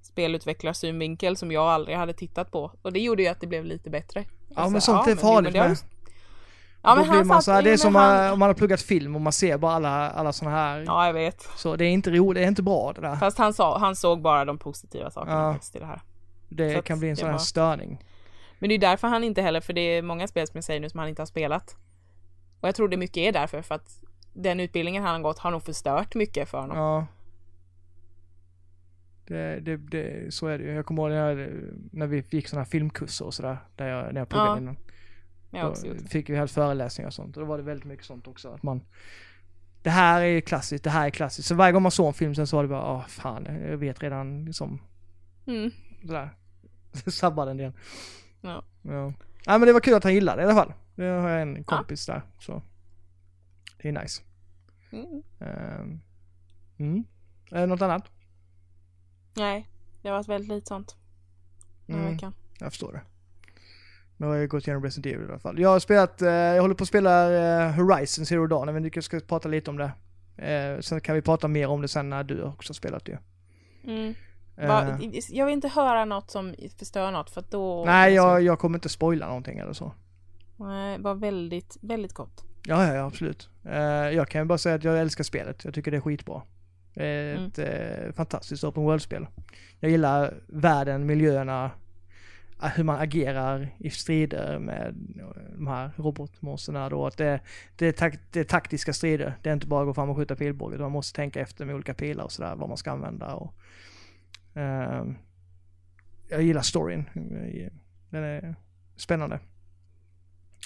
[0.02, 2.72] spelutvecklarsynvinkel som jag aldrig hade tittat på.
[2.82, 4.24] Och det gjorde ju att det blev lite bättre.
[4.56, 5.76] Ja men så, sånt är farligt med.
[6.84, 9.14] Ja, men han man så här, det är som han, om man har pluggat film
[9.14, 10.84] och man ser bara alla, alla såna här.
[10.86, 11.42] Ja, jag vet.
[11.56, 13.16] Så det är inte roligt, det är inte bra det där.
[13.16, 15.52] Fast han, sa, han såg bara de positiva sakerna Ja.
[15.52, 16.02] faktiskt i det här.
[16.48, 18.04] så Det att kan bli en sån här var- störning.
[18.62, 20.80] Men det är därför han inte heller, för det är många spel som jag säger
[20.80, 21.76] nu som han inte har spelat.
[22.60, 24.02] Och jag tror det mycket är därför, för att
[24.32, 26.76] den utbildningen han har gått har nog förstört mycket för honom.
[26.76, 27.06] Ja.
[29.26, 30.72] Det, det, det, så är det ju.
[30.74, 33.58] Jag kommer ihåg när, när vi gick sådana här filmkurser och sådär.
[33.76, 34.76] Där jag, när jag pluggade Ja, innan.
[35.50, 37.36] Jag Då fick vi helt föreläsningar och sånt.
[37.36, 38.48] Och då var det väldigt mycket sånt också.
[38.48, 38.80] Att man,
[39.82, 41.48] det här är klassiskt, det här är klassiskt.
[41.48, 43.76] Så varje gång man såg en film sen så var det bara, åh fan, jag
[43.76, 44.80] vet redan liksom
[45.46, 45.70] Mm.
[46.06, 46.30] sådär.
[47.10, 47.72] Sabbade den igen.
[48.42, 48.64] Ja.
[48.82, 49.04] Ja.
[49.46, 50.72] Nej men det var kul att han gillade det i alla fall.
[50.94, 52.22] Det har jag en kompis där.
[52.38, 52.62] Så
[53.82, 54.22] det är nice.
[54.92, 55.22] Mm.
[55.40, 56.00] Ehm.
[56.78, 57.04] Mm.
[57.50, 58.10] Är det något annat?
[59.36, 59.68] Nej,
[60.02, 60.96] det har varit väldigt lite sånt
[61.86, 62.14] den här Mm.
[62.14, 62.34] veckan.
[62.58, 63.00] Jag förstår det.
[64.16, 65.58] Men jag har ju gått igenom Resident Evil i alla fall.
[65.58, 69.02] Jag har spelat, eh, jag håller på att spela eh, Horizon Zero Dawn, men vi
[69.02, 69.92] ska prata lite om det.
[70.46, 73.18] Eh, sen kan vi prata mer om det sen när du också har spelat det.
[73.84, 74.14] Mm.
[74.56, 74.98] Eh, Va,
[75.30, 77.84] jag vill inte höra något som förstör något för då...
[77.84, 79.92] nej, jag, jag kommer inte spoila någonting eller så.
[80.56, 82.44] Nej, var väldigt, väldigt gott.
[82.66, 83.48] Ja, ja, ja absolut.
[83.64, 83.80] Eh,
[84.10, 85.64] jag kan bara säga att jag älskar spelet.
[85.64, 86.42] Jag tycker det är skitbra.
[86.94, 87.46] Det är Mm.
[87.46, 89.26] ett eh, fantastiskt open world-spel.
[89.80, 91.70] Jag gillar världen, miljöerna,
[92.74, 94.94] hur man agerar i strider med
[95.56, 97.06] de här robotmonsterna då.
[97.06, 97.40] Att det,
[97.76, 99.34] det, är tak, det är taktiska strider.
[99.42, 100.78] Det är inte bara att gå fram och skjuta pilbåge.
[100.78, 103.34] Man måste tänka efter med olika pilar och sådär, vad man ska använda.
[103.34, 103.54] Och,
[104.54, 105.14] ehm,
[106.28, 107.04] jag gillar storyn.
[108.10, 108.54] Den är
[108.96, 109.40] spännande.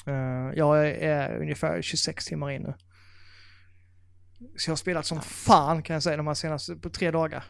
[0.07, 2.75] Eh, jag är ungefär 26 timmar in nu.
[4.57, 7.45] Så jag har spelat som fan kan jag säga de här senaste, på tre dagar.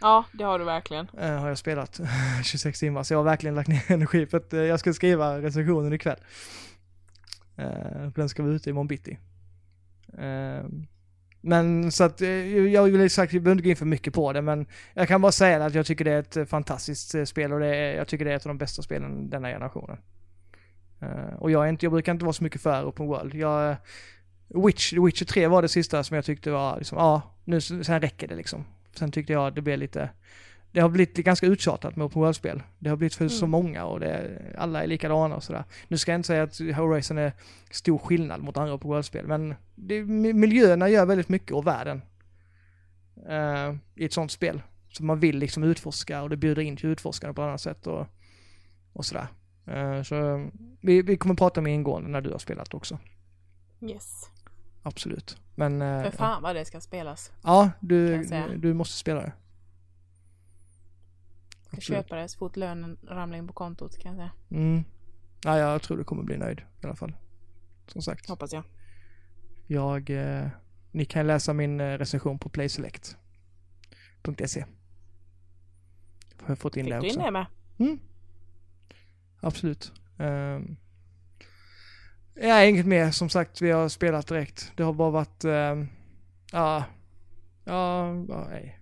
[0.00, 1.08] Ja, det har du verkligen.
[1.18, 2.00] eh, har jag spelat
[2.44, 3.02] 26 timmar.
[3.02, 6.18] Så jag har verkligen lagt ner energi för att eh, jag ska skriva recensionen ikväll.
[7.58, 9.18] Uh, den ska vara ute imorgon bitti.
[10.18, 10.64] Eh,
[11.46, 12.28] men så att eh,
[12.66, 15.20] jag vill sagt, jag behöver inte gå in för mycket på det men jag kan
[15.20, 17.96] bara säga att jag tycker det är ett eh, fantastiskt eh, spel och det är,
[17.96, 19.96] jag tycker det är ett av de bästa spelen denna generationen.
[21.38, 23.34] Och jag, är inte, jag brukar inte vara så mycket för open world.
[23.34, 23.76] Jag,
[24.48, 28.28] Witch, Witcher 3 var det sista som jag tyckte var liksom, ja, nu sen räcker
[28.28, 28.64] det liksom.
[28.94, 30.10] Sen tyckte jag det blev lite,
[30.74, 32.62] det har blivit ganska uttjatat med open world-spel.
[32.78, 33.50] Det har blivit för så Mm.
[33.50, 35.64] många och det, alla är likadana och sådär.
[35.88, 37.32] Nu ska jag inte säga att Horizon är
[37.70, 42.02] stor skillnad mot andra open world-spel, men det, mi- miljöerna gör väldigt mycket och världen.
[43.28, 44.62] eh, I ett sånt spel.
[44.88, 47.86] Så man vill liksom utforska och det bjuder in till utforskande på ett annat sätt
[47.86, 48.06] och,
[48.92, 49.26] och sådär.
[49.66, 50.48] Eh, så
[50.80, 52.98] vi, vi kommer prata mer ingående när du har spelat också.
[53.80, 54.30] Yes.
[54.82, 55.36] Absolut.
[55.54, 57.32] Men eh, För fan vad det ska spelas.
[57.42, 58.24] ja, du,
[58.56, 59.32] du måste spela det.
[61.74, 64.30] Jag köper det så fort lönen ramlar in på kontot kan jag säga.
[64.50, 64.84] Mm.
[65.44, 67.12] Ja, jag tror du kommer bli nöjd i alla fall.
[67.86, 68.28] Som sagt.
[68.28, 68.62] Hoppas jag.
[69.66, 70.48] Jag, eh,
[70.90, 74.64] ni kan läsa min eh, recension på playselect.se.
[76.40, 77.18] Har jag fått in Fick det du också.
[77.18, 77.46] in det med?
[77.78, 77.98] Mm.
[79.40, 79.92] Absolut.
[80.18, 80.76] Um,
[82.34, 83.10] ja, inget mer.
[83.10, 84.72] Som sagt, vi har spelat direkt.
[84.76, 85.86] Det har bara varit, ja,
[86.52, 86.84] ja,
[87.64, 88.12] ja,
[88.50, 88.78] nej.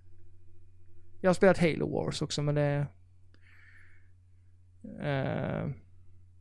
[1.22, 2.86] Jag har spelat Halo Wars också, men det...
[4.84, 5.70] Uh,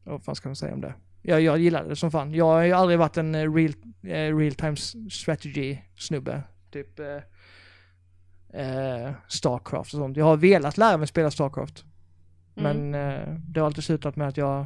[0.03, 0.93] vad fan ska man säga om det?
[1.21, 2.33] Jag, jag gillade det som fan.
[2.33, 3.73] Jag har ju aldrig varit en eh, real,
[4.03, 4.75] eh, real time
[5.11, 6.43] strategy snubbe.
[6.71, 7.15] Typ eh,
[8.61, 10.17] eh, Starcraft och sånt.
[10.17, 11.85] Jag har velat lära mig spela Starcraft.
[12.55, 12.91] Mm.
[12.91, 14.65] Men eh, det har alltid slutat med att jag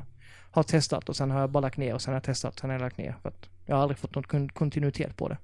[0.51, 2.69] har testat och sen har jag bara lagt ner och sen har jag testat, sen
[2.69, 3.15] har jag lagt ner.
[3.21, 5.37] För att jag har aldrig fått någon kon- kontinuitet på det.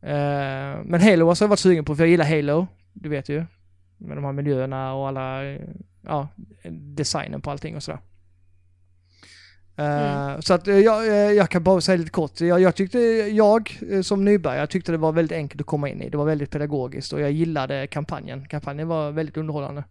[0.00, 2.66] Eh, men Halo har jag varit sugen på för jag gillar Halo,
[3.00, 3.44] du vet ju.
[3.98, 5.60] Med de här miljöerna och alla, eh,
[6.02, 6.28] ja,
[6.70, 8.00] designen på allting och sådär.
[9.76, 12.40] Eh, Så att eh, jag, jag kan bara säga lite kort.
[12.40, 12.98] Jag, jag tyckte,
[13.30, 16.10] jag som nybörjare tyckte det var väldigt enkelt att komma in i.
[16.10, 18.48] Det var väldigt pedagogiskt och jag gillade kampanjen.
[18.48, 19.84] Kampanjen var väldigt underhållande.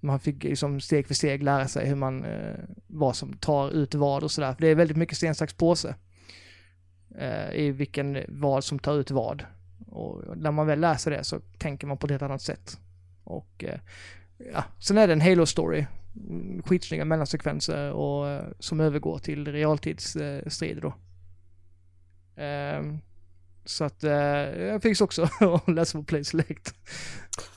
[0.00, 2.54] Man fick liksom steg för steg lära sig hur man, eh,
[2.86, 4.54] vad som tar ut vad och sådär.
[4.54, 5.94] För det är väldigt mycket sten, sax, påse.
[7.18, 9.44] Eh, I vilken vad som tar ut vad.
[9.92, 12.80] Och när man väl läser det så tänker man på ett helt annat sätt.
[13.24, 13.80] Och eh,
[14.52, 15.86] ja, sen är det en Halo-story.
[16.64, 20.94] Skitsnygga mellansekvenser och eh, som övergår till realtidsstrider då.
[22.36, 22.98] Ehm,
[23.64, 26.74] så att eh, jag fick också att läsa på Play Select.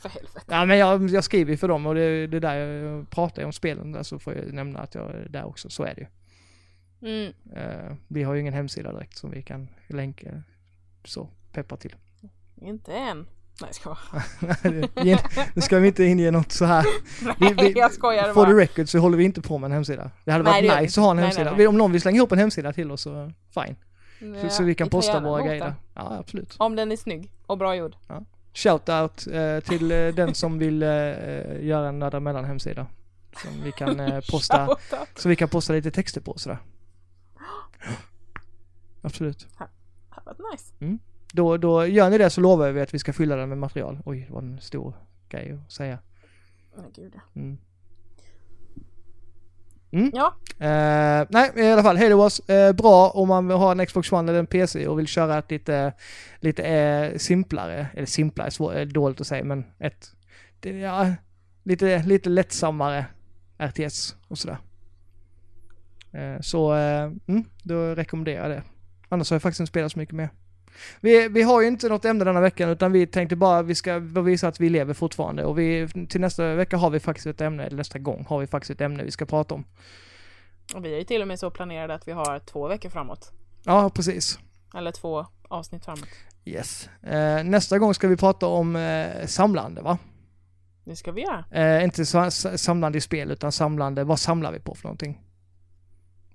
[0.01, 0.45] För helvete.
[0.47, 3.53] Ja men jag, jag skriver för dem och det, det är där jag pratar om
[3.53, 6.07] spelen där så får jag nämna att jag är där också, så är det ju.
[7.01, 7.33] Mm.
[8.07, 10.43] Vi har ju ingen hemsida direkt som vi kan länka
[11.03, 11.95] så, peppa till.
[12.61, 13.27] Inte än.
[13.61, 13.97] Nej, jag.
[15.05, 15.19] Ge-
[15.53, 16.85] nu ska vi inte inge något så här.
[17.39, 19.71] Vi, Nej, vi, jag skojar For the record så håller vi inte på med en
[19.71, 20.11] hemsida.
[20.25, 21.15] Det hade Nej, varit vi nice att ha en.
[21.15, 21.43] Nej, hemsida.
[21.49, 21.67] nej, nej.
[21.67, 23.75] Om någon vill slänga ihop en hemsida till oss så fine.
[24.19, 25.63] Så, Ja, så vi kan tar posta våra grejer.
[25.65, 25.73] där.
[25.93, 26.55] Ja, absolut.
[26.59, 27.95] Om den är snygg och bra gjord.
[28.53, 32.87] Shoutout eh, till eh, den som vill eh, eh, göra en Nördar mellan hemsida.
[33.41, 34.77] Som vi kan eh, posta,
[35.15, 36.57] så vi kan posta lite texter på sådär.
[39.01, 39.47] Absolut.
[39.57, 39.67] Det
[40.09, 40.97] hade varit nice.
[41.35, 43.99] Då, då gör ni det så lovar vi att vi ska fylla den med material.
[44.05, 44.93] Oj, det var en stor
[45.29, 45.99] grej att säga.
[46.75, 47.41] Men gud ja.
[47.41, 47.57] Mm.
[50.13, 54.11] Ja, Eh, nej, i alla fall, Halo Wars, eh, bra om man har en Xbox
[54.11, 55.93] One eller en PC och vill köra ett lite,
[56.39, 60.11] lite eh, simplare, eller simplare, svår, eh, dåligt att säga, men ett,
[60.59, 61.13] det, ja,
[61.63, 63.05] lite, lite lättsammare
[63.57, 64.57] RTS och sådär.
[66.41, 68.63] Så, mm, då rekommenderar jag det.
[69.09, 70.29] Annars har jag faktiskt inte spelat så mycket mer.
[71.01, 73.99] Vi, vi har ju inte något ämne denna veckan utan vi tänkte bara vi ska
[73.99, 77.63] visa att vi lever fortfarande och vi, till nästa vecka har vi faktiskt ett ämne,
[77.63, 79.65] eller nästa gång har vi faktiskt ett ämne vi ska prata om.
[80.75, 83.31] och vi är ju till och med så planerade att vi har två veckor framåt.
[83.63, 84.39] Ja, precis.
[84.75, 86.09] Eller två avsnitt framåt.
[86.45, 86.89] Yes.
[87.03, 89.97] Eh, nästa gång ska vi prata om eh, samlande va?
[90.83, 91.45] Det ska vi göra.
[91.51, 92.05] Eh, inte
[92.57, 95.21] samlande i spel utan samlande, vad samlar vi på för någonting?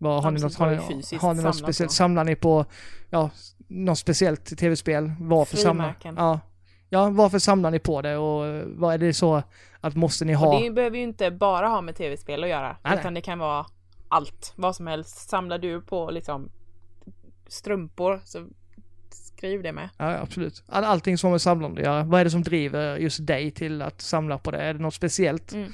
[0.02, 1.90] Vad, har, ni något, har, ni, har ni något samlar speciellt?
[1.90, 1.94] på.
[1.94, 2.64] Samlar ni på,
[3.10, 3.30] ja,
[3.68, 5.12] något speciellt tv-spel?
[5.20, 6.40] Varför samlar ja.
[6.88, 9.42] ja, varför samlar ni på det och vad är det så
[9.80, 10.54] att måste ni ha?
[10.54, 12.76] Och det behöver ju inte bara ha med tv-spel att göra.
[12.82, 13.66] Nej, utan det kan vara
[14.08, 14.52] allt.
[14.56, 15.28] Vad som helst.
[15.28, 16.50] Samlar du på liksom
[17.46, 18.46] strumpor så
[19.10, 19.88] skriv det med.
[19.96, 20.62] Ja, ja, absolut.
[20.68, 22.04] All, allting som har med samlande att göra.
[22.04, 24.58] Vad är det som driver just dig till att samla på det?
[24.58, 25.72] Är det något speciellt Mm.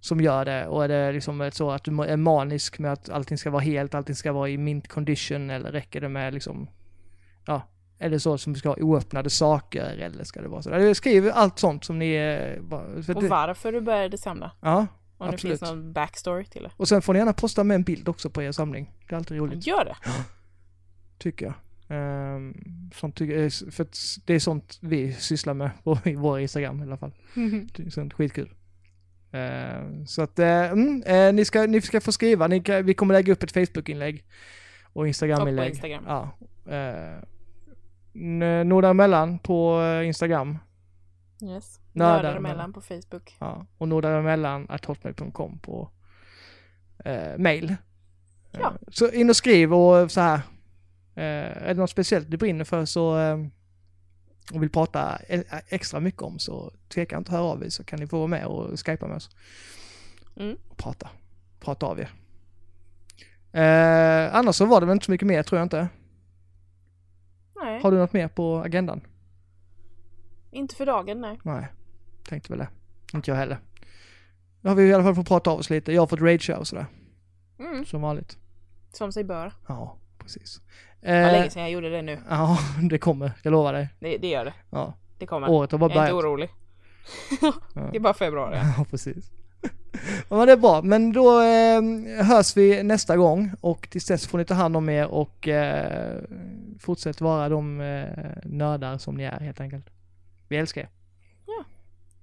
[0.00, 0.66] Som gör det?
[0.66, 3.94] Och är det liksom så att du är manisk med att allting ska vara helt,
[3.94, 6.68] allting ska vara i mint condition eller räcker det med liksom,
[7.46, 7.62] ja,
[7.98, 10.70] är det så som ska ha oöppnade saker eller ska det vara så?
[10.70, 12.14] Eller Skriv allt sånt som ni...
[12.14, 12.74] eh,
[13.14, 14.50] Och det, varför du började samla.
[14.60, 14.86] ja,
[15.18, 15.60] Om det Absolut.
[15.60, 16.70] finns någon backstory till det.
[16.76, 18.92] och sen får ni gärna posta med en bild också på er samling.
[19.08, 19.66] Det är alltid roligt.
[19.66, 19.96] Gör det!
[21.18, 21.54] tycker jag.
[22.36, 22.54] Um,
[22.94, 23.86] sånt tycker för
[24.26, 27.12] det är sånt vi sysslar med på vår Instagram i alla fall.
[27.76, 28.54] Det sånt skitkul.
[29.32, 33.14] Eh, så att, eh, mm, eh, ni, ska, ni ska få skriva, ni, vi kommer
[33.14, 34.24] lägga upp ett Facebook-inlägg
[34.92, 35.72] och Instagram-inlägg.
[35.72, 36.04] Och på Instagram.
[36.06, 36.36] Ja.
[38.64, 40.58] Nordar emellan på eh, Instagram.
[41.42, 41.80] Yes.
[41.92, 42.54] Nördar Nördar emellan.
[42.54, 43.36] emellan på Facebook.
[43.38, 43.66] Ja.
[43.78, 45.90] Och nordaremellan hotmail.com på
[47.04, 47.76] eh, mail.
[48.50, 48.60] Ja.
[48.60, 50.40] Eh, så in och skriv och så här.
[51.14, 53.38] Eh, är det något speciellt du brinner för så eh,
[54.52, 57.84] och vill prata e- extra mycket om så tveka inte att höra av er så
[57.84, 59.30] kan ni få vara med och skypa med oss.
[60.36, 60.56] Mm.
[60.68, 61.10] Och prata.
[61.60, 62.10] Prata av er.
[63.52, 65.88] Eh, annars så var det väl inte så mycket mer tror jag inte.
[67.56, 69.00] Nej, Har du något mer på agendan?
[70.52, 71.40] inte för dagen nej.
[71.42, 71.66] Nej,
[72.28, 72.68] tänkte väl det.
[73.14, 73.58] Inte jag heller.
[74.60, 75.92] Nu har vi i alla fall fått prata av oss lite.
[75.92, 76.86] Jag har fått ragea och sådär.
[77.58, 77.84] Mm.
[77.84, 78.38] Som vanligt.
[78.92, 79.52] Som sig bör.
[79.68, 80.60] Ja, precis.
[81.00, 82.18] Det var Eh, länge sedan jag gjorde det nu.
[82.30, 82.58] ja,
[82.90, 83.32] det kommer.
[83.42, 83.88] Jag lovar dig.
[84.00, 84.54] Det, det gör det.
[84.70, 84.94] Ja.
[85.18, 85.48] Det kommer.
[85.50, 86.24] Året har bara jag är inte börjat.
[86.24, 86.50] orolig.
[87.74, 87.88] Ja.
[87.90, 88.56] Det är bara februari.
[88.78, 89.30] Ja, precis.
[90.28, 90.82] Ja, det är bra.
[90.82, 94.88] Men då eh, hörs vi nästa gång och tills dess får ni ta hand om
[94.88, 96.18] er och eh,
[96.80, 98.08] fortsätt vara de eh,
[98.44, 99.86] nördar som ni är helt enkelt.
[100.48, 100.88] Vi älskar er.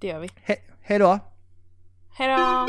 [0.00, 0.28] Det gör vi.
[0.28, 1.18] He- hej då!
[2.18, 2.66] Hejdå!